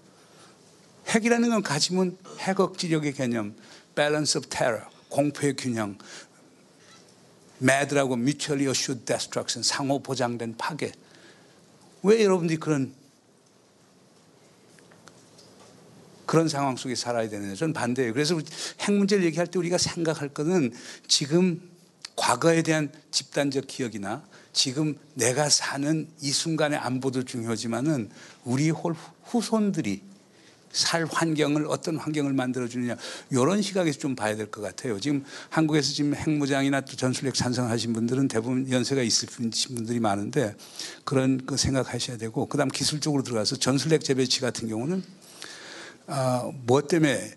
핵이라는 1.08 1.50
건 1.50 1.62
가지면 1.62 2.18
핵 2.40 2.60
억지력의 2.60 3.14
개념, 3.14 3.56
balance 3.94 4.38
of 4.40 4.50
terror, 4.50 4.86
공포의 5.16 5.56
균형, 5.56 5.98
mad라고 7.62 8.16
mutually 8.16 8.70
assured 8.70 9.06
destruction, 9.06 9.64
상호 9.64 10.00
보장된 10.00 10.58
파괴. 10.58 10.92
왜 12.04 12.22
여러분들이 12.22 12.60
그런 12.60 12.94
그런 16.26 16.50
상황 16.50 16.76
속에 16.76 16.96
살아야 16.96 17.30
되느냐. 17.30 17.56
저는 17.56 17.74
반대예요. 17.74 18.12
그래서 18.12 18.38
핵 18.82 18.92
문제를 18.92 19.24
얘기할 19.24 19.48
때 19.48 19.58
우리가 19.58 19.78
생각할 19.78 20.30
것은 20.30 20.74
지금 21.08 21.62
과거에 22.18 22.62
대한 22.62 22.92
집단적 23.12 23.68
기억이나 23.68 24.28
지금 24.52 24.98
내가 25.14 25.50
사는 25.50 26.10
이 26.20 26.32
순간의 26.32 26.78
안보도 26.80 27.24
중요하지만은 27.24 28.10
우리 28.44 28.70
후손들이 29.24 30.02
살 30.76 31.06
환경을 31.06 31.68
어떤 31.68 31.96
환경을 31.96 32.34
만들어 32.34 32.68
주느냐 32.68 32.98
이런 33.32 33.62
시각에서 33.62 33.98
좀 33.98 34.16
봐야 34.16 34.36
될 34.36 34.46
것 34.48 34.62
같아요. 34.62 35.00
지금 35.00 35.24
한국에서 35.50 35.94
지금 35.94 36.14
핵무장이나 36.14 36.82
또 36.82 36.96
전술핵 36.96 37.34
찬성하신 37.34 37.94
분들은 37.94 38.28
대부분 38.28 38.70
연세가 38.70 39.02
있으신 39.02 39.52
분들이 39.76 40.00
많은데 40.00 40.56
그런 41.06 41.46
그 41.46 41.56
생각하셔야 41.56 42.18
되고 42.18 42.46
그다음 42.48 42.70
기술적으로 42.70 43.24
들어가서 43.24 43.56
전술핵 43.56 44.04
재배치 44.04 44.42
같은 44.42 44.68
경우는 44.68 45.02
아, 46.08 46.52
뭐 46.66 46.82
때문에 46.82 47.36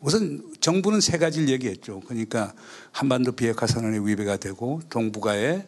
우선 0.00 0.42
정부는 0.60 1.00
세 1.00 1.18
가지를 1.18 1.48
얘기했죠. 1.50 2.00
그러니까 2.00 2.52
한반도 2.90 3.32
비핵화 3.32 3.66
선언의 3.66 4.06
위배가 4.06 4.38
되고 4.38 4.80
동북아에 4.90 5.66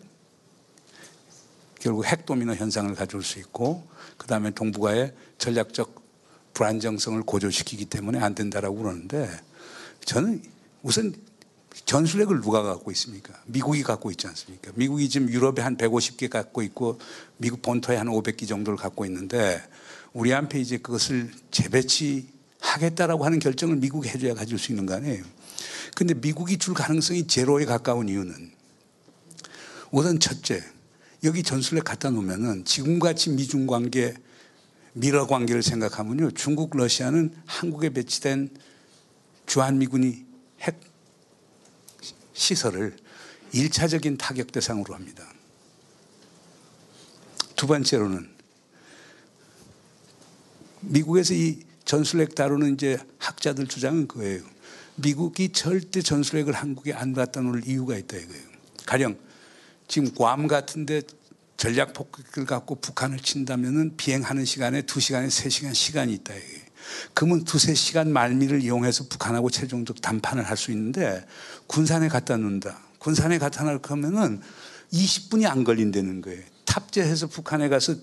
결국 1.78 2.06
핵도미노 2.06 2.54
현상을 2.54 2.92
가져올 2.94 3.22
수 3.22 3.38
있고 3.38 3.86
그 4.16 4.26
다음에 4.26 4.50
동북아의 4.50 5.14
전략적 5.38 6.01
불안정성을 6.54 7.22
고조시키기 7.22 7.86
때문에 7.86 8.18
안 8.18 8.34
된다라고 8.34 8.76
그러는데 8.76 9.30
저는 10.04 10.42
우선 10.82 11.14
전술핵을 11.86 12.40
누가 12.40 12.62
갖고 12.62 12.90
있습니까? 12.92 13.34
미국이 13.46 13.82
갖고 13.82 14.10
있지 14.10 14.26
않습니까? 14.26 14.72
미국이 14.74 15.08
지금 15.08 15.30
유럽에 15.30 15.62
한 15.62 15.76
150개 15.76 16.28
갖고 16.28 16.62
있고 16.62 16.98
미국 17.38 17.62
본토에 17.62 17.96
한 17.96 18.08
500개 18.08 18.46
정도를 18.46 18.76
갖고 18.76 19.06
있는데 19.06 19.62
우리한테 20.12 20.60
이제 20.60 20.78
그것을 20.78 21.30
재배치하겠다라고 21.50 23.24
하는 23.24 23.38
결정을 23.38 23.76
미국이 23.76 24.08
해줘야 24.08 24.34
가질 24.34 24.58
수 24.58 24.72
있는 24.72 24.84
거 24.84 24.94
아니에요. 24.94 25.24
근데 25.94 26.14
미국이 26.14 26.58
줄 26.58 26.74
가능성이 26.74 27.26
제로에 27.26 27.64
가까운 27.64 28.08
이유는 28.08 28.52
우선 29.90 30.20
첫째, 30.20 30.62
여기 31.24 31.42
전술핵 31.42 31.84
갖다 31.84 32.10
놓으면은 32.10 32.64
지금같이 32.64 33.30
미중 33.30 33.66
관계, 33.66 34.14
미러 34.92 35.26
관계를 35.26 35.62
생각하면요. 35.62 36.32
중국, 36.32 36.76
러시아는 36.76 37.34
한국에 37.46 37.90
배치된 37.90 38.50
주한미군이 39.46 40.24
핵 40.60 40.80
시설을 42.32 42.96
일차적인 43.52 44.16
타격 44.18 44.52
대상으로 44.52 44.94
합니다. 44.94 45.24
두 47.56 47.66
번째로는 47.66 48.30
미국에서 50.80 51.34
이 51.34 51.60
전술핵 51.84 52.34
다루는 52.34 52.74
이제 52.74 52.98
학자들 53.18 53.66
주장은 53.66 54.08
그거예요. 54.08 54.42
미국이 54.96 55.50
절대 55.50 56.02
전술핵을 56.02 56.52
한국에 56.52 56.92
안 56.92 57.12
갖다 57.12 57.40
놓을 57.40 57.66
이유가 57.66 57.96
있다 57.96 58.16
이거예요. 58.16 58.42
가령 58.86 59.18
지금 59.88 60.12
괌 60.14 60.48
같은데 60.48 61.02
전략 61.62 61.92
폭격을 61.92 62.44
갖고 62.44 62.74
북한을 62.74 63.20
친다면은 63.20 63.96
비행하는 63.96 64.44
시간에 64.44 64.82
두 64.82 64.98
시간에 64.98 65.30
세 65.30 65.48
시간 65.48 65.72
시간이 65.72 66.12
있다 66.14 66.34
이거예요. 66.34 66.60
그러면 67.14 67.44
두세 67.44 67.74
시간 67.74 68.12
말미를 68.12 68.62
이용해서 68.62 69.04
북한하고 69.08 69.48
최종적 69.48 70.00
담판을 70.00 70.42
할 70.42 70.56
수 70.56 70.72
있는데 70.72 71.24
군산에 71.68 72.08
갖다 72.08 72.36
놓는다. 72.36 72.80
군산에 72.98 73.38
갖다 73.38 73.62
놓으면은 73.62 74.40
20분이 74.92 75.48
안 75.48 75.62
걸린다는 75.62 76.20
거예요. 76.22 76.42
탑재해서 76.64 77.28
북한에 77.28 77.68
가서 77.68 77.94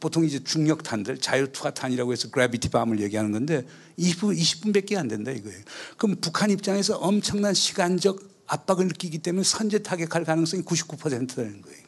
보통 0.00 0.24
이제 0.24 0.42
중력탄들 0.42 1.18
자유투하탄이라고 1.18 2.12
해서 2.12 2.30
그래비티 2.30 2.70
밤을 2.70 2.98
얘기하는 3.00 3.30
건데 3.30 3.64
20분 3.96 4.36
20분밖에 4.36 4.96
안 4.96 5.06
된다 5.06 5.30
이거예요. 5.30 5.60
그럼 5.98 6.16
북한 6.20 6.50
입장에서 6.50 6.96
엄청난 6.96 7.54
시간적 7.54 8.18
압박을 8.48 8.88
느끼기 8.88 9.18
때문에 9.18 9.44
선제 9.44 9.84
타격할 9.84 10.24
가능성이 10.24 10.64
99%라는 10.64 11.62
거예요. 11.62 11.87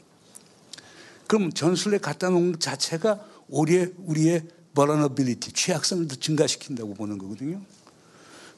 그럼 1.31 1.53
전술에 1.53 1.99
갖다 1.99 2.28
놓은 2.28 2.51
것 2.51 2.61
자체가 2.61 3.24
우리의 3.47 3.93
우리의 3.99 4.49
vulnerability 4.74 5.53
취약성을 5.53 6.09
더 6.09 6.16
증가시킨다고 6.16 6.95
보는 6.95 7.18
거거든요. 7.18 7.61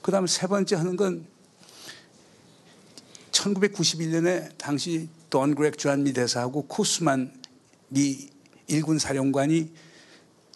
그 0.00 0.10
다음에 0.10 0.26
세 0.26 0.46
번째 0.46 0.76
하는 0.76 0.96
건 0.96 1.26
1991년에 3.30 4.56
당시 4.56 5.10
돈 5.28 5.54
그렉 5.54 5.76
주한미 5.76 6.14
대사하고 6.14 6.62
쿠스만 6.62 7.34
미 7.88 8.30
일군 8.68 8.98
사령관이 8.98 9.70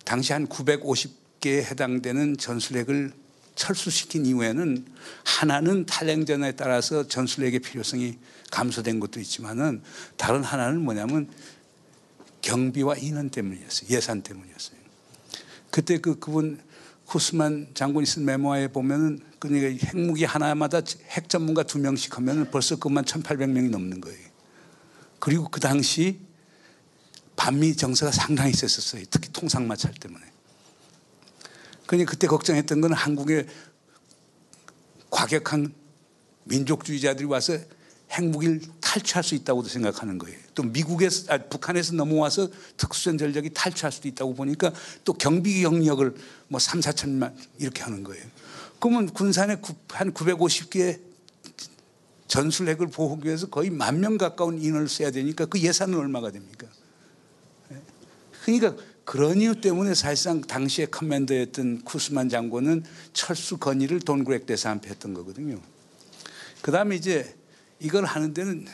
당시 0.06 0.32
한 0.32 0.46
950개에 0.46 1.64
해당되는 1.64 2.38
전술핵을 2.38 3.12
철수시킨 3.56 4.24
이후에는 4.24 4.86
하나는 5.22 5.84
탈냉전에 5.84 6.52
따라서 6.52 7.06
전술핵의 7.06 7.60
필요성이 7.60 8.16
감소된 8.50 9.00
것도 9.00 9.20
있지만은 9.20 9.82
다른 10.16 10.42
하나는 10.42 10.80
뭐냐면 10.80 11.28
경비와 12.46 12.96
인원 12.98 13.28
때문이었어요. 13.30 13.90
예산 13.90 14.22
때문이었어요. 14.22 14.78
그때 15.70 15.98
그 15.98 16.18
그분 16.20 16.60
쿠스만 17.06 17.72
장군이 17.74 18.06
쓴 18.06 18.24
메모에 18.24 18.68
보면은 18.68 19.20
그러니까 19.40 19.86
핵무기 19.88 20.24
하나마다 20.24 20.80
핵 21.10 21.28
전문가 21.28 21.64
두 21.64 21.78
명씩 21.80 22.16
하면은 22.16 22.50
벌써 22.50 22.76
그만 22.76 23.04
1,800명이 23.04 23.70
넘는 23.70 24.00
거예요. 24.00 24.26
그리고 25.18 25.48
그 25.48 25.58
당시 25.58 26.20
반미 27.34 27.76
정세가 27.76 28.12
상당히 28.12 28.52
셌었어요. 28.52 29.04
특히 29.10 29.32
통상 29.32 29.66
마찰 29.66 29.92
때문에. 29.92 30.24
그러니 31.86 32.04
그때 32.04 32.28
걱정했던 32.28 32.80
건 32.80 32.92
한국의 32.92 33.46
과격한 35.10 35.74
민족주의자들이 36.44 37.26
와서 37.26 37.58
핵무기를 38.12 38.60
탈취할 38.80 39.24
수 39.24 39.34
있다고 39.34 39.62
도 39.62 39.68
생각하는 39.68 40.18
거예요. 40.18 40.38
또 40.54 40.62
미국에서, 40.62 41.32
아, 41.32 41.38
북한에서 41.38 41.94
넘어와서 41.94 42.48
특수전 42.76 43.18
전력이 43.18 43.50
탈취할 43.52 43.92
수도 43.92 44.08
있다고 44.08 44.34
보니까 44.34 44.72
또 45.04 45.12
경비 45.12 45.62
경력을 45.62 46.14
뭐 46.48 46.60
3, 46.60 46.80
4천만 46.80 47.34
이렇게 47.58 47.82
하는 47.82 48.04
거예요. 48.04 48.24
그러면 48.78 49.06
군산에 49.08 49.56
한 49.88 50.12
950개 50.12 51.00
전술핵을 52.28 52.88
보호하기 52.88 53.26
위해서 53.26 53.48
거의 53.48 53.70
만 53.70 54.00
명 54.00 54.18
가까운 54.18 54.60
인원을 54.60 54.88
써야 54.88 55.10
되니까 55.10 55.46
그 55.46 55.60
예산은 55.60 55.96
얼마가 55.98 56.30
됩니까? 56.30 56.66
예? 57.72 57.76
그러니까 58.44 58.82
그런 59.04 59.40
이유 59.40 59.60
때문에 59.60 59.94
사실상 59.94 60.40
당시에 60.40 60.86
커맨더였던 60.86 61.84
쿠스만 61.84 62.28
장군은 62.28 62.84
철수 63.12 63.56
건의를 63.56 64.00
돈그렉 64.00 64.46
대사한테 64.46 64.90
했던 64.90 65.14
거거든요. 65.14 65.60
그 66.62 66.72
다음에 66.72 66.96
이제 66.96 67.34
이걸 67.80 68.04
하는 68.04 68.34
데는 68.34 68.66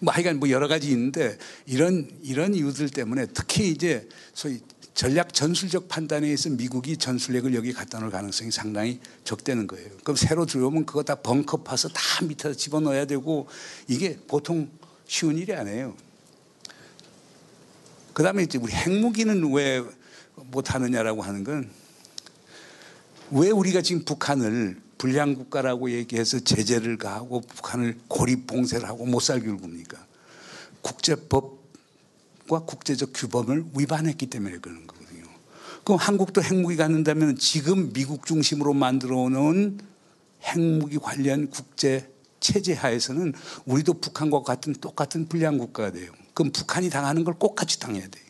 뭐 0.00 0.12
하여간 0.12 0.38
뭐 0.38 0.50
여러 0.50 0.68
가지 0.68 0.90
있는데 0.90 1.38
이런 1.66 2.10
이런 2.22 2.54
이유들 2.54 2.90
때문에 2.90 3.26
특히 3.32 3.70
이제 3.70 4.08
소위 4.34 4.60
전략 4.94 5.32
전술적 5.32 5.88
판단에 5.88 6.26
의해서 6.26 6.50
미국이 6.50 6.96
전술핵을 6.96 7.54
여기 7.54 7.72
갖다 7.72 7.98
놓을 7.98 8.10
가능성이 8.10 8.50
상당히 8.50 9.00
적다는 9.24 9.66
거예요. 9.66 9.88
그럼 10.04 10.16
새로 10.16 10.46
들어오면 10.46 10.86
그거 10.86 11.02
다 11.02 11.16
벙커 11.16 11.58
파서 11.58 11.88
다 11.88 12.24
밑에다 12.24 12.54
집어넣어야 12.54 13.06
되고 13.06 13.48
이게 13.88 14.16
보통 14.28 14.70
쉬운 15.06 15.36
일이 15.36 15.52
아니에요. 15.52 15.96
그 18.12 18.22
다음에 18.22 18.44
이제 18.44 18.58
우리 18.58 18.72
핵무기는 18.72 19.52
왜 19.52 19.82
못하느냐라고 20.36 21.22
하는 21.22 21.44
건 21.44 21.84
왜 23.30 23.50
우리가 23.50 23.82
지금 23.82 24.04
북한을 24.04 24.80
불량 25.04 25.34
국가라고 25.34 25.90
얘기해서 25.90 26.40
제재를 26.40 26.96
가하고 26.96 27.42
북한을 27.42 27.98
고립 28.08 28.46
봉쇄를 28.46 28.88
하고 28.88 29.04
못 29.04 29.20
살기를 29.20 29.58
봅니까? 29.58 30.02
국제법과 30.80 32.60
국제적 32.64 33.10
규범을 33.12 33.66
위반했기 33.76 34.24
때문에 34.30 34.56
그러는 34.60 34.86
거거든요. 34.86 35.26
그럼 35.84 35.98
한국도 35.98 36.42
핵무기 36.42 36.76
갖는다면 36.76 37.36
지금 37.36 37.92
미국 37.92 38.24
중심으로 38.24 38.72
만들어 38.72 39.28
놓은 39.28 39.78
핵무기 40.42 40.96
관련 40.96 41.50
국제 41.50 42.10
체제 42.40 42.72
하에서는 42.72 43.34
우리도 43.66 44.00
북한과 44.00 44.42
같은 44.42 44.72
똑같은 44.72 45.28
불량 45.28 45.58
국가가 45.58 45.92
돼요. 45.92 46.12
그럼 46.32 46.50
북한이 46.50 46.88
당하는 46.88 47.24
걸 47.24 47.34
똑같이 47.38 47.78
당해야 47.78 48.08
돼요. 48.08 48.24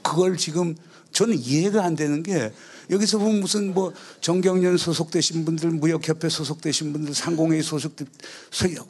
그걸 0.00 0.38
지금 0.38 0.76
저는 1.12 1.38
이해가 1.38 1.84
안 1.84 1.94
되는 1.94 2.22
게 2.22 2.54
여기서 2.90 3.18
보면 3.18 3.40
무슨 3.40 3.74
뭐 3.74 3.92
정경련 4.20 4.76
소속되신 4.76 5.44
분들, 5.44 5.70
무역협회 5.70 6.28
소속되신 6.28 6.92
분들, 6.92 7.14
상공회의 7.14 7.62
소속돼 7.62 8.06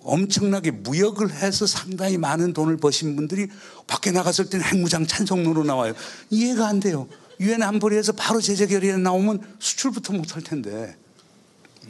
엄청나게 0.02 0.70
무역을 0.70 1.32
해서 1.32 1.66
상당히 1.66 2.16
많은 2.16 2.52
돈을 2.52 2.76
버신 2.76 3.16
분들이 3.16 3.48
밖에 3.86 4.12
나갔을 4.12 4.48
때는 4.48 4.64
핵무장 4.64 5.06
찬성으로 5.06 5.64
나와요. 5.64 5.94
이해가 6.30 6.68
안 6.68 6.80
돼요. 6.80 7.08
유엔 7.40 7.62
안보리에서 7.62 8.12
바로 8.12 8.40
제재 8.40 8.66
결의에 8.66 8.96
나오면 8.96 9.56
수출부터 9.58 10.12
못할 10.12 10.42
텐데. 10.42 10.96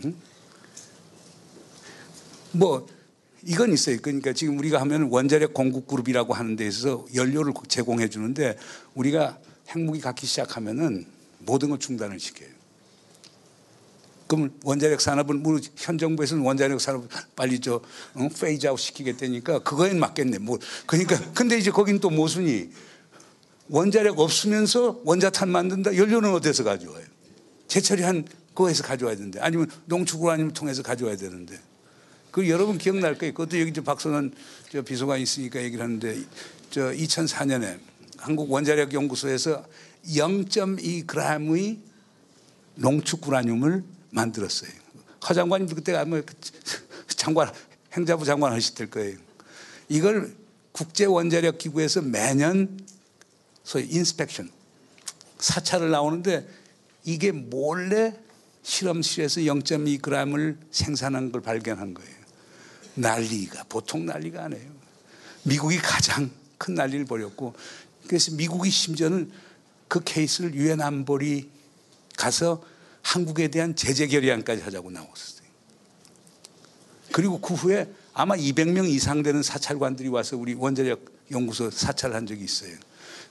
응? 0.05 0.15
뭐 2.53 2.87
이건 3.45 3.73
있어요. 3.73 3.99
그러니까 4.03 4.33
지금 4.33 4.59
우리가 4.59 4.81
하면 4.81 5.09
원자력 5.11 5.55
공급 5.55 5.87
그룹이라고 5.87 6.35
하는 6.35 6.57
데서 6.57 7.07
연료를 7.15 7.53
제공해 7.69 8.09
주는데 8.09 8.57
우리가 8.95 9.39
핵무기 9.71 10.01
갖기 10.01 10.27
시작하면은 10.27 11.07
모든 11.39 11.71
걸 11.71 11.79
중단을 11.79 12.19
시켜요. 12.21 12.49
그럼 14.29 14.53
원자력 14.63 15.01
산업은 15.01 15.43
현 15.77 15.97
정부에서는 15.97 16.45
원자력 16.45 16.81
산업 16.81 17.09
빨리 17.35 17.59
저 17.61 17.81
어? 18.15 18.29
phase 18.39 18.64
out 18.64 18.79
시키겠다니까 18.79 19.61
그거엔 19.61 19.99
맞겠네. 19.99 20.39
뭐 20.39 20.59
그러니까 20.87 21.19
근데 21.33 21.57
이제 21.57 21.71
거긴 21.71 21.99
또 21.99 22.11
모순이 22.11 22.69
원자력 23.71 24.19
없으면서 24.21 25.01
원자탄 25.05 25.49
만든다. 25.49 25.97
연료는 25.97 26.31
어디서 26.35 26.65
가져와요? 26.65 27.05
재처리한 27.69 28.27
거에서 28.55 28.83
가져와야 28.83 29.17
되는데 29.17 29.41
아니면 29.41 29.71
농축을 29.87 30.31
아니면 30.31 30.53
통해서 30.53 30.83
가져와야 30.83 31.17
되는데 31.17 31.59
그 32.31 32.49
여러분 32.51 32.77
기억날 32.77 33.17
거예요. 33.17 33.33
그것도 33.33 33.59
여기 33.61 33.73
저 33.73 33.83
박선원 33.83 34.35
저 34.71 34.83
비서관 34.83 35.21
있으니까 35.21 35.63
얘기를 35.63 35.83
하는데 35.83 36.19
저 36.71 36.93
2004년에 36.93 37.79
한국 38.19 38.51
원자력 38.51 38.93
연구소에서 38.93 39.65
0.2g의 40.09 41.79
농축 42.77 43.21
구라늄을 43.21 43.85
만들었어요. 44.11 44.71
허 45.29 45.35
장관님도 45.35 45.75
그때 45.75 45.95
아마 45.95 46.21
장관 47.17 47.53
행자부 47.93 48.25
장관 48.25 48.53
하실 48.53 48.75
때 48.75 48.87
거예요. 48.87 49.19
이걸 49.89 50.35
국제 50.73 51.05
원자력 51.05 51.59
기구에서 51.59 52.03
매년 52.03 52.79
소위 53.65 53.87
인스펙션 53.87 54.51
사찰을 55.39 55.91
나오는데 55.91 56.49
이게 57.05 57.33
몰래 57.33 58.15
실험실에서 58.63 59.41
0.2g을 59.43 60.59
생산한 60.71 61.33
걸 61.33 61.41
발견한 61.41 61.95
거예요. 61.95 62.19
난리가 62.95 63.65
보통 63.69 64.07
난리가 64.07 64.45
아니에요. 64.45 64.71
미국이 65.45 65.79
가장 65.79 66.31
큰 66.59 66.75
난리를 66.75 67.07
벌였고 67.07 67.55
그래서 68.07 68.33
미국이 68.33 68.71
심지어는 68.71 69.31
그 69.89 70.03
케이스를 70.05 70.55
유엔 70.55 70.81
안보리 70.81 71.51
가서 72.17 72.63
한국에 73.03 73.49
대한 73.49 73.75
제재 73.75 74.07
결의안까지 74.07 74.63
하자고 74.63 74.91
나왔어요. 74.91 75.49
그리고 77.13 77.41
그 77.41 77.55
후에 77.55 77.91
아마 78.13 78.37
200명 78.37 78.89
이상 78.89 79.23
되는 79.23 79.43
사찰관들이 79.43 80.09
와서 80.09 80.37
우리 80.37 80.55
원자력 80.55 81.05
연구소 81.31 81.71
사찰한 81.71 82.27
적이 82.27 82.45
있어요. 82.45 82.77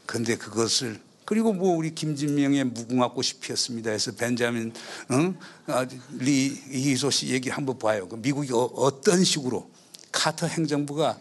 근데 0.06 0.36
그것을 0.36 1.00
그리고 1.26 1.52
뭐 1.52 1.76
우리 1.76 1.94
김진명의 1.94 2.64
무궁화꽃이 2.64 3.42
피었습니다 3.42 3.92
해서 3.92 4.14
벤자민 4.14 4.72
응? 5.12 5.38
아, 5.66 5.86
리 6.14 6.58
이희소 6.72 7.12
씨 7.12 7.28
얘기 7.28 7.50
한번 7.50 7.78
봐요. 7.78 8.08
그 8.08 8.16
미국이 8.16 8.52
어, 8.54 9.02
떤 9.02 9.24
식으로 9.24 9.70
카터 10.12 10.48
행정부가 10.48 11.20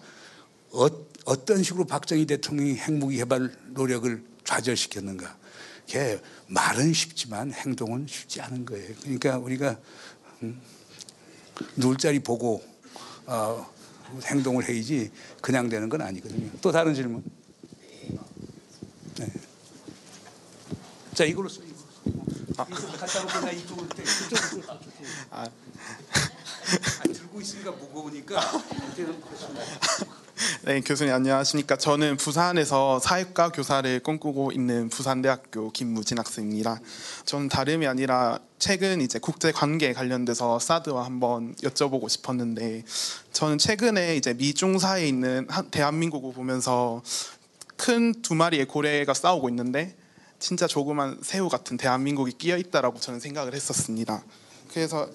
어, 0.71 0.87
어떤 1.25 1.63
식으로 1.63 1.85
박정희 1.87 2.27
대통령이 2.27 2.77
핵무기 2.77 3.17
개발 3.17 3.53
노력을 3.71 4.23
좌절시켰는가. 4.47 5.37
걔 5.87 6.21
말은 6.49 6.93
쉽지만 6.93 7.53
행동은 7.53 8.07
쉽지 8.09 8.41
않은 8.41 8.65
거예요. 8.65 8.95
그러니까 9.03 9.39
우리가 9.39 9.79
음, 10.43 10.61
누울 11.77 11.97
자리 11.97 12.19
보고 12.19 12.65
어, 13.27 13.71
행동을 14.25 14.69
해야지 14.69 15.11
그냥 15.43 15.69
되는 15.69 15.89
건 15.89 16.01
아니거든요. 16.01 16.51
또 16.61 16.73
다른 16.73 16.95
질문. 16.95 17.23
네. 19.19 19.33
자 21.15 21.25
이걸로 21.25 21.49
써. 21.49 21.61
갖다 22.57 23.21
놓고 23.23 23.41
나 23.41 23.51
떼. 23.89 24.05
아, 25.31 25.43
아, 25.43 27.03
들고 27.03 27.41
있으니까 27.41 27.71
무거우니까 27.73 28.41
네, 30.67 30.81
교수님 30.81 31.15
안녕하십니까. 31.15 31.77
저는 31.77 32.17
부산에서 32.17 32.99
사회과 32.99 33.51
교사를 33.51 34.01
꿈꾸고 34.01 34.51
있는 34.51 34.89
부산대학교 34.89 35.71
김무진 35.71 36.19
학생입니다. 36.19 36.81
저는 37.25 37.49
다름이 37.49 37.87
아니라 37.87 38.41
최근 38.59 39.01
이제 39.01 39.21
국제 39.21 39.53
관계에 39.53 39.93
관련돼서 39.93 40.59
사드와 40.59 41.05
한번 41.05 41.55
여쭤보고 41.63 42.09
싶었는데 42.09 42.83
저는 43.33 43.59
최근에 43.59 44.17
이제 44.17 44.35
미중 44.35 44.81
사이에 44.81 45.07
있는 45.07 45.47
한- 45.49 45.71
대한민국을 45.71 46.33
보면서 46.33 47.01
큰 47.77 48.13
두 48.23 48.35
마리의 48.35 48.67
고래가 48.67 49.15
싸우고 49.15 49.49
있는데 49.51 49.95
진짜 50.41 50.67
조그만 50.67 51.17
새우 51.23 51.49
같은 51.49 51.77
대한민국이 51.77 52.33
끼어 52.33 52.57
있다라고 52.57 52.99
저는 52.99 53.21
생각을 53.21 53.55
했었습니다. 53.55 54.25
그래서 54.73 55.09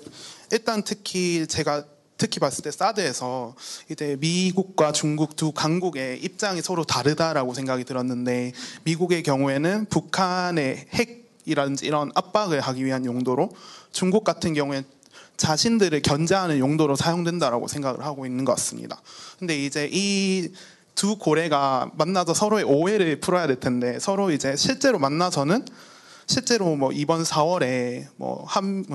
일단 0.50 0.82
특히 0.84 1.46
제가 1.46 1.84
특히 2.22 2.40
봤을 2.40 2.64
때 2.64 2.70
사드에서 2.70 3.56
이제 3.90 4.16
미국과 4.20 4.92
중국 4.92 5.36
두 5.36 5.52
강국의 5.52 6.20
입장이 6.22 6.62
서로 6.62 6.84
다르다라고 6.84 7.56
생각이 7.56 7.84
들었는데 7.84 8.54
미국의 8.84 9.24
경우에는 9.24 9.86
북한의 9.86 10.86
핵이라든지 10.94 11.88
이런 11.88 12.12
압박을 12.14 12.62
하기 12.62 12.86
위한 12.86 13.06
용도로 13.06 13.50
중국 13.92 14.24
같은 14.24 14.54
경우에 14.54 14.84
자신들을 15.38 16.00
견제하는 16.04 16.60
용도로 16.60 16.96
사용된다라고 16.96 17.68
생각을 17.68 18.06
하고 18.06 18.28
있는 18.28 18.46
것 18.46 18.52
같습니다. 18.52 19.02
근데 19.40 19.58
이제 19.58 19.90
이두 19.92 21.18
고래가 21.18 21.90
만나서 21.96 22.36
서로의 22.36 22.66
오해를 22.66 23.20
풀어야 23.20 23.48
될 23.48 23.60
텐데 23.60 23.98
서로 23.98 24.30
이제 24.30 24.56
실제로 24.56 25.00
만나서는 25.00 25.66
실제로 26.28 26.76
뭐 26.76 26.92
이번 26.92 27.24
4월에 27.24 28.06
뭐한 28.18 28.86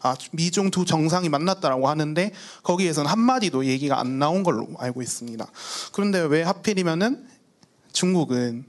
아, 0.00 0.16
미중 0.32 0.70
두 0.70 0.84
정상이 0.84 1.28
만났다라고 1.28 1.88
하는데 1.88 2.32
거기에서는 2.62 3.10
한 3.10 3.18
마디도 3.18 3.66
얘기가 3.66 3.98
안 3.98 4.18
나온 4.18 4.42
걸로 4.42 4.68
알고 4.78 5.02
있습니다. 5.02 5.46
그런데 5.92 6.20
왜 6.20 6.42
하필이면은 6.42 7.26
중국은 7.92 8.64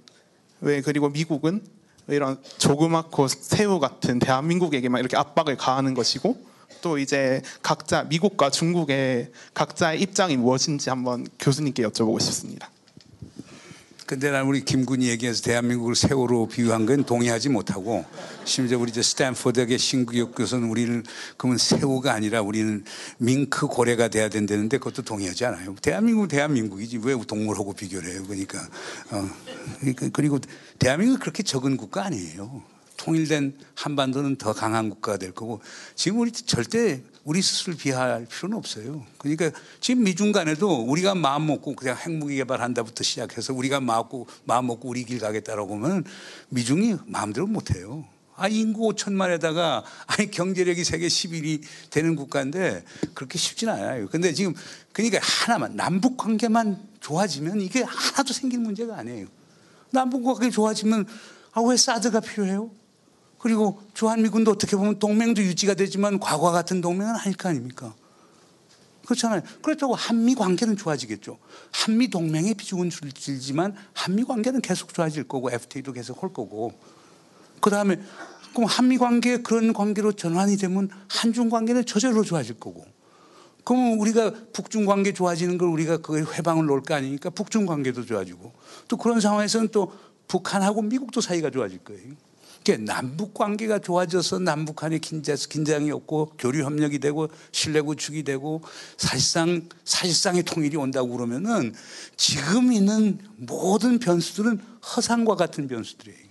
왜 0.62 0.82
그리고 0.82 1.10
미국은 1.10 1.64
왜 2.08 2.16
이런 2.16 2.42
조그맣고 2.58 3.28
새우 3.28 3.80
같은 3.80 4.18
대한민국에게만 4.18 5.00
이렇게 5.00 5.16
압박을 5.16 5.58
가하는 5.58 5.94
것이고 5.94 6.36
또 6.82 6.98
이제 6.98 7.42
각자 7.62 8.04
미국과 8.04 8.50
중국의 8.50 9.32
각자의 9.54 10.02
입장이 10.02 10.38
무엇인지 10.38 10.90
한번 10.90 11.28
교수님께 11.40 11.84
여쭤보고 11.84 12.20
싶습니다. 12.20 12.72
근데 14.10 14.32
난 14.32 14.48
우리 14.48 14.66
김군이 14.66 15.08
얘기해서 15.08 15.44
대한민국을 15.44 15.94
새우로 15.94 16.48
비유한 16.48 16.88
건 16.88 17.04
동의하지 17.04 17.50
못하고 17.50 18.06
심지어 18.44 18.80
우리 18.80 18.92
저 18.92 19.04
스탠포드 19.04 19.60
의 19.60 19.78
신기욱 19.78 20.34
교수는 20.34 20.68
우리는 20.68 21.04
그러면 21.38 21.60
새우가 21.60 22.12
아니라 22.12 22.42
우리는 22.42 22.84
밍크 23.20 23.68
고래가 23.68 24.08
돼야 24.08 24.28
된다는데 24.28 24.80
그것도 24.80 25.04
동의하지 25.04 25.46
않아요. 25.46 25.76
대한민국은 25.80 26.28
대한민국이지 26.28 27.02
왜 27.04 27.16
동물하고 27.24 27.74
비교를 27.74 28.10
해요. 28.10 28.24
그러니까 28.26 28.58
어, 29.12 29.30
그러니까 29.80 30.10
그리고 30.12 30.40
대한민국은 30.80 31.20
그렇게 31.20 31.44
적은 31.44 31.78
국가 31.78 32.04
아니에요. 32.04 32.64
통일된 32.98 33.54
한반도는 33.76 34.38
더 34.38 34.54
강한 34.54 34.90
국가가 34.90 35.20
될 35.20 35.34
거고 35.34 35.62
지금 35.94 36.22
우리 36.22 36.32
절대 36.32 37.04
우리 37.24 37.42
스스로를 37.42 37.78
비하할 37.78 38.26
필요는 38.26 38.58
없어요. 38.58 39.06
그러니까 39.18 39.52
지금 39.82 40.04
미중 40.04 40.32
간에도 40.32 40.82
우리가 40.84 41.16
마음 41.16 41.48
먹고 41.48 41.76
그냥 41.76 41.98
핵무기 41.98 42.36
개발한다부터 42.38 43.04
시작해서 43.04 43.54
우리가 43.54 43.80
마음 43.80 44.00
먹고, 44.00 44.28
마음 44.46 44.68
먹고 44.68 44.90
우리 44.90 45.04
길 45.04 45.20
가겠다라고 45.20 45.76
하면 45.76 46.06
미중이 46.50 46.96
마음대로 47.06 47.48
못 47.48 47.76
해요. 47.76 48.06
아, 48.36 48.48
인구 48.48 48.90
5천만에다가 48.94 49.84
아니 50.08 50.32
경제력이 50.32 50.86
세계 50.86 51.08
11위 51.08 51.62
되는 51.90 52.16
국가인데 52.16 52.86
그렇게 53.14 53.38
쉽진 53.38 53.68
않아요. 53.68 54.08
근데 54.08 54.34
지금 54.34 54.54
그러니까 54.94 55.20
하나만 55.22 55.76
남북 55.76 56.16
관계만 56.16 56.80
좋아지면 57.02 57.60
이게 57.60 57.84
하나도 57.84 58.32
생길 58.32 58.60
문제가 58.60 58.98
아니에요. 58.98 59.28
남북 59.92 60.24
관계 60.24 60.50
좋아지면 60.50 61.06
아, 61.52 61.62
왜 61.62 61.76
사드가 61.76 62.22
필요해요? 62.22 62.72
그리고 63.40 63.82
주한미군도 63.94 64.52
어떻게 64.52 64.76
보면 64.76 65.00
동맹도 65.00 65.42
유지가 65.42 65.74
되지만 65.74 66.20
과거 66.20 66.52
같은 66.52 66.82
동맹은 66.82 67.16
아닐 67.16 67.36
거 67.36 67.50
아닙니까? 67.50 67.94
그렇잖아요. 69.06 69.42
그렇다고 69.64 69.96
한미 69.96 70.36
관계는 70.36 70.78
좋아지겠죠. 70.78 71.40
한미 71.72 72.10
동맹의 72.10 72.54
비중은 72.54 72.92
줄지만 72.92 73.76
한미 73.94 74.24
관계는 74.24 74.62
계속 74.62 74.94
좋아질 74.94 75.24
거고 75.24 75.50
FTA도 75.52 75.94
계속 75.94 76.22
할 76.22 76.32
거고. 76.32 76.74
그 77.60 77.70
다음에 77.72 78.00
그럼 78.54 78.66
한미 78.66 78.98
관계 78.98 79.38
그런 79.38 79.74
관계로 79.74 80.12
전환이 80.12 80.58
되면 80.58 80.90
한중 81.08 81.50
관계는 81.50 81.86
저절로 81.86 82.24
좋아질 82.24 82.60
거고. 82.60 82.86
그러면 83.64 84.00
우리가 84.00 84.34
북중 84.54 84.86
관계 84.86 85.14
좋아지는 85.14 85.58
걸 85.58 85.70
우리가 85.70 85.98
그에 85.98 86.22
회방을 86.22 86.66
놓을 86.66 86.82
거 86.82 86.94
아니니까 86.94 87.30
북중 87.30 87.66
관계도 87.66 88.06
좋아지고 88.06 88.52
또 88.88 88.98
그런 88.98 89.20
상황에서는 89.20 89.70
또 89.70 89.92
북한하고 90.28 90.82
미국도 90.84 91.22
사이가 91.22 91.50
좋아질 91.50 91.80
거예요. 91.80 92.14
남북 92.80 93.34
관계가 93.34 93.80
좋아져서 93.80 94.40
남북한의 94.40 95.00
긴장이 95.00 95.92
없고 95.92 96.34
교류 96.38 96.64
협력이 96.64 97.00
되고 97.00 97.30
신뢰 97.52 97.82
구축이 97.82 98.24
되고 98.24 98.62
사실상 98.98 99.68
사실상의 99.86 100.44
통일이 100.44 100.78
온다고 100.78 101.10
그러면은 101.10 101.74
지금 102.16 102.72
있는 102.72 103.20
모든 103.38 104.00
변수들은 104.00 104.60
허상과 104.96 105.36
같은 105.36 105.68
변수들이에요. 105.68 106.30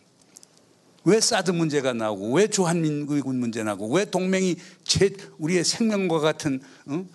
왜 1.05 1.20
사드 1.20 1.53
문제가 1.53 1.93
나오고 1.95 2.35
왜 2.35 2.49
주한민국군 2.49 3.39
문제 3.39 3.62
나고 3.62 3.89
왜 3.95 4.05
동맹이 4.05 4.57
제 4.85 5.11
우리의 5.39 5.64
생명과 5.64 6.18
같은 6.18 6.61
어? 6.87 7.07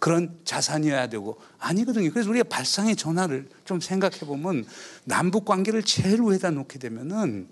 그런 0.00 0.40
자산이어야 0.44 1.08
되고 1.08 1.38
아니거든요. 1.58 2.10
그래서 2.10 2.30
우리가 2.30 2.44
발상의 2.48 2.96
전환을 2.96 3.48
좀 3.64 3.80
생각해 3.80 4.20
보면 4.20 4.64
남북 5.04 5.44
관계를 5.44 5.84
제일 5.84 6.20
위에다 6.22 6.50
놓게 6.50 6.80
되면은 6.80 7.48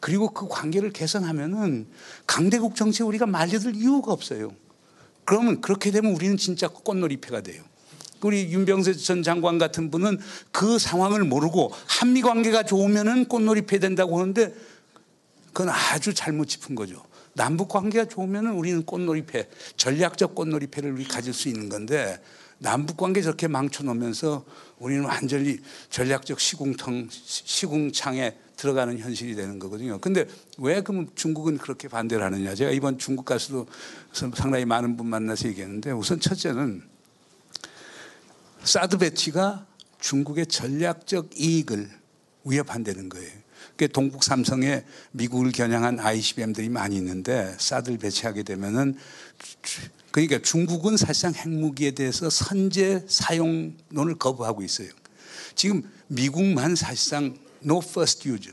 그리고 0.00 0.30
그 0.30 0.48
관계를 0.48 0.92
개선하면은 0.92 1.86
강대국 2.26 2.76
정치에 2.76 3.04
우리가 3.04 3.26
말려들 3.26 3.74
이유가 3.74 4.12
없어요. 4.12 4.52
그러면 5.24 5.60
그렇게 5.60 5.90
되면 5.90 6.12
우리는 6.12 6.36
진짜 6.36 6.68
꽃놀이패가 6.68 7.40
돼요. 7.40 7.62
우리 8.20 8.50
윤병세 8.52 8.94
전 8.94 9.22
장관 9.22 9.58
같은 9.58 9.90
분은 9.90 10.18
그 10.52 10.78
상황을 10.78 11.24
모르고 11.24 11.72
한미 11.86 12.22
관계가 12.22 12.62
좋으면은 12.62 13.26
꽃놀이패 13.26 13.80
된다고 13.80 14.18
하는데 14.20 14.54
그건 15.52 15.70
아주 15.70 16.14
잘못 16.14 16.46
짚은 16.46 16.74
거죠. 16.74 17.04
남북 17.34 17.68
관계가 17.68 18.06
좋으면 18.06 18.46
우리는 18.48 18.84
꽃놀이패, 18.84 19.48
전략적 19.76 20.34
꽃놀이패를 20.34 20.92
우리 20.92 21.04
가질 21.04 21.34
수 21.34 21.48
있는 21.48 21.68
건데 21.68 22.20
남북 22.58 22.96
관계 22.96 23.20
저렇게 23.20 23.48
망쳐놓으면서 23.48 24.44
우리는 24.78 25.04
완전히 25.04 25.58
전략적 25.90 26.40
시궁텅, 26.40 27.08
시궁창에 27.10 28.36
들어가는 28.56 28.98
현실이 28.98 29.34
되는 29.34 29.58
거거든요. 29.58 29.98
근데 30.00 30.26
왜 30.58 30.80
그럼 30.80 31.08
중국은 31.14 31.58
그렇게 31.58 31.88
반대를 31.88 32.24
하느냐? 32.24 32.54
제가 32.54 32.70
이번 32.70 32.98
중국 32.98 33.24
가서도 33.24 33.66
상당히 34.12 34.64
많은 34.64 34.96
분 34.96 35.08
만나서 35.08 35.48
얘기했는데 35.48 35.90
우선 35.90 36.20
첫째는 36.20 36.82
사드 38.62 38.98
배치가 38.98 39.66
중국의 40.00 40.46
전략적 40.46 41.38
이익을 41.38 41.90
위협한다는 42.44 43.08
거예요. 43.08 43.43
그 43.76 43.88
동북 43.88 44.22
삼성에 44.22 44.84
미국을 45.12 45.50
겨냥한 45.50 45.98
ICBM들이 46.00 46.68
많이 46.68 46.96
있는데 46.96 47.54
사드를 47.58 47.98
배치하게 47.98 48.44
되면은 48.44 48.96
그러니까 50.12 50.38
중국은 50.40 50.96
사실상 50.96 51.34
핵무기에 51.34 51.92
대해서 51.92 52.30
선제 52.30 53.04
사용론을 53.08 54.14
거부하고 54.18 54.62
있어요. 54.62 54.88
지금 55.56 55.82
미국만 56.06 56.76
사실상 56.76 57.36
no 57.64 57.78
first 57.78 58.28
use 58.28 58.52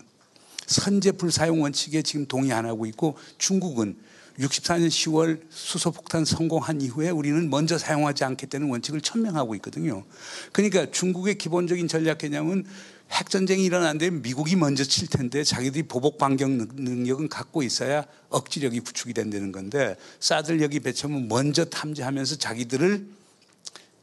선제 0.65 1.11
불사용 1.11 1.61
원칙에 1.61 2.01
지금 2.01 2.25
동의 2.25 2.53
안 2.53 2.65
하고 2.65 2.85
있고 2.85 3.17
중국은 3.37 3.97
64년 4.39 4.87
10월 4.87 5.41
수소폭탄 5.49 6.25
성공한 6.25 6.81
이후에 6.81 7.09
우리는 7.09 7.49
먼저 7.49 7.77
사용하지 7.77 8.23
않겠다는 8.23 8.69
원칙을 8.69 9.01
천명하고 9.01 9.55
있거든요. 9.55 10.03
그러니까 10.51 10.89
중국의 10.89 11.37
기본적인 11.37 11.87
전략 11.87 12.19
개념은 12.19 12.65
핵전쟁이 13.11 13.65
일어나는데 13.65 14.09
미국이 14.09 14.55
먼저 14.55 14.83
칠 14.83 15.07
텐데 15.07 15.43
자기들이 15.43 15.83
보복 15.83 16.17
반경 16.17 16.67
능력은 16.75 17.29
갖고 17.29 17.61
있어야 17.61 18.05
억지력이 18.29 18.79
구축이 18.79 19.13
된다는 19.13 19.51
건데 19.51 19.97
사들 20.19 20.61
여기 20.61 20.79
배치하면 20.79 21.27
먼저 21.27 21.65
탐지하면서 21.65 22.37
자기들을 22.37 23.05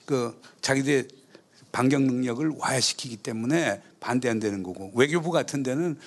그 0.04 0.40
자기들의 0.60 1.08
반경 1.72 2.06
능력을 2.06 2.48
와야시키기 2.58 3.18
때문에 3.18 3.82
반대한다는 4.00 4.62
거고 4.62 4.92
외교부 4.94 5.30
같은 5.30 5.62
데는 5.62 5.98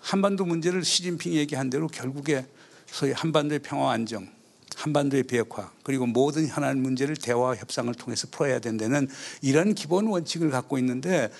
한반도 0.00 0.44
문제를 0.44 0.84
시진핑이 0.84 1.36
얘기한 1.36 1.70
대로 1.70 1.88
결국에 1.88 2.46
소위 2.86 3.12
한반도의 3.12 3.58
평화 3.60 3.92
안정, 3.92 4.28
한반도의 4.76 5.24
비핵화, 5.24 5.72
그리고 5.82 6.06
모든 6.06 6.46
현안 6.46 6.80
문제를 6.80 7.16
대화와 7.16 7.56
협상을 7.56 7.92
통해서 7.94 8.28
풀어야 8.30 8.60
된다는 8.60 9.08
이런 9.42 9.74
기본 9.74 10.06
원칙을 10.06 10.50
갖고 10.50 10.78
있는데 10.78 11.30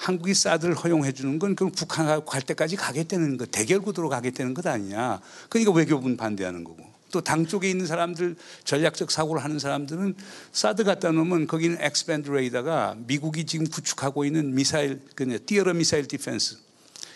한국이 0.00 0.32
사드를 0.32 0.74
허용해 0.74 1.12
주는 1.12 1.38
건 1.38 1.54
그럼 1.54 1.72
북한하고 1.72 2.24
갈 2.24 2.40
데까지 2.40 2.76
가겠다는 2.76 3.36
거, 3.36 3.44
대결 3.44 3.80
구도로 3.80 4.08
가겠다는 4.08 4.54
것 4.54 4.66
아니냐. 4.66 5.20
그러니까 5.50 5.72
외교부는 5.72 6.16
반대하는 6.16 6.64
거고. 6.64 6.88
또 7.12 7.20
당 7.20 7.44
쪽에 7.44 7.68
있는 7.68 7.86
사람들 7.86 8.36
전략적 8.64 9.10
사고를 9.10 9.42
하는 9.42 9.58
사람들은 9.58 10.14
사드 10.52 10.84
갖다 10.84 11.10
놓으면 11.10 11.48
거기는 11.48 11.76
X-band 11.80 12.30
레이더가 12.30 12.96
미국이 12.98 13.44
지금 13.44 13.66
구축하고 13.66 14.24
있는 14.24 14.54
미사일 14.54 15.02
그 15.16 15.44
theater 15.44 15.74
missile 15.74 16.06
defense 16.06 16.56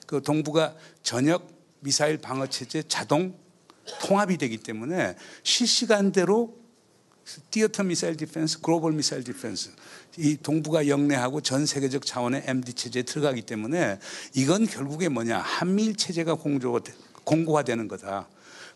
그 0.07 0.21
동북아 0.21 0.75
전역 1.05 1.49
미사일 1.79 2.19
방어 2.19 2.49
체제 2.49 2.83
자동 2.83 3.39
통합이 4.01 4.37
되기 4.37 4.59
때문에 4.59 5.17
실시간대로 5.45 6.64
theater 7.51 7.85
missile 7.85 8.17
defense, 8.17 8.61
global 8.61 8.93
missile 8.93 9.25
defense 9.25 9.71
이 10.19 10.37
동북아 10.43 10.87
역내하고 10.89 11.41
전 11.41 11.67
세계적 11.67 12.07
차원의 12.07 12.45
MD 12.47 12.73
체제에 12.75 13.03
들어가기 13.03 13.43
때문에 13.43 13.99
이건 14.35 14.67
결국에 14.67 15.09
뭐냐 15.09 15.39
한미일 15.39 15.97
체제가 15.97 16.35
공조, 16.35 16.79
공고화되는 17.25 17.89
거다. 17.89 18.29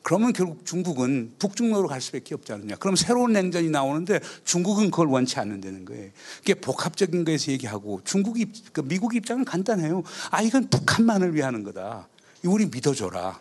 그러면 0.02 0.32
결국 0.32 0.64
중국은 0.64 1.34
북중러로 1.38 1.88
갈 1.88 2.00
수밖에 2.00 2.34
없지 2.34 2.52
않느냐. 2.52 2.76
그럼 2.76 2.96
새로운 2.96 3.32
냉전이 3.32 3.68
나오는데 3.68 4.20
중국은 4.44 4.90
그걸 4.90 5.08
원치 5.08 5.38
않는다는 5.38 5.84
거예요. 5.84 6.10
이게 6.42 6.54
복합적인 6.54 7.24
거에서 7.24 7.52
얘기하고 7.52 8.00
중국 8.04 8.40
입, 8.40 8.72
그 8.72 8.80
미국 8.80 9.14
입장은 9.14 9.44
간단해요. 9.44 10.02
아 10.30 10.40
이건 10.40 10.68
북한만을 10.68 11.34
위하는 11.34 11.62
거다. 11.62 12.08
우리 12.44 12.66
믿어줘라. 12.66 13.40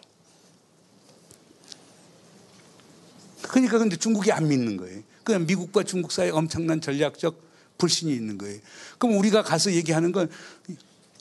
그러니까 3.47 3.77
근데 3.77 3.95
중국이 3.95 4.31
안 4.31 4.47
믿는 4.47 4.77
거예요. 4.77 5.01
그냥 5.23 5.45
미국과 5.45 5.83
중국 5.83 6.11
사이에 6.11 6.29
엄청난 6.29 6.79
전략적 6.81 7.41
불신이 7.77 8.13
있는 8.13 8.37
거예요. 8.37 8.59
그럼 8.97 9.17
우리가 9.17 9.43
가서 9.43 9.71
얘기하는 9.73 10.11
건 10.11 10.29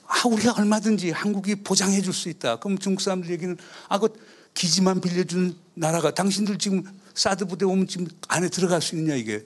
아, 0.07 0.27
우리가 0.27 0.53
얼마든지 0.53 1.11
한국이 1.11 1.55
보장해 1.55 2.01
줄 2.01 2.13
수 2.13 2.29
있다. 2.29 2.57
그럼 2.59 2.77
중국 2.77 3.01
사람들 3.01 3.29
얘기는 3.29 3.57
아, 3.89 3.99
그 3.99 4.09
기지만 4.53 5.01
빌려준 5.01 5.55
나라가 5.73 6.13
당신들 6.13 6.57
지금 6.57 6.83
사드 7.13 7.45
부대 7.45 7.65
오면 7.65 7.87
지금 7.87 8.07
안에 8.27 8.49
들어갈 8.49 8.81
수 8.81 8.95
있느냐 8.95 9.15
이게. 9.15 9.45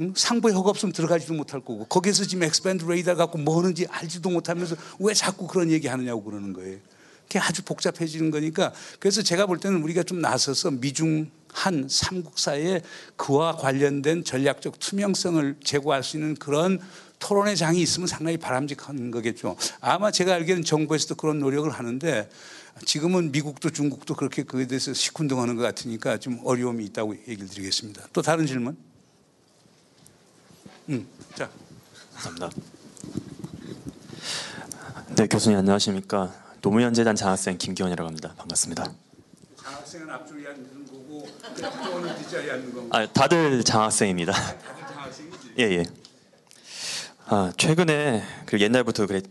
응? 0.00 0.14
상부에 0.16 0.52
허가 0.52 0.70
없으면 0.70 0.92
들어가지도 0.92 1.34
못할 1.34 1.60
거고 1.60 1.84
거기에서 1.84 2.24
지금 2.24 2.44
X-band 2.44 2.84
레이더 2.84 3.14
갖고 3.14 3.38
뭐 3.38 3.58
하는지 3.58 3.86
알지도 3.90 4.30
못하면서 4.30 4.74
왜 4.98 5.12
자꾸 5.12 5.46
그런 5.46 5.70
얘기 5.70 5.86
하느냐고 5.86 6.22
그러는 6.22 6.52
거예요. 6.52 6.78
그게 7.24 7.38
아주 7.38 7.62
복잡해지는 7.62 8.30
거니까 8.30 8.72
그래서 8.98 9.22
제가 9.22 9.46
볼 9.46 9.58
때는 9.58 9.82
우리가 9.82 10.02
좀 10.02 10.20
나서서 10.20 10.70
미중 10.70 11.30
한 11.52 11.86
삼국 11.88 12.38
사이에 12.38 12.82
그와 13.16 13.56
관련된 13.56 14.24
전략적 14.24 14.78
투명성을 14.78 15.56
제고할 15.62 16.02
수 16.02 16.16
있는 16.16 16.34
그런 16.34 16.80
토론의 17.18 17.56
장이 17.56 17.80
있으면 17.80 18.08
상당히 18.08 18.36
바람직한 18.36 19.10
거겠죠. 19.12 19.56
아마 19.80 20.10
제가 20.10 20.34
알기로는 20.34 20.64
정부에서도 20.64 21.14
그런 21.14 21.38
노력을 21.38 21.70
하는데 21.70 22.28
지금은 22.84 23.30
미국도 23.30 23.70
중국도 23.70 24.14
그렇게 24.14 24.42
그에 24.42 24.66
대해서 24.66 24.92
시큰둥하는 24.92 25.56
것 25.56 25.62
같으니까 25.62 26.18
좀 26.18 26.40
어려움이 26.44 26.84
있다고 26.86 27.14
얘기를 27.28 27.48
드리겠습니다. 27.48 28.08
또 28.12 28.22
다른 28.22 28.46
질문? 28.46 28.76
음, 30.88 31.06
자. 31.34 31.48
감사합니다. 32.14 32.50
네, 35.16 35.26
교수님 35.26 35.58
안녕하십니까? 35.58 36.32
노무현 36.60 36.94
재단 36.94 37.14
장학생 37.14 37.58
김기원이라고 37.58 38.08
합니다. 38.08 38.34
반갑습니다. 38.36 38.92
장학생은 39.62 40.10
앞줄이 40.10 40.46
앉 40.46 40.71
뒷자리 42.18 42.50
앉는 42.50 42.74
건가? 42.74 42.98
아, 42.98 43.06
다들 43.06 43.64
장학생입니다. 43.64 44.32
다들 44.32 44.86
장학생이지. 44.94 45.52
예, 45.58 45.64
예. 45.64 45.84
아, 47.26 47.52
최근에 47.56 48.22
그 48.46 48.60
옛날부터 48.60 49.06
그래, 49.06 49.22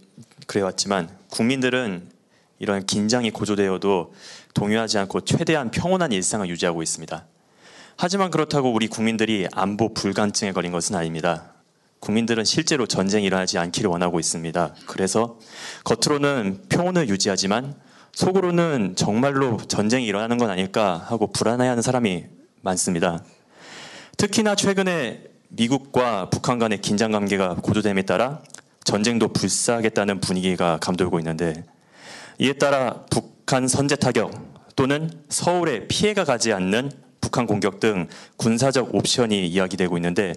그래왔지만 0.47 1.09
국민들은 1.29 2.09
이런 2.59 2.85
긴장이 2.85 3.31
고조되어도 3.31 4.13
동요하지 4.53 4.97
않고 4.99 5.21
최대한 5.21 5.71
평온한 5.71 6.11
일상을 6.11 6.47
유지하고 6.49 6.83
있습니다. 6.83 7.25
하지만 7.97 8.31
그렇다고 8.31 8.71
우리 8.71 8.87
국민들이 8.87 9.47
안보 9.51 9.93
불감증에 9.93 10.51
걸린 10.51 10.71
것은 10.71 10.95
아닙니다. 10.95 11.53
국민들은 11.99 12.45
실제로 12.45 12.87
전쟁이 12.87 13.25
일어나지 13.25 13.57
않기를 13.59 13.89
원하고 13.89 14.19
있습니다. 14.19 14.75
그래서 14.87 15.37
겉으로는 15.83 16.63
평온을 16.67 17.09
유지하지만 17.09 17.75
속으로는 18.13 18.95
정말로 18.95 19.57
전쟁이 19.57 20.05
일어나는 20.05 20.37
건 20.37 20.49
아닐까 20.49 21.03
하고 21.07 21.27
불안해하는 21.27 21.81
사람이 21.81 22.25
많습니다. 22.61 23.23
특히나 24.17 24.55
최근에 24.55 25.23
미국과 25.49 26.29
북한 26.29 26.59
간의 26.59 26.81
긴장 26.81 27.11
관계가 27.11 27.55
고조됨에 27.55 28.03
따라 28.03 28.41
전쟁도 28.83 29.29
불사하겠다는 29.29 30.19
분위기가 30.19 30.77
감돌고 30.79 31.19
있는데 31.19 31.63
이에 32.39 32.53
따라 32.53 33.05
북한 33.09 33.67
선제 33.67 33.95
타격 33.95 34.31
또는 34.75 35.11
서울에 35.29 35.87
피해가 35.87 36.23
가지 36.23 36.53
않는 36.53 36.91
북한 37.19 37.45
공격 37.45 37.79
등 37.79 38.07
군사적 38.37 38.95
옵션이 38.95 39.47
이야기되고 39.47 39.97
있는데 39.97 40.33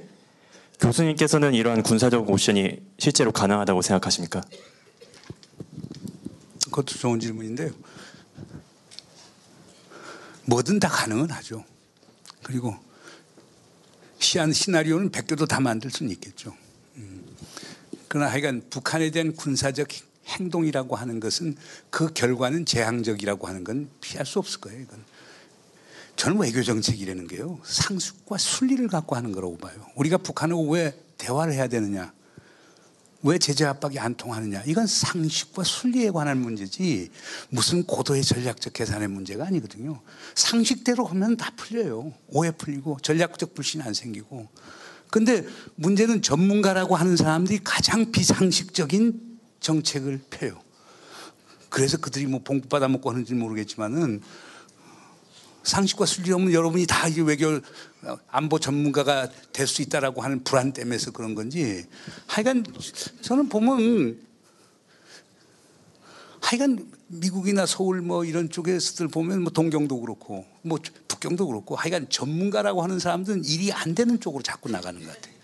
교수님께서는 0.81 1.55
이러한 1.55 1.83
군사적 1.83 2.29
옵션이 2.29 2.79
실제로 2.99 3.33
가능하다고 3.33 3.83
생각하십니까? 3.83 4.43
그것도 6.75 6.99
좋은 6.99 7.21
질문인데요. 7.21 7.71
뭐든 10.47 10.81
다 10.81 10.89
가능은 10.89 11.31
하죠. 11.31 11.65
그리고 12.43 12.75
시한 14.19 14.53
시나리오는 14.53 15.13
100개도 15.13 15.47
다 15.47 15.61
만들 15.61 15.91
수는 15.91 16.11
있겠죠. 16.13 16.55
음. 16.97 17.25
그러나 18.09 18.31
하여간 18.31 18.65
북한에 18.71 19.11
대한 19.11 19.37
군사적 19.37 19.89
행동이라고 20.27 20.97
하는 20.97 21.21
것은 21.21 21.57
그 21.91 22.13
결과는 22.13 22.67
재앙적이라고 22.67 23.47
하는 23.47 23.63
건 23.63 23.89
피할 24.01 24.27
수 24.27 24.41
없을 24.41 24.61
거예요. 24.61 24.81
이건. 24.81 25.05
저는 26.17 26.39
외교 26.41 26.63
정책이라는 26.63 27.29
게요. 27.29 27.61
상식과 27.65 28.39
순리를 28.39 28.87
갖고 28.89 29.15
하는 29.15 29.31
거라고 29.31 29.59
봐요. 29.59 29.87
우리가 29.95 30.19
북한하고 30.19 30.71
왜 30.71 30.99
대화를 31.19 31.53
해야 31.53 31.69
되느냐? 31.69 32.13
왜 33.25 33.39
제재 33.39 33.65
압박이 33.65 33.99
안 33.99 34.15
통하느냐? 34.15 34.63
이건 34.67 34.87
상식과 34.87 35.65
순리에 35.65 36.11
관한 36.11 36.39
문제지 36.39 37.11
무슨 37.49 37.83
고도의 37.85 38.23
전략적 38.23 38.75
계산의 38.75 39.09
문제가 39.09 39.47
아니거든요. 39.47 40.03
상식대로 40.35 41.07
하면 41.07 41.39
다 41.39 41.51
풀려요. 41.57 42.13
오해 42.29 42.51
풀리고 42.51 42.99
전략적 43.01 43.55
불신 43.55 43.81
안 43.81 43.95
생기고. 43.95 44.47
근데 45.11 45.47
문제는 45.77 46.21
전문가라고 46.21 46.97
하는 46.97 47.17
사람들이 47.17 47.61
가장 47.65 48.13
비상식적인 48.13 49.39
정책을 49.59 50.21
펴요. 50.29 50.61
그래서 51.71 51.97
그들이 51.97 52.27
뭐 52.27 52.41
봉급 52.45 52.69
받아 52.69 52.89
먹고 52.89 53.11
하는지 53.11 53.33
모르겠지만은 53.33 54.21
상식과 55.65 56.07
순리 56.07 56.31
없는 56.33 56.53
여러분이 56.53 56.87
다 56.87 57.07
외교 57.25 57.61
안보 58.29 58.59
전문가가 58.59 59.29
될 59.53 59.67
수 59.67 59.83
있다라고 59.83 60.23
하는 60.23 60.45
불안 60.45 60.73
때문에서 60.73 61.11
그런 61.11 61.35
건지 61.35 61.85
하여간 62.27 62.65
저는 63.23 63.49
보면 63.49 64.21
하여간 66.43 66.91
미국이나 67.09 67.65
서울 67.65 68.03
뭐 68.03 68.25
이런 68.25 68.51
쪽에서들 68.51 69.09
보면 69.09 69.43
뭐 69.43 69.51
동경도 69.51 70.01
그렇고 70.01 70.45
뭐 70.63 70.79
북경도 71.09 71.47
그렇고 71.47 71.75
하여간 71.77 72.11
전문가라고 72.11 72.83
하는 72.83 72.99
사람들은 72.99 73.45
일이 73.45 73.73
안 73.73 73.95
되는 73.95 74.21
쪽으로 74.21 74.43
자꾸 74.43 74.71
나가는 74.71 75.01
것 75.01 75.07
같아요. 75.07 75.35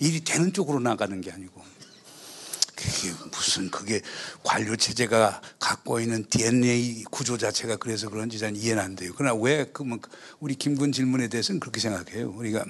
일이 0.00 0.24
되는 0.24 0.52
쪽으로 0.52 0.80
나가는 0.80 1.20
게 1.20 1.30
아니고. 1.30 1.60
그게 2.78 3.12
무슨 3.32 3.70
그게 3.70 4.00
관료 4.44 4.76
체제가 4.76 5.42
갖고 5.58 5.98
있는 5.98 6.24
DNA 6.28 7.04
구조 7.10 7.36
자체가 7.36 7.76
그래서 7.76 8.08
그런지 8.08 8.38
저는 8.38 8.54
이해는 8.54 8.80
안 8.82 8.94
돼요. 8.94 9.12
그러나 9.16 9.34
왜 9.34 9.68
그러면 9.72 10.00
우리 10.38 10.54
김군 10.54 10.92
질문에 10.92 11.26
대해서는 11.28 11.58
그렇게 11.58 11.80
생각해요. 11.80 12.30
우리가 12.30 12.64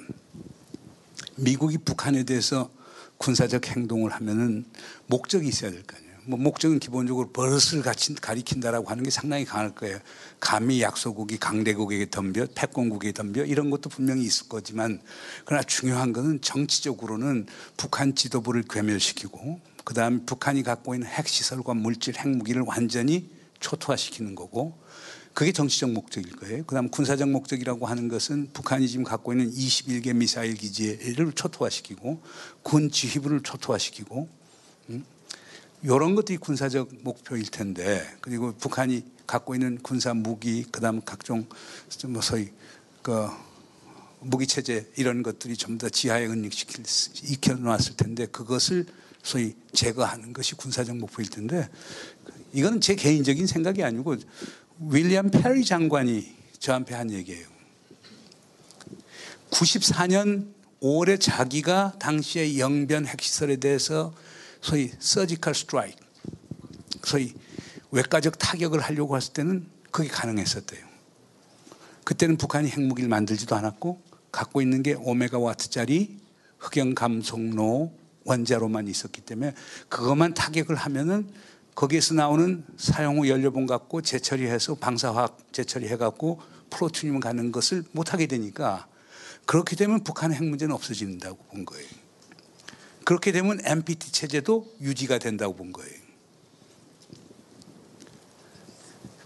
미국이 1.35 1.77
북한에 1.77 2.23
대해서 2.23 2.71
군사적 3.17 3.67
행동을 3.67 4.11
하면은 4.11 4.65
목적이 5.07 5.49
있어야 5.49 5.69
될 5.71 5.83
거 5.83 5.95
아니에요. 5.95 6.08
뭐 6.25 6.37
목적은 6.39 6.79
기본적으로 6.79 7.29
버릇을 7.31 7.81
가친, 7.81 8.15
가리킨다라고 8.15 8.89
하는 8.89 9.03
게 9.03 9.09
상당히 9.09 9.45
강할 9.45 9.73
거예요. 9.75 9.99
감히 10.39 10.81
약소국이 10.81 11.37
강대국에게 11.37 12.09
덤벼, 12.09 12.47
패권국에게 12.55 13.13
덤벼 13.13 13.45
이런 13.45 13.69
것도 13.69 13.89
분명히 13.89 14.23
있을 14.23 14.47
거지만 14.47 15.01
그러나 15.45 15.63
중요한 15.63 16.13
것은 16.13 16.41
정치적으로는 16.41 17.47
북한 17.77 18.15
지도부를 18.15 18.63
괴멸시키고 18.69 19.59
그다음 19.83 20.25
북한이 20.25 20.63
갖고 20.63 20.93
있는 20.93 21.07
핵시설과 21.07 21.73
물질, 21.73 22.15
핵무기를 22.17 22.63
완전히 22.65 23.29
초토화시키는 23.59 24.35
거고 24.35 24.77
그게 25.33 25.51
정치적 25.51 25.91
목적일 25.91 26.35
거예요. 26.35 26.63
그다음 26.65 26.89
군사적 26.89 27.29
목적이라고 27.29 27.85
하는 27.85 28.07
것은 28.07 28.49
북한이 28.53 28.87
지금 28.87 29.03
갖고 29.03 29.31
있는 29.31 29.49
21개 29.51 30.13
미사일 30.15 30.55
기지를 30.55 31.31
초토화시키고 31.33 32.21
군 32.61 32.91
지휘부를 32.91 33.41
초토화시키고 33.43 34.27
음? 34.89 35.05
이런 35.81 36.15
것들이 36.15 36.37
군사적 36.37 36.89
목표일 37.03 37.45
텐데 37.49 38.05
그리고 38.21 38.53
북한이 38.53 39.03
갖고 39.25 39.55
있는 39.55 39.77
군사 39.81 40.13
무기 40.13 40.63
그다음 40.63 41.01
각종 41.05 41.47
뭐 42.07 42.21
소위 42.21 42.49
그 43.01 43.27
무기 44.19 44.45
체제 44.45 44.89
이런 44.97 45.23
것들이 45.23 45.55
전부 45.55 45.85
다 45.85 45.89
지하에 45.89 46.25
은닉시킬 46.25 46.83
익혀 47.31 47.55
놨을 47.55 47.95
텐데 47.95 48.25
그것을 48.25 48.85
소위 49.23 49.55
제거하는 49.73 50.33
것이 50.33 50.55
군사적 50.55 50.97
목표일 50.97 51.29
텐데 51.29 51.69
이거는 52.51 52.81
제 52.81 52.95
개인적인 52.95 53.47
생각이 53.47 53.83
아니고 53.83 54.17
윌리엄 54.79 55.29
페리 55.29 55.63
장관이 55.63 56.35
저한테 56.59 56.95
한 56.95 57.11
얘기예요. 57.11 57.47
94년 59.51 60.47
5월에 60.81 61.19
자기가 61.19 61.95
당시의 61.99 62.59
영변 62.59 63.05
핵시설에 63.05 63.57
대해서 63.57 64.13
소위 64.61 64.91
서지컬 64.99 65.55
스트라이크, 65.55 65.97
소위 67.03 67.33
외과적 67.91 68.37
타격을 68.37 68.79
하려고 68.79 69.15
했을 69.17 69.33
때는 69.33 69.67
그게 69.91 70.07
가능했었대요. 70.09 70.87
그때는 72.03 72.37
북한이 72.37 72.69
핵무기를 72.69 73.09
만들지도 73.09 73.55
않았고 73.55 74.01
갖고 74.31 74.61
있는 74.61 74.83
게 74.83 74.93
오메가 74.93 75.39
와트짜리 75.39 76.19
흑연 76.59 76.95
감속로 76.95 77.93
원자로만 78.25 78.87
있었기 78.87 79.21
때문에 79.21 79.53
그것만 79.87 80.33
타격을 80.33 80.75
하면은 80.75 81.29
거기에서 81.73 82.13
나오는 82.13 82.65
사용 82.77 83.19
후 83.19 83.29
연료봉 83.29 83.65
갖고 83.65 84.01
재처리해서 84.01 84.75
방사화학 84.75 85.53
재처리해 85.53 85.95
갖고 85.97 86.41
플루토늄 86.69 87.19
가는 87.19 87.51
것을 87.51 87.83
못 87.91 88.13
하게 88.13 88.27
되니까 88.27 88.87
그렇게 89.45 89.75
되면 89.75 90.03
북한의 90.03 90.37
핵 90.37 90.43
문제는 90.43 90.75
없어진다고 90.75 91.37
본 91.45 91.65
거예요. 91.65 91.87
그렇게 93.09 93.31
되면 93.31 93.59
NPT 93.65 94.11
체제도 94.11 94.71
유지가 94.81 95.17
된다고 95.17 95.55
본 95.55 95.73
거예요. 95.73 95.99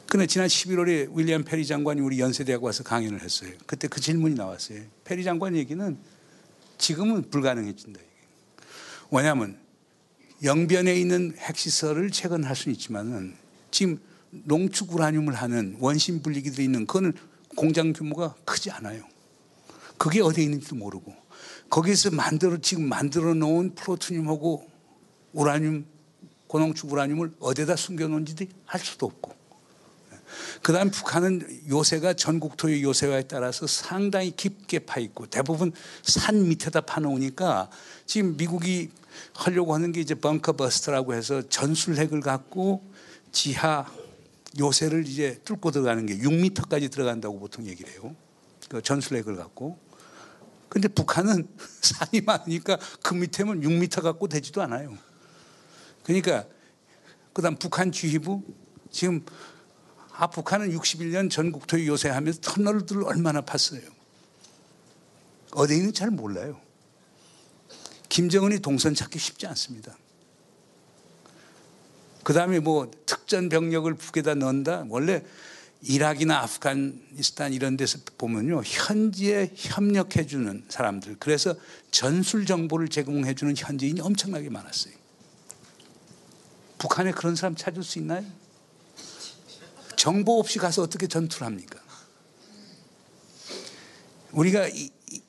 근데 0.07 0.25
지난 0.25 0.47
11월에 0.47 1.13
윌리엄 1.13 1.43
페리 1.43 1.65
장관이 1.65 1.99
우리 1.99 2.17
연세대학 2.17 2.63
와서 2.63 2.81
강연을 2.85 3.21
했어요. 3.21 3.51
그때 3.65 3.89
그 3.89 3.99
질문이 3.99 4.35
나왔어요. 4.35 4.83
페리 5.03 5.25
장관 5.25 5.57
얘기는 5.57 5.97
지금은 6.77 7.29
불가능해진다. 7.29 7.99
왜냐하면 9.11 9.59
영변에 10.41 10.95
있는 10.95 11.35
핵시설을 11.37 12.09
재건할 12.09 12.55
수는 12.55 12.75
있지만은 12.75 13.35
지금 13.69 13.99
농축 14.29 14.95
우라늄을 14.95 15.33
하는 15.33 15.75
원심 15.81 16.21
분리기들이 16.21 16.63
있는 16.63 16.87
그거는 16.87 17.11
공장 17.57 17.91
규모가 17.91 18.35
크지 18.45 18.71
않아요. 18.71 19.03
그게 19.97 20.21
어디에 20.21 20.45
있는지도 20.45 20.77
모르고 20.77 21.22
거기서 21.73 22.11
만들어 22.11 22.55
지금 22.59 22.87
만들어 22.87 23.33
놓은 23.33 23.73
플루토늄하고 23.73 24.69
우라늄 25.31 25.85
고농축 26.45 26.93
우라늄을 26.93 27.33
어디다 27.39 27.75
숨겨 27.77 28.07
놓은지도 28.07 28.45
알 28.67 28.79
수도 28.79 29.07
없고 29.07 29.33
그다음 30.61 30.91
북한은 30.91 31.63
요새가 31.67 32.13
전국 32.13 32.57
토의 32.57 32.83
요새화에 32.83 33.23
따라서 33.23 33.65
상당히 33.65 34.35
깊게 34.35 34.79
파 34.85 34.99
있고 34.99 35.25
대부분 35.25 35.71
산 36.03 36.47
밑에다 36.47 36.81
파 36.81 37.01
놓으니까 37.01 37.71
지금 38.05 38.37
미국이 38.37 38.91
하려고 39.33 39.73
하는 39.73 39.91
게 39.91 39.99
이제 39.99 40.13
벙커 40.13 40.51
버스트라고 40.53 41.15
해서 41.15 41.41
전술핵을 41.49 42.21
갖고 42.21 42.83
지하 43.31 43.91
요새를 44.59 45.07
이제 45.07 45.41
뚫고 45.43 45.71
들어가는 45.71 46.05
게 46.05 46.19
6m까지 46.19 46.91
들어간다고 46.91 47.39
보통 47.39 47.65
얘기를 47.65 47.91
해요. 47.93 48.15
그 48.69 48.79
전술핵을 48.83 49.35
갖고. 49.37 49.79
근데 50.73 50.87
북한은 50.87 51.47
산이 51.81 52.21
많으니까 52.21 52.79
그 53.03 53.13
밑에면 53.13 53.61
6m 53.61 54.01
갖고 54.01 54.27
되지도 54.27 54.59
않아요. 54.63 54.97
그러니까 56.01 56.47
그다음 57.31 57.57
북한 57.57 57.91
지휘부 57.91 58.41
지금 58.89 59.23
아 60.13 60.25
북한은 60.25 60.75
61년 60.75 61.29
전국 61.29 61.67
토의 61.67 61.87
요새하면서 61.87 62.39
터널들 62.41 63.03
얼마나 63.03 63.41
팠어요. 63.41 63.83
어디에 65.51 65.77
있는지 65.77 65.99
잘 65.99 66.09
몰라요. 66.09 66.59
김정은이 68.09 68.57
동선 68.57 68.95
찾기 68.95 69.19
쉽지 69.19 69.45
않습니다. 69.45 69.95
그 72.23 72.33
다음에 72.33 72.59
뭐 72.59 72.89
특전 73.05 73.47
병력을 73.47 73.93
북에다 73.93 74.33
넣는다. 74.33 74.85
원래 74.89 75.23
이락이나 75.85 76.39
아프가니스탄 76.39 77.53
이런 77.53 77.75
데서 77.75 77.99
보면요. 78.17 78.61
현지에 78.63 79.51
협력해 79.53 80.25
주는 80.25 80.63
사람들. 80.69 81.17
그래서 81.19 81.55
전술 81.91 82.45
정보를 82.45 82.87
제공해 82.87 83.33
주는 83.35 83.53
현지인이 83.55 83.99
엄청나게 83.99 84.49
많았어요. 84.49 84.93
북한에 86.77 87.11
그런 87.11 87.35
사람 87.35 87.55
찾을 87.55 87.83
수 87.83 87.99
있나요? 87.99 88.25
정보 89.97 90.39
없이 90.39 90.59
가서 90.59 90.81
어떻게 90.81 91.07
전투를 91.07 91.45
합니까? 91.47 91.79
우리가 94.31 94.67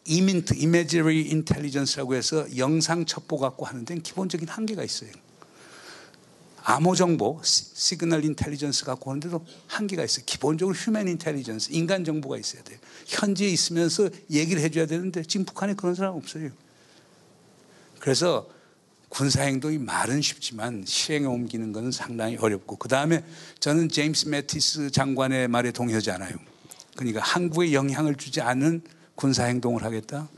이민트, 0.05 0.55
이미저리 0.55 1.23
인텔리전스라고 1.31 2.15
해서 2.15 2.47
영상 2.57 3.07
첩보 3.07 3.39
갖고 3.39 3.67
하는 3.67 3.85
데는 3.85 4.03
기본적인 4.03 4.49
한계가 4.49 4.83
있어요. 4.85 5.11
암호 6.67 6.95
정보, 6.95 7.39
signal 7.43 8.25
intelligence 8.25 8.87
갖고 8.87 9.11
하는데도 9.11 9.45
한계가 9.67 10.03
있어요. 10.03 10.25
기본적으로 10.25 10.75
human 10.75 11.09
intelligence, 11.09 11.73
인간 11.73 12.05
정보가 12.05 12.39
있어야 12.39 12.63
돼요. 12.63 12.79
현지에 13.07 13.49
있으면서 13.49 14.09
얘기를 14.31 14.63
해줘야 14.63 14.87
되는데 14.87 15.23
지금 15.25 15.45
북한에 15.45 15.75
그런 15.75 15.95
사람 15.95 16.15
없어요. 16.17 16.51
그래서 18.01 18.49
군사 19.11 19.43
행동이 19.43 19.77
말은 19.77 20.23
쉽지만 20.23 20.85
실행에 20.87 21.27
옮기는 21.27 21.73
것은 21.73 21.93
상당히 21.93 22.37
어렵고 22.39 22.77
그 22.77 22.89
다음에 22.89 23.23
저는 23.61 23.91
제임스 23.91 24.29
매티스 24.29 24.91
장관의 24.91 25.49
말에 25.49 25.71
동의하지 25.71 26.13
않아요. 26.13 26.35
그러니까 26.97 27.21
한국에 27.21 27.75
영향을 27.75 28.15
주지 28.15 28.41
않은 28.41 28.83
군사 29.15 29.45
행동을 29.45 29.85
하겠다. 29.85 30.29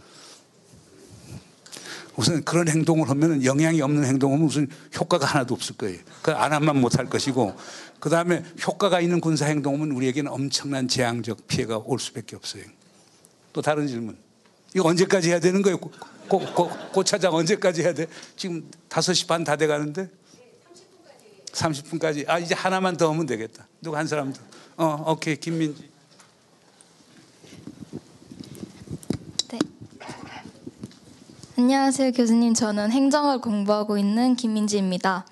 우선 2.17 2.43
그런 2.45 2.69
행동을 2.69 3.11
하면 3.11 3.45
영향이 3.45 3.83
없는 3.83 4.05
행동은 4.05 4.41
무슨 4.41 4.69
효과가 4.99 5.27
하나도 5.27 5.55
없을 5.55 5.77
거예요. 5.77 5.99
그안 6.23 6.53
하면 6.53 6.81
못할 6.81 7.07
것이고, 7.07 7.55
그 8.01 8.09
다음에 8.09 8.43
효과가 8.67 9.01
있는 9.01 9.21
군사 9.21 9.47
행동은 9.47 9.93
우리에게는 9.93 10.31
엄청난 10.33 10.89
재앙적 10.89 11.47
피해가 11.47 11.79
올 11.85 11.99
수밖에 11.99 12.37
없어요. 12.37 12.65
또 13.53 13.61
다른 13.61 13.87
질문. 13.87 14.17
이거 14.75 14.89
언제까지 14.89 15.29
해야 15.29 15.41
되는 15.41 15.61
거예요? 15.63 15.79
고, 15.79 15.91
고, 16.29 16.39
고, 16.41 16.71
고 16.93 17.05
차장 17.05 17.35
언제까지 17.35 17.83
해야 17.83 17.93
돼? 17.95 18.07
지금 18.37 18.69
5시 18.89 19.27
반 19.27 19.45
다 19.45 19.57
돼 19.57 19.67
가는데? 19.67 20.09
30분까지. 21.53 22.29
아, 22.29 22.39
이제 22.39 22.55
하나만 22.55 22.97
더 22.97 23.11
하면 23.11 23.27
되겠다. 23.27 23.67
누구 23.81 23.97
한 23.97 24.07
사람 24.07 24.33
더. 24.33 24.41
어, 24.77 25.13
오케이. 25.13 25.37
김민지. 25.37 25.89
안녕하세요, 31.59 32.13
교수님. 32.13 32.53
저는 32.53 32.91
행정을 32.91 33.41
공부하고 33.41 33.97
있는 33.97 34.37
김민지입니다. 34.37 35.25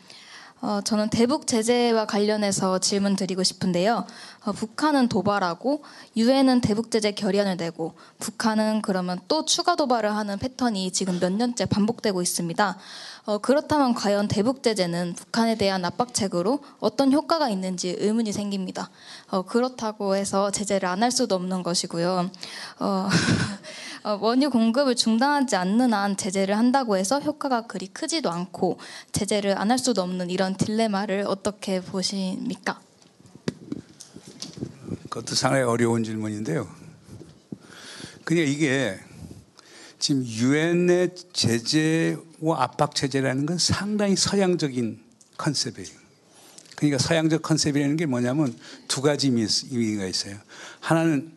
어, 0.62 0.80
저는 0.82 1.10
대북 1.10 1.46
제재와 1.46 2.06
관련해서 2.06 2.78
질문 2.78 3.14
드리고 3.14 3.42
싶은데요. 3.42 4.06
어, 4.46 4.52
북한은 4.52 5.10
도발하고 5.10 5.84
유엔은 6.16 6.62
대북 6.62 6.90
제재 6.90 7.10
결의안을 7.12 7.58
내고 7.58 7.92
북한은 8.20 8.80
그러면 8.80 9.20
또 9.28 9.44
추가 9.44 9.76
도발을 9.76 10.16
하는 10.16 10.38
패턴이 10.38 10.92
지금 10.92 11.20
몇 11.20 11.30
년째 11.30 11.66
반복되고 11.66 12.22
있습니다. 12.22 12.78
어, 13.26 13.38
그렇다면 13.38 13.94
과연 13.94 14.28
대북 14.28 14.62
제재는 14.62 15.14
북한에 15.14 15.56
대한 15.56 15.82
압박책으로 15.84 16.60
어떤 16.78 17.10
효과가 17.10 17.48
있는지 17.48 17.96
의문이 17.98 18.32
생깁니다. 18.32 18.90
어, 19.30 19.42
그렇다고 19.42 20.14
해서 20.14 20.50
제재를 20.50 20.86
안 20.88 21.02
할 21.02 21.10
수도 21.10 21.34
없는 21.34 21.62
것이고요. 21.62 22.30
어, 22.80 23.08
어, 24.04 24.18
원유 24.20 24.50
공급을 24.50 24.94
중단하지 24.94 25.56
않는 25.56 25.94
한 25.94 26.16
제재를 26.18 26.58
한다고 26.58 26.98
해서 26.98 27.18
효과가 27.20 27.62
그리 27.66 27.86
크지도 27.86 28.30
않고 28.30 28.78
제재를 29.12 29.56
안 29.58 29.70
할 29.70 29.78
수도 29.78 30.02
없는 30.02 30.28
이런 30.28 30.54
딜레마를 30.56 31.24
어떻게 31.26 31.80
보십니까? 31.80 32.78
그것도 35.08 35.34
상당히 35.34 35.64
어려운 35.64 36.04
질문인데요. 36.04 36.68
그냥 38.24 38.44
이게 38.46 38.98
지금 39.98 40.22
유엔의 40.26 41.14
제재 41.32 42.16
와 42.44 42.62
압박 42.62 42.94
체제라는 42.94 43.46
건 43.46 43.56
상당히 43.56 44.16
서양적인 44.16 45.00
concept이에요. 45.38 45.88
그러니까 46.76 46.98
서양적 46.98 47.40
concept이라는 47.40 47.96
게 47.96 48.04
뭐냐면 48.04 48.54
두 48.86 49.00
가지 49.00 49.28
의미- 49.28 49.46
의미가 49.70 50.04
있어요. 50.04 50.36
하나는 50.80 51.32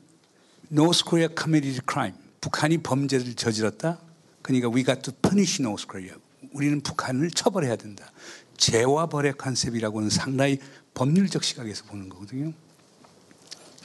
North 0.69 1.05
Korea 1.07 1.29
committed 1.33 1.81
crime. 1.89 2.13
북한이 2.41 2.79
범죄를 2.79 3.35
저질렀다. 3.35 3.99
그러니까 4.41 4.67
we 4.69 4.83
got 4.83 5.01
to 5.01 5.13
punish 5.21 5.61
North 5.61 5.87
Korea. 5.89 6.15
우리는 6.51 6.81
북한을 6.81 7.31
처벌해야 7.31 7.77
된다. 7.77 8.11
죄와 8.57 9.05
벌의 9.07 9.37
concept이라고는 9.37 10.09
상당히 10.09 10.59
법률적 10.93 11.45
시각에서 11.45 11.85
보는 11.85 12.09
거거든요. 12.09 12.51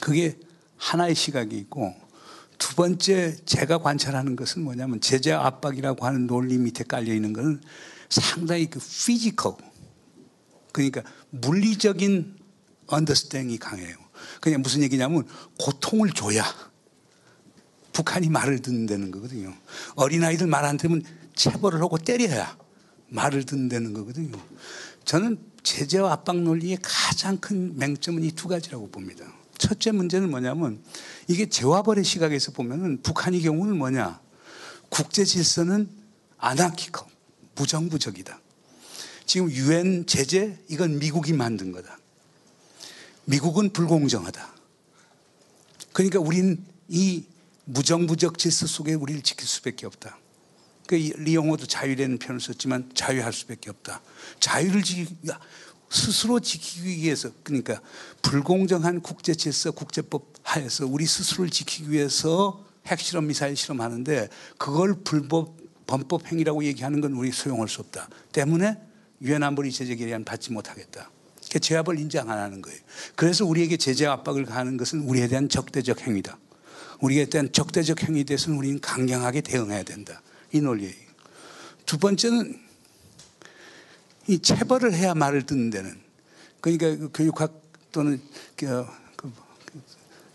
그게 0.01 0.37
하나의 0.75 1.15
시각이 1.15 1.57
있고 1.57 1.95
두 2.57 2.75
번째 2.75 3.35
제가 3.45 3.79
관찰하는 3.79 4.35
것은 4.35 4.63
뭐냐면 4.63 5.01
제재 5.01 5.31
압박이라고 5.31 6.05
하는 6.05 6.27
논리 6.27 6.57
밑에 6.57 6.83
깔려 6.83 7.13
있는 7.13 7.33
것은 7.33 7.61
상당히 8.09 8.69
그 8.69 8.79
physical 8.79 9.55
그러니까 10.71 11.03
물리적인 11.29 12.35
언더스탠이 12.87 13.57
강해요. 13.57 13.95
그냥 14.41 14.61
무슨 14.61 14.81
얘기냐면 14.83 15.27
고통을 15.59 16.11
줘야 16.11 16.43
북한이 17.91 18.29
말을 18.29 18.59
듣는다는 18.59 19.11
거거든요. 19.11 19.53
어린아이들 19.95 20.47
말 20.47 20.65
안 20.65 20.77
들으면 20.77 21.03
체벌을 21.35 21.81
하고 21.81 21.97
때려야 21.97 22.57
말을 23.09 23.45
듣는다는 23.45 23.93
거거든요. 23.93 24.37
저는 25.05 25.37
제재와 25.63 26.11
압박 26.11 26.37
논리의 26.41 26.77
가장 26.81 27.37
큰 27.37 27.77
맹점은 27.77 28.23
이 28.23 28.31
두 28.31 28.47
가지라고 28.47 28.89
봅니다. 28.89 29.25
첫째 29.63 29.91
문제는 29.93 30.29
뭐냐면 30.29 30.83
이게 31.29 31.47
재화벌의 31.47 32.03
시각에서 32.03 32.51
보면은 32.51 33.01
북한의 33.01 33.41
경우는 33.41 33.77
뭐냐? 33.77 34.19
국제 34.89 35.23
질서는 35.23 35.89
아나키커, 36.37 37.07
무정부적이다. 37.55 38.41
지금 39.25 39.49
유엔 39.49 40.05
제재 40.05 40.59
이건 40.67 40.99
미국이 40.99 41.31
만든 41.31 41.71
거다. 41.71 41.97
미국은 43.23 43.71
불공정하다. 43.71 44.53
그러니까 45.93 46.19
우리는 46.19 46.61
이 46.89 47.23
무정부적 47.63 48.37
질서 48.37 48.67
속에 48.67 48.95
우리를 48.95 49.21
지킬 49.21 49.47
수밖에 49.47 49.85
없다. 49.85 50.17
그 50.87 50.95
리용호도 50.95 51.67
자유라는 51.67 52.19
표현을 52.19 52.41
썼지만 52.41 52.91
자유할 52.93 53.31
수밖에 53.31 53.69
없다. 53.69 54.01
자유를 54.41 54.83
지키 54.83 55.07
스스로 55.93 56.39
지키기 56.39 57.03
위해서 57.03 57.29
그러니까 57.43 57.79
불공정한 58.21 59.01
국제 59.01 59.35
질서 59.35 59.71
국제법 59.71 60.33
하에서 60.41 60.87
우리 60.87 61.05
스스로를 61.05 61.51
지키기 61.51 61.91
위해서 61.91 62.65
핵실험 62.87 63.27
미사일 63.27 63.55
실험하는데 63.55 64.27
그걸 64.57 64.95
불법 65.03 65.57
범법 65.85 66.31
행위라고 66.31 66.63
얘기하는 66.63 67.01
건 67.01 67.13
우리 67.13 67.31
소용할 67.31 67.67
수 67.67 67.81
없다. 67.81 68.09
때문에 68.31 68.77
유엔 69.21 69.43
안보리 69.43 69.71
제재 69.71 69.95
결의안 69.95 70.25
받지 70.25 70.51
못하겠다. 70.51 71.11
그러니까 71.35 71.59
제압을 71.59 71.99
인정 71.99 72.29
안 72.29 72.39
하는 72.39 72.61
거예요. 72.61 72.79
그래서 73.15 73.45
우리에게 73.45 73.77
제재 73.77 74.07
압박을 74.07 74.45
가하는 74.45 74.77
것은 74.77 75.01
우리에 75.01 75.27
대한 75.27 75.49
적대적 75.49 76.01
행위다. 76.07 76.37
우리에 77.01 77.25
대한 77.25 77.51
적대적 77.51 78.01
행위에 78.01 78.23
대해서는 78.23 78.57
우리는 78.57 78.79
강경하게 78.79 79.41
대응해야 79.41 79.83
된다. 79.83 80.21
이 80.51 80.61
논리예요. 80.61 80.93
두 81.85 81.97
번째는 81.97 82.62
이 84.27 84.39
체벌을 84.39 84.93
해야 84.93 85.13
말을 85.13 85.45
듣는 85.45 85.69
데는 85.69 85.99
그러니까 86.61 86.87
그 86.95 87.09
교육학 87.13 87.61
또는 87.91 88.21
그, 88.55 88.85
그 89.15 89.31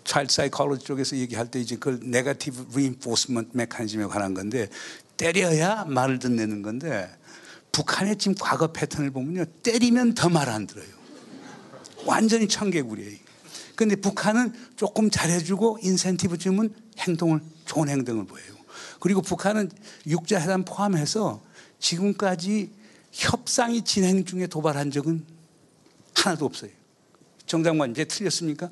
child 0.05 0.33
psychology 0.33 0.85
쪽에서 0.85 1.17
얘기할 1.17 1.51
때 1.51 1.61
이제 1.61 1.77
그걸 1.77 1.95
negative 2.03 2.67
reinforcement 2.73 3.51
mechanism에 3.55 4.05
관한 4.07 4.35
건데 4.35 4.69
때려야 5.17 5.85
말을 5.87 6.19
듣는 6.19 6.63
건데 6.63 7.09
북한의 7.73 8.17
지금 8.19 8.35
과거 8.39 8.73
패턴을 8.73 9.11
보면요 9.11 9.45
때리면 9.63 10.15
더 10.15 10.29
말 10.29 10.49
안 10.49 10.67
들어요. 10.67 10.87
완전히 12.05 12.49
청개구리예요. 12.49 13.19
근데 13.75 13.97
북한은 13.97 14.53
조금 14.77 15.11
잘해주고 15.11 15.79
인센티브 15.83 16.39
주면 16.39 16.75
행동을 16.99 17.41
좋은 17.65 17.89
행동을 17.89 18.27
보여요. 18.27 18.59
그리고 19.01 19.23
북한은 19.23 19.71
육자회담 20.07 20.65
포함해서 20.65 21.43
지금까지 21.79 22.71
협상이 23.19 23.83
진행 23.83 24.25
중에 24.25 24.47
도발한 24.47 24.93
적은 24.93 25.27
하나도 26.15 26.47
없어요. 26.47 26.71
정 27.47 27.65
장관 27.65 27.91
이제 27.91 28.05
틀렸습니까? 28.05 28.71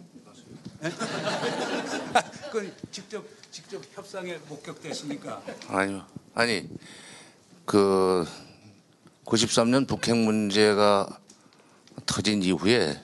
네? 0.80 0.90
그건 2.52 2.72
직접 2.92 3.24
직접 3.50 3.82
협상에 3.92 4.38
목격됐습니까? 4.48 5.42
아니요. 5.68 6.06
아니 6.34 6.68
그 7.64 8.24
93년 9.24 9.88
북핵 9.88 10.16
문제가 10.16 11.18
터진 12.06 12.42
이후에 12.44 13.02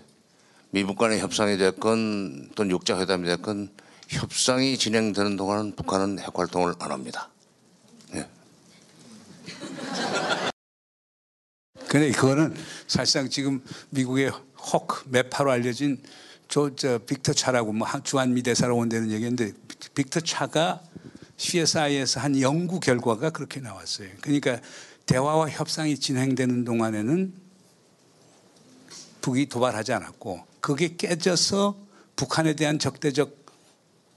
미국 0.71 0.97
간의 0.97 1.19
협상이 1.19 1.57
됐건 1.57 2.51
또는 2.55 2.71
육자 2.71 3.01
회담이 3.01 3.27
됐건 3.27 3.73
협상이 4.09 4.79
진행되는 4.79 5.37
동안은 5.37 5.75
북한은 5.75 6.21
핵 6.21 6.39
활동을 6.39 6.75
안 6.79 6.93
합니다. 6.93 7.32
근데 11.93 12.11
그거는 12.11 12.55
사실상 12.87 13.29
지금 13.29 13.63
미국의 13.91 14.31
호크 14.31 15.11
매파로 15.11 15.51
알려진 15.51 16.03
저, 16.49 16.75
저 16.75 16.97
빅터 16.97 17.35
차라고 17.35 17.75
뭐 17.75 17.87
주한미 18.03 18.43
대사로 18.45 18.79
온다는 18.79 19.11
얘기인데 19.11 19.53
빅터 19.95 20.21
차가 20.21 20.83
CSI에서 21.37 22.21
한 22.21 22.41
연구 22.41 22.81
결과가 22.81 23.29
그렇게 23.29 23.61
나왔어요. 23.61 24.09
그러니까 24.23 24.59
대화와 25.05 25.51
협상이 25.51 25.99
진행되는 25.99 26.65
동안에는 26.65 27.35
북이 29.21 29.51
도발하지 29.51 29.93
않았고 29.93 30.47
그게 30.63 30.97
깨져서 30.97 31.77
북한에 32.17 32.55
대한 32.55 32.79
적대적 32.79 33.45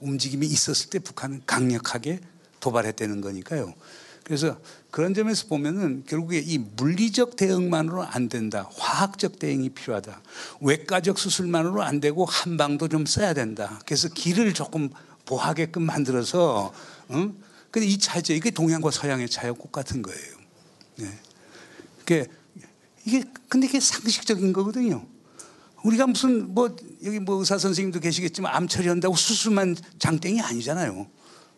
움직임이 0.00 0.46
있었을 0.46 0.88
때 0.88 0.98
북한은 0.98 1.42
강력하게 1.44 2.20
도발했다는 2.60 3.20
거니까요. 3.20 3.74
그래서 4.26 4.58
그런 4.90 5.14
점에서 5.14 5.46
보면은 5.46 6.02
결국에 6.04 6.40
이 6.40 6.58
물리적 6.58 7.36
대응만으로 7.36 8.02
안 8.02 8.28
된다. 8.28 8.68
화학적 8.74 9.38
대응이 9.38 9.68
필요하다. 9.68 10.20
외과적 10.60 11.16
수술만으로 11.16 11.80
안 11.84 12.00
되고 12.00 12.24
한방도 12.24 12.88
좀 12.88 13.06
써야 13.06 13.34
된다. 13.34 13.78
그래서 13.86 14.08
길을 14.08 14.52
조금 14.52 14.90
보하게끔 15.26 15.82
만들어서, 15.84 16.72
응? 17.12 17.36
근데 17.70 17.86
이 17.86 17.96
차이죠. 17.98 18.32
이게 18.32 18.50
동양과 18.50 18.90
서양의 18.90 19.28
차이와 19.28 19.54
똑같은 19.54 20.02
거예요. 20.02 20.36
네. 20.96 21.06
그게 21.98 22.26
이게 23.04 23.22
근데 23.48 23.68
이게 23.68 23.78
상식적인 23.78 24.52
거거든요. 24.52 25.06
우리가 25.84 26.08
무슨 26.08 26.52
뭐 26.52 26.74
여기 27.04 27.20
뭐 27.20 27.36
의사 27.36 27.58
선생님도 27.58 28.00
계시겠지만 28.00 28.52
암 28.52 28.66
처리한다고 28.66 29.14
수술만 29.14 29.76
장땡이 30.00 30.40
아니잖아요. 30.40 31.06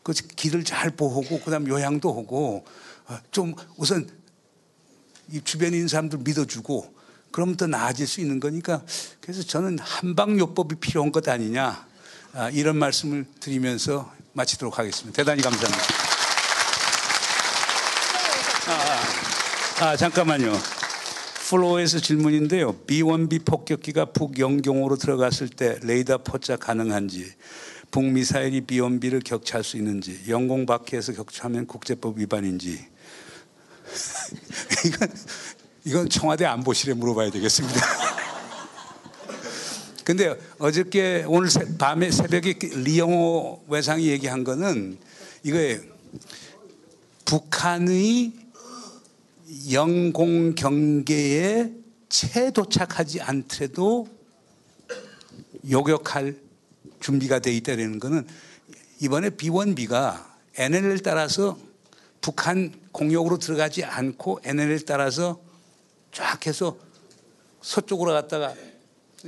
그 0.09 0.35
길을 0.35 0.65
잘 0.65 0.91
보호고 0.91 1.41
그다음 1.41 1.69
요양도 1.69 2.11
하고 2.11 2.65
어, 3.07 3.19
좀 3.31 3.55
우선 3.77 4.09
이 5.31 5.41
주변에 5.43 5.77
있는 5.77 5.89
사람들 5.89 6.21
믿어주고 6.21 6.95
그럼 7.31 7.57
더 7.57 7.67
나아질 7.67 8.07
수 8.07 8.21
있는 8.21 8.41
거니까 8.41 8.83
그래서 9.21 9.43
저는 9.43 9.79
한방요법이 9.79 10.77
필요한 10.77 11.13
것 11.13 11.29
아니냐 11.29 11.87
아, 12.33 12.51
이런 12.51 12.77
말씀을 12.77 13.27
드리면서 13.41 14.13
마치도록 14.33 14.79
하겠습니다. 14.79 15.17
대단히 15.17 15.43
감사합니다. 15.43 15.85
아, 18.69 19.85
아, 19.85 19.89
아 19.89 19.97
잠깐만요. 19.97 20.53
플로어에서 21.49 21.99
질문인데요. 22.01 22.77
B1B 22.87 23.47
폭격기가 23.47 24.07
북영경으로 24.07 24.97
들어갔을 24.97 25.49
때 25.49 25.79
레이더 25.83 26.19
포착 26.19 26.61
가능한지 26.61 27.33
북미사일이 27.91 28.63
B1B를 28.63 29.25
격추할 29.25 29.65
수 29.65 29.77
있는지 29.77 30.21
영공 30.29 30.67
밖에서 30.67 31.13
격추하면 31.13 31.67
국제법 31.67 32.19
위반인지 32.19 32.87
이건 34.87 35.13
이건 35.85 36.09
청와대 36.11 36.45
안보실에 36.45 36.95
물어봐야 36.95 37.31
되겠습니다. 37.31 37.81
근데 40.05 40.39
어저께 40.59 41.25
오늘 41.27 41.51
새, 41.51 41.77
밤에 41.79 42.11
새벽에 42.11 42.59
리영호 42.61 43.65
외상이 43.69 44.09
얘기한 44.09 44.45
거는 44.45 44.99
이거예요. 45.45 45.81
북한의 47.25 48.33
영공 49.73 50.55
경계에 50.55 51.73
채 52.09 52.51
도착하지 52.51 53.21
않더라도 53.21 54.09
요격할 55.71 56.48
준비가 57.01 57.39
돼 57.39 57.53
있다는 57.53 57.99
거는 57.99 58.27
이번에 59.01 59.31
B1B가 59.31 60.25
NLL을 60.57 61.01
따라서 61.01 61.59
북한 62.21 62.73
공역으로 62.93 63.39
들어가지 63.39 63.85
않고 63.85 64.41
NLL을 64.43 64.85
따라서 64.85 65.41
쫙 66.13 66.47
해서 66.47 66.77
서쪽으로 67.61 68.13
갔다가 68.13 68.55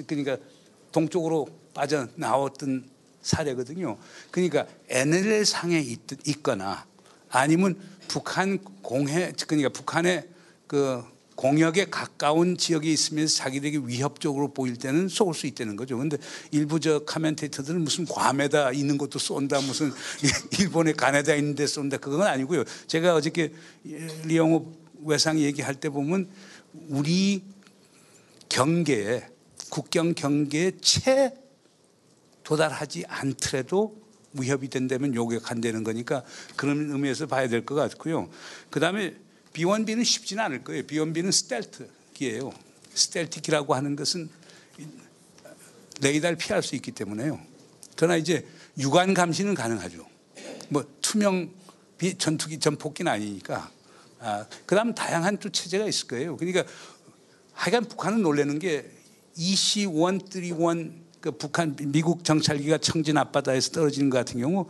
그러니까 0.07 0.37
동쪽으로 0.93 1.49
빠져나왔던 1.75 2.89
사례거든요. 3.23 3.99
그러니까 4.31 4.67
NLL 4.89 5.45
상에 5.45 5.79
있, 5.79 6.01
있거나 6.27 6.87
아니면 7.29 7.79
북한 8.09 8.59
공해 8.83 9.33
그러니까 9.47 9.69
북한의 9.69 10.29
그 10.67 11.05
공역에 11.41 11.87
가까운 11.87 12.59
지역에 12.59 12.93
있으면서 12.93 13.39
자기들에게 13.39 13.87
위협적으로 13.87 14.53
보일 14.53 14.77
때는 14.77 15.09
쏘을 15.09 15.33
수 15.33 15.47
있다는 15.47 15.75
거죠. 15.75 15.97
근데 15.97 16.19
일부 16.51 16.79
저 16.81 16.99
카멘테이터들은 17.07 17.81
무슨 17.81 18.05
괌에다 18.05 18.73
있는 18.73 18.99
것도 18.99 19.19
쏜다, 19.19 19.63
무슨 19.63 19.91
일본의 20.61 20.93
간에다 20.97 21.35
있는데 21.37 21.67
쏜다, 21.67 21.97
그건 21.97 22.27
아니고요. 22.27 22.65
제가 22.89 23.15
어저께 23.15 23.55
리영호 24.25 24.71
외상 25.07 25.41
얘기할 25.41 25.77
때 25.77 25.89
보면 25.89 26.29
우리 26.91 27.43
경계에 28.51 29.27
국경 29.71 30.13
경계에 30.13 30.73
채 30.83 31.33
도달하지 32.45 33.05
않더라도 33.09 33.99
위협이 34.35 34.69
된다면 34.69 35.15
요격한다는 35.15 35.85
거니까 35.85 36.23
그런 36.57 36.91
의미에서 36.91 37.29
봐야 37.29 37.49
될 37.49 37.65
것 37.65 37.77
같고요. 37.77 38.29
그 38.69 38.79
다음에 38.79 39.15
B1B는 39.55 40.05
쉽지는 40.05 40.45
않을 40.45 40.65
거예요. 40.65 40.83
B1B는 40.85 41.33
스텔트기예요. 41.33 42.53
스텔트기라고 42.95 43.75
하는 43.75 43.97
것은 43.97 44.29
레이더를 46.01 46.37
피할 46.37 46.63
수 46.63 46.75
있기 46.77 46.93
때문에요. 46.93 47.41
그러나 47.97 48.17
이제 48.17 48.47
유관 48.79 49.15
감시는 49.15 49.55
가능하죠. 49.55 50.07
뭐 50.69 50.85
투명 51.03 51.51
비 51.99 52.17
전투기 52.17 52.59
전폭기는 52.59 53.11
아니니까. 53.11 53.71
아, 54.21 54.47
그다음 54.67 54.95
다양한 54.95 55.39
또 55.39 55.51
체제가 55.51 55.87
있을 55.87 56.07
거예요. 56.07 56.37
그러니까 56.37 56.65
하여간 57.53 57.87
북한은 57.87 58.23
놀라는 58.23 58.59
게 58.59 58.91
EC-131 59.37 61.11
그 61.21 61.33
북한 61.33 61.77
미국 61.77 62.25
정찰기가 62.25 62.79
청진 62.79 63.19
앞바다에서 63.19 63.73
떨어지는 63.73 64.09
것 64.09 64.19
같은 64.19 64.41
경우 64.41 64.67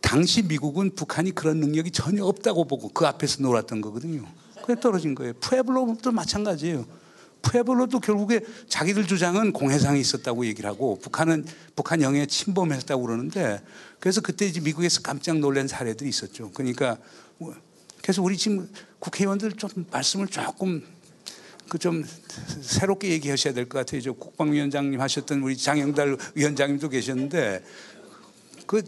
당시 0.00 0.42
미국은 0.42 0.94
북한이 0.94 1.32
그런 1.32 1.60
능력이 1.60 1.90
전혀 1.90 2.24
없다고 2.24 2.64
보고 2.64 2.88
그 2.88 3.06
앞에서 3.06 3.42
놀았던 3.42 3.80
거거든요. 3.80 4.26
그래 4.64 4.76
떨어진 4.80 5.14
거예요. 5.14 5.32
푸에블로도 5.34 6.10
마찬가지예요. 6.12 6.84
푸에블로도 7.42 8.00
결국에 8.00 8.40
자기들 8.68 9.06
주장은 9.06 9.52
공해상이 9.52 10.00
있었다고 10.00 10.44
얘기를 10.46 10.68
하고 10.68 10.98
북한은 11.00 11.46
북한 11.74 12.02
영해에 12.02 12.26
침범했다고 12.26 13.02
그러는데 13.02 13.62
그래서 13.98 14.20
그때 14.20 14.46
이제 14.46 14.60
미국에서 14.60 15.00
깜짝 15.00 15.38
놀란 15.38 15.66
사례들이 15.66 16.08
있었죠. 16.08 16.50
그러니까 16.52 16.98
그래서 18.02 18.22
우리 18.22 18.36
지금 18.36 18.68
국회의원들 18.98 19.52
좀 19.52 19.70
말씀을 19.90 20.28
조금 20.28 20.82
그 21.68 21.78
좀 21.78 22.04
새롭게 22.62 23.10
얘기하셔야 23.10 23.54
될 23.54 23.68
것 23.68 23.78
같아요. 23.78 24.00
저 24.00 24.12
국방위원장님 24.12 25.00
하셨던 25.00 25.40
우리 25.40 25.56
장영달 25.56 26.18
위원장님도 26.34 26.88
계셨는데 26.88 27.64
그 28.66 28.82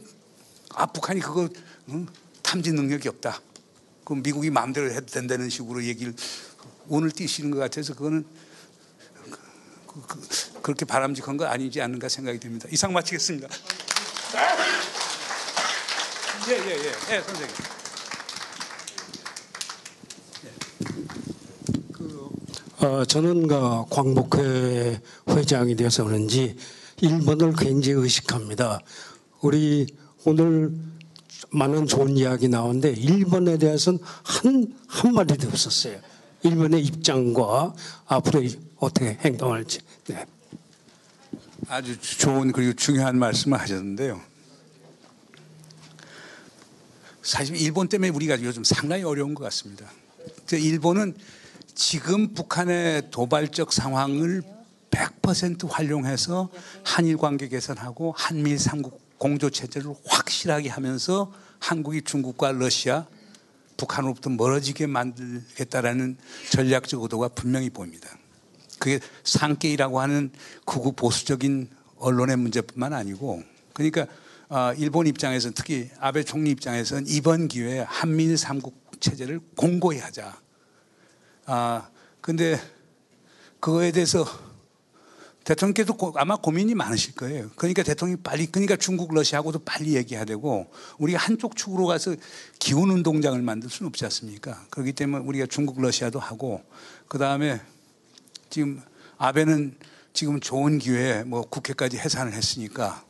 아, 0.74 0.86
북한이 0.86 1.20
그거 1.20 1.49
응? 1.90 2.07
탐지 2.43 2.73
능력이 2.73 3.09
없다. 3.09 3.40
그 4.05 4.15
미국이 4.15 4.51
마음대로 4.51 4.90
해도 4.90 5.07
된다는 5.07 5.49
식으로 5.49 5.85
얘기를 5.85 6.15
오늘 6.89 7.11
띄시는 7.11 7.51
것 7.51 7.59
같아서 7.59 7.94
그거는 7.94 8.24
그, 9.86 10.01
그, 10.07 10.20
그 10.62 10.70
렇게 10.70 10.85
바람직한 10.85 11.36
거 11.36 11.44
아니지 11.47 11.81
않는가 11.81 12.09
생각이 12.09 12.40
듭니다. 12.40 12.69
이상 12.70 12.93
마치겠습니다. 12.93 13.49
예, 16.49 16.53
예, 16.55 16.70
예. 16.70 17.16
예, 17.16 17.23
선생님. 17.23 17.57
어, 22.78 23.05
저는 23.05 23.47
그 23.47 23.85
광복회 23.90 25.01
회장이 25.28 25.77
되어서 25.77 26.03
그런지 26.03 26.57
일본을 27.01 27.55
굉장히 27.57 28.01
의식합니다. 28.01 28.81
우리 29.40 29.86
오늘 30.24 30.73
많은 31.51 31.86
좋은 31.86 32.16
이야기 32.16 32.49
나오는데 32.49 32.90
일본에 32.93 33.59
대해서는 33.59 33.99
한 34.23 34.74
한마디도 34.86 35.49
없었어요. 35.49 36.01
일본의 36.43 36.82
입장과 36.85 37.74
앞으로 38.07 38.43
어떻게 38.77 39.19
행동할지. 39.20 39.81
네. 40.07 40.24
아주 41.69 41.99
좋은 42.01 42.53
그리고 42.53 42.73
중요한 42.74 43.19
말씀을 43.19 43.59
하셨는데요. 43.61 44.20
사실 47.23 47.57
일본 47.57 47.89
때문에 47.89 48.11
우리가 48.11 48.43
요즘 48.43 48.65
상당히 48.65 49.05
어려운 49.05 49.35
것 49.35 49.44
같습니다. 49.44 49.86
일본은 50.53 51.15
지금 51.74 52.35
북한의 52.35 53.11
도발적 53.11 53.73
상황을 53.73 54.43
100% 54.90 55.69
활용해서 55.70 56.51
한일 56.85 57.16
관계 57.16 57.49
개선하고 57.49 58.12
한미 58.16 58.59
삼국 58.59 59.01
공조 59.23 59.51
체제를 59.51 59.94
확실하게 60.05 60.69
하면서 60.69 61.32
한국이 61.61 62.03
중국과 62.03 62.51
러시아, 62.51 63.07
북한으로부터 63.77 64.31
멀어지게 64.31 64.89
만들겠다라는 64.89 66.16
전략적 66.51 67.01
의도가 67.01 67.28
분명히 67.28 67.70
보입니다. 67.70 68.09
그게 68.81 68.99
상계이라고 69.23 70.01
하는 70.01 70.32
극우 70.65 70.94
보수적인 70.94 71.70
언론의 71.99 72.36
문제뿐만 72.36 72.93
아니고 72.93 73.44
그러니까 73.74 74.09
일본 74.77 75.07
입장에서는 75.07 75.55
특히 75.55 75.89
아베 76.01 76.24
총리 76.24 76.51
입장에서는 76.51 77.05
이번 77.07 77.47
기회에 77.47 77.78
한미일 77.86 78.36
삼국 78.36 78.74
체제를 78.99 79.39
공고히 79.55 79.99
하자. 80.01 80.36
아, 81.47 81.89
근데 82.20 82.61
그거에 83.61 83.93
대해서 83.93 84.27
대통령께서 85.44 85.97
아마 86.16 86.36
고민이 86.36 86.74
많으실 86.74 87.14
거예요. 87.14 87.51
그러니까 87.56 87.82
대통령이 87.82 88.23
빨리, 88.23 88.47
그러니까 88.47 88.77
중국, 88.77 89.12
러시아하고도 89.14 89.60
빨리 89.64 89.97
얘기해야 89.97 90.24
되고, 90.24 90.70
우리가 90.98 91.19
한쪽 91.19 91.56
축으로 91.56 91.86
가서 91.86 92.14
기운 92.59 92.90
운동장을 92.90 93.40
만들 93.43 93.69
수는 93.69 93.89
없지 93.89 94.05
않습니까? 94.05 94.64
그렇기 94.70 94.93
때문에 94.93 95.24
우리가 95.24 95.47
중국, 95.47 95.81
러시아도 95.81 96.20
하고, 96.20 96.62
그 97.09 97.19
다음에 97.19 97.60
지금 98.51 98.81
아베는 99.19 99.74
지금 100.12 100.40
좋은 100.40 100.78
기회에 100.78 101.24
뭐 101.24 101.43
국회까지 101.43 101.98
해산을 101.98 102.35
했으니까, 102.35 103.05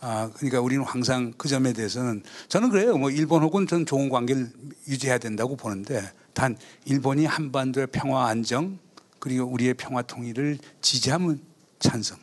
아, 0.00 0.30
그러니까 0.34 0.60
우리는 0.60 0.84
항상 0.84 1.32
그 1.36 1.48
점에 1.48 1.72
대해서는 1.72 2.22
저는 2.48 2.70
그래요. 2.70 2.96
뭐 2.96 3.10
일본하고는 3.10 3.66
저는 3.66 3.86
좋은 3.86 4.08
관계를 4.08 4.50
유지해야 4.88 5.18
된다고 5.18 5.56
보는데, 5.56 6.10
단 6.32 6.56
일본이 6.84 7.26
한반도의 7.26 7.88
평화 7.88 8.28
안정 8.28 8.78
그리고 9.18 9.44
우리의 9.44 9.74
평화 9.74 10.02
통일을 10.02 10.58
지지하면 10.80 11.40
찬성. 11.80 12.16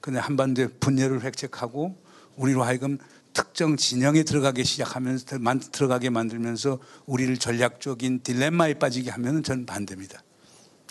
근데 0.00 0.18
한반도의 0.18 0.68
분열을 0.80 1.22
획책하고 1.22 1.96
우리로 2.36 2.64
하여금 2.64 2.98
특정 3.32 3.76
진영에 3.76 4.22
들어가게 4.22 4.62
시작하면서 4.64 5.26
들어가게 5.72 6.10
만들면서 6.10 6.78
우리를 7.06 7.36
전략적인 7.38 8.20
딜레마에 8.22 8.74
빠지게 8.74 9.10
하면 9.12 9.42
저는 9.42 9.66
반대입니다. 9.66 10.20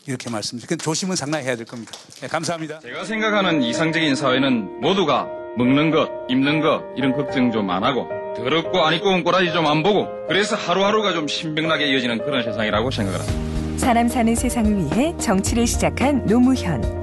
이렇게 0.06 0.30
말씀드립니다. 0.30 0.84
조심은 0.84 1.16
상당히 1.16 1.46
해야 1.46 1.56
될 1.56 1.66
겁니다. 1.66 1.92
네, 2.22 2.28
감사합니다. 2.28 2.80
제가 2.80 3.06
생각하는 3.06 3.62
이상적인 3.62 4.16
사회는 4.16 4.82
모두가 4.82 5.28
먹는 5.58 5.92
것, 5.92 6.10
입는 6.30 6.60
것 6.62 6.84
이런 6.98 7.14
걱정 7.14 7.52
좀 7.52 7.70
안 7.70 7.84
하고 7.84 8.08
더럽고 8.36 8.84
안 8.84 8.96
입고 8.96 9.10
온 9.10 9.24
꼬라지 9.24 9.54
좀 9.54 9.66
안 9.68 9.84
보고 9.84 10.08
그래서 10.28 10.56
하루하루가 10.58 11.14
좀 11.14 11.28
신명나게 11.28 11.86
이어지는 11.94 12.18
그런 12.26 12.44
세상이라고 12.44 12.92
생각을 12.92 13.20
합니다. 13.20 13.78
사람 13.78 14.08
사는 14.10 14.36
세상을 14.36 14.78
위해 14.78 15.16
정치를 15.18 15.66
시작한 15.68 16.26
노무현. 16.26 17.03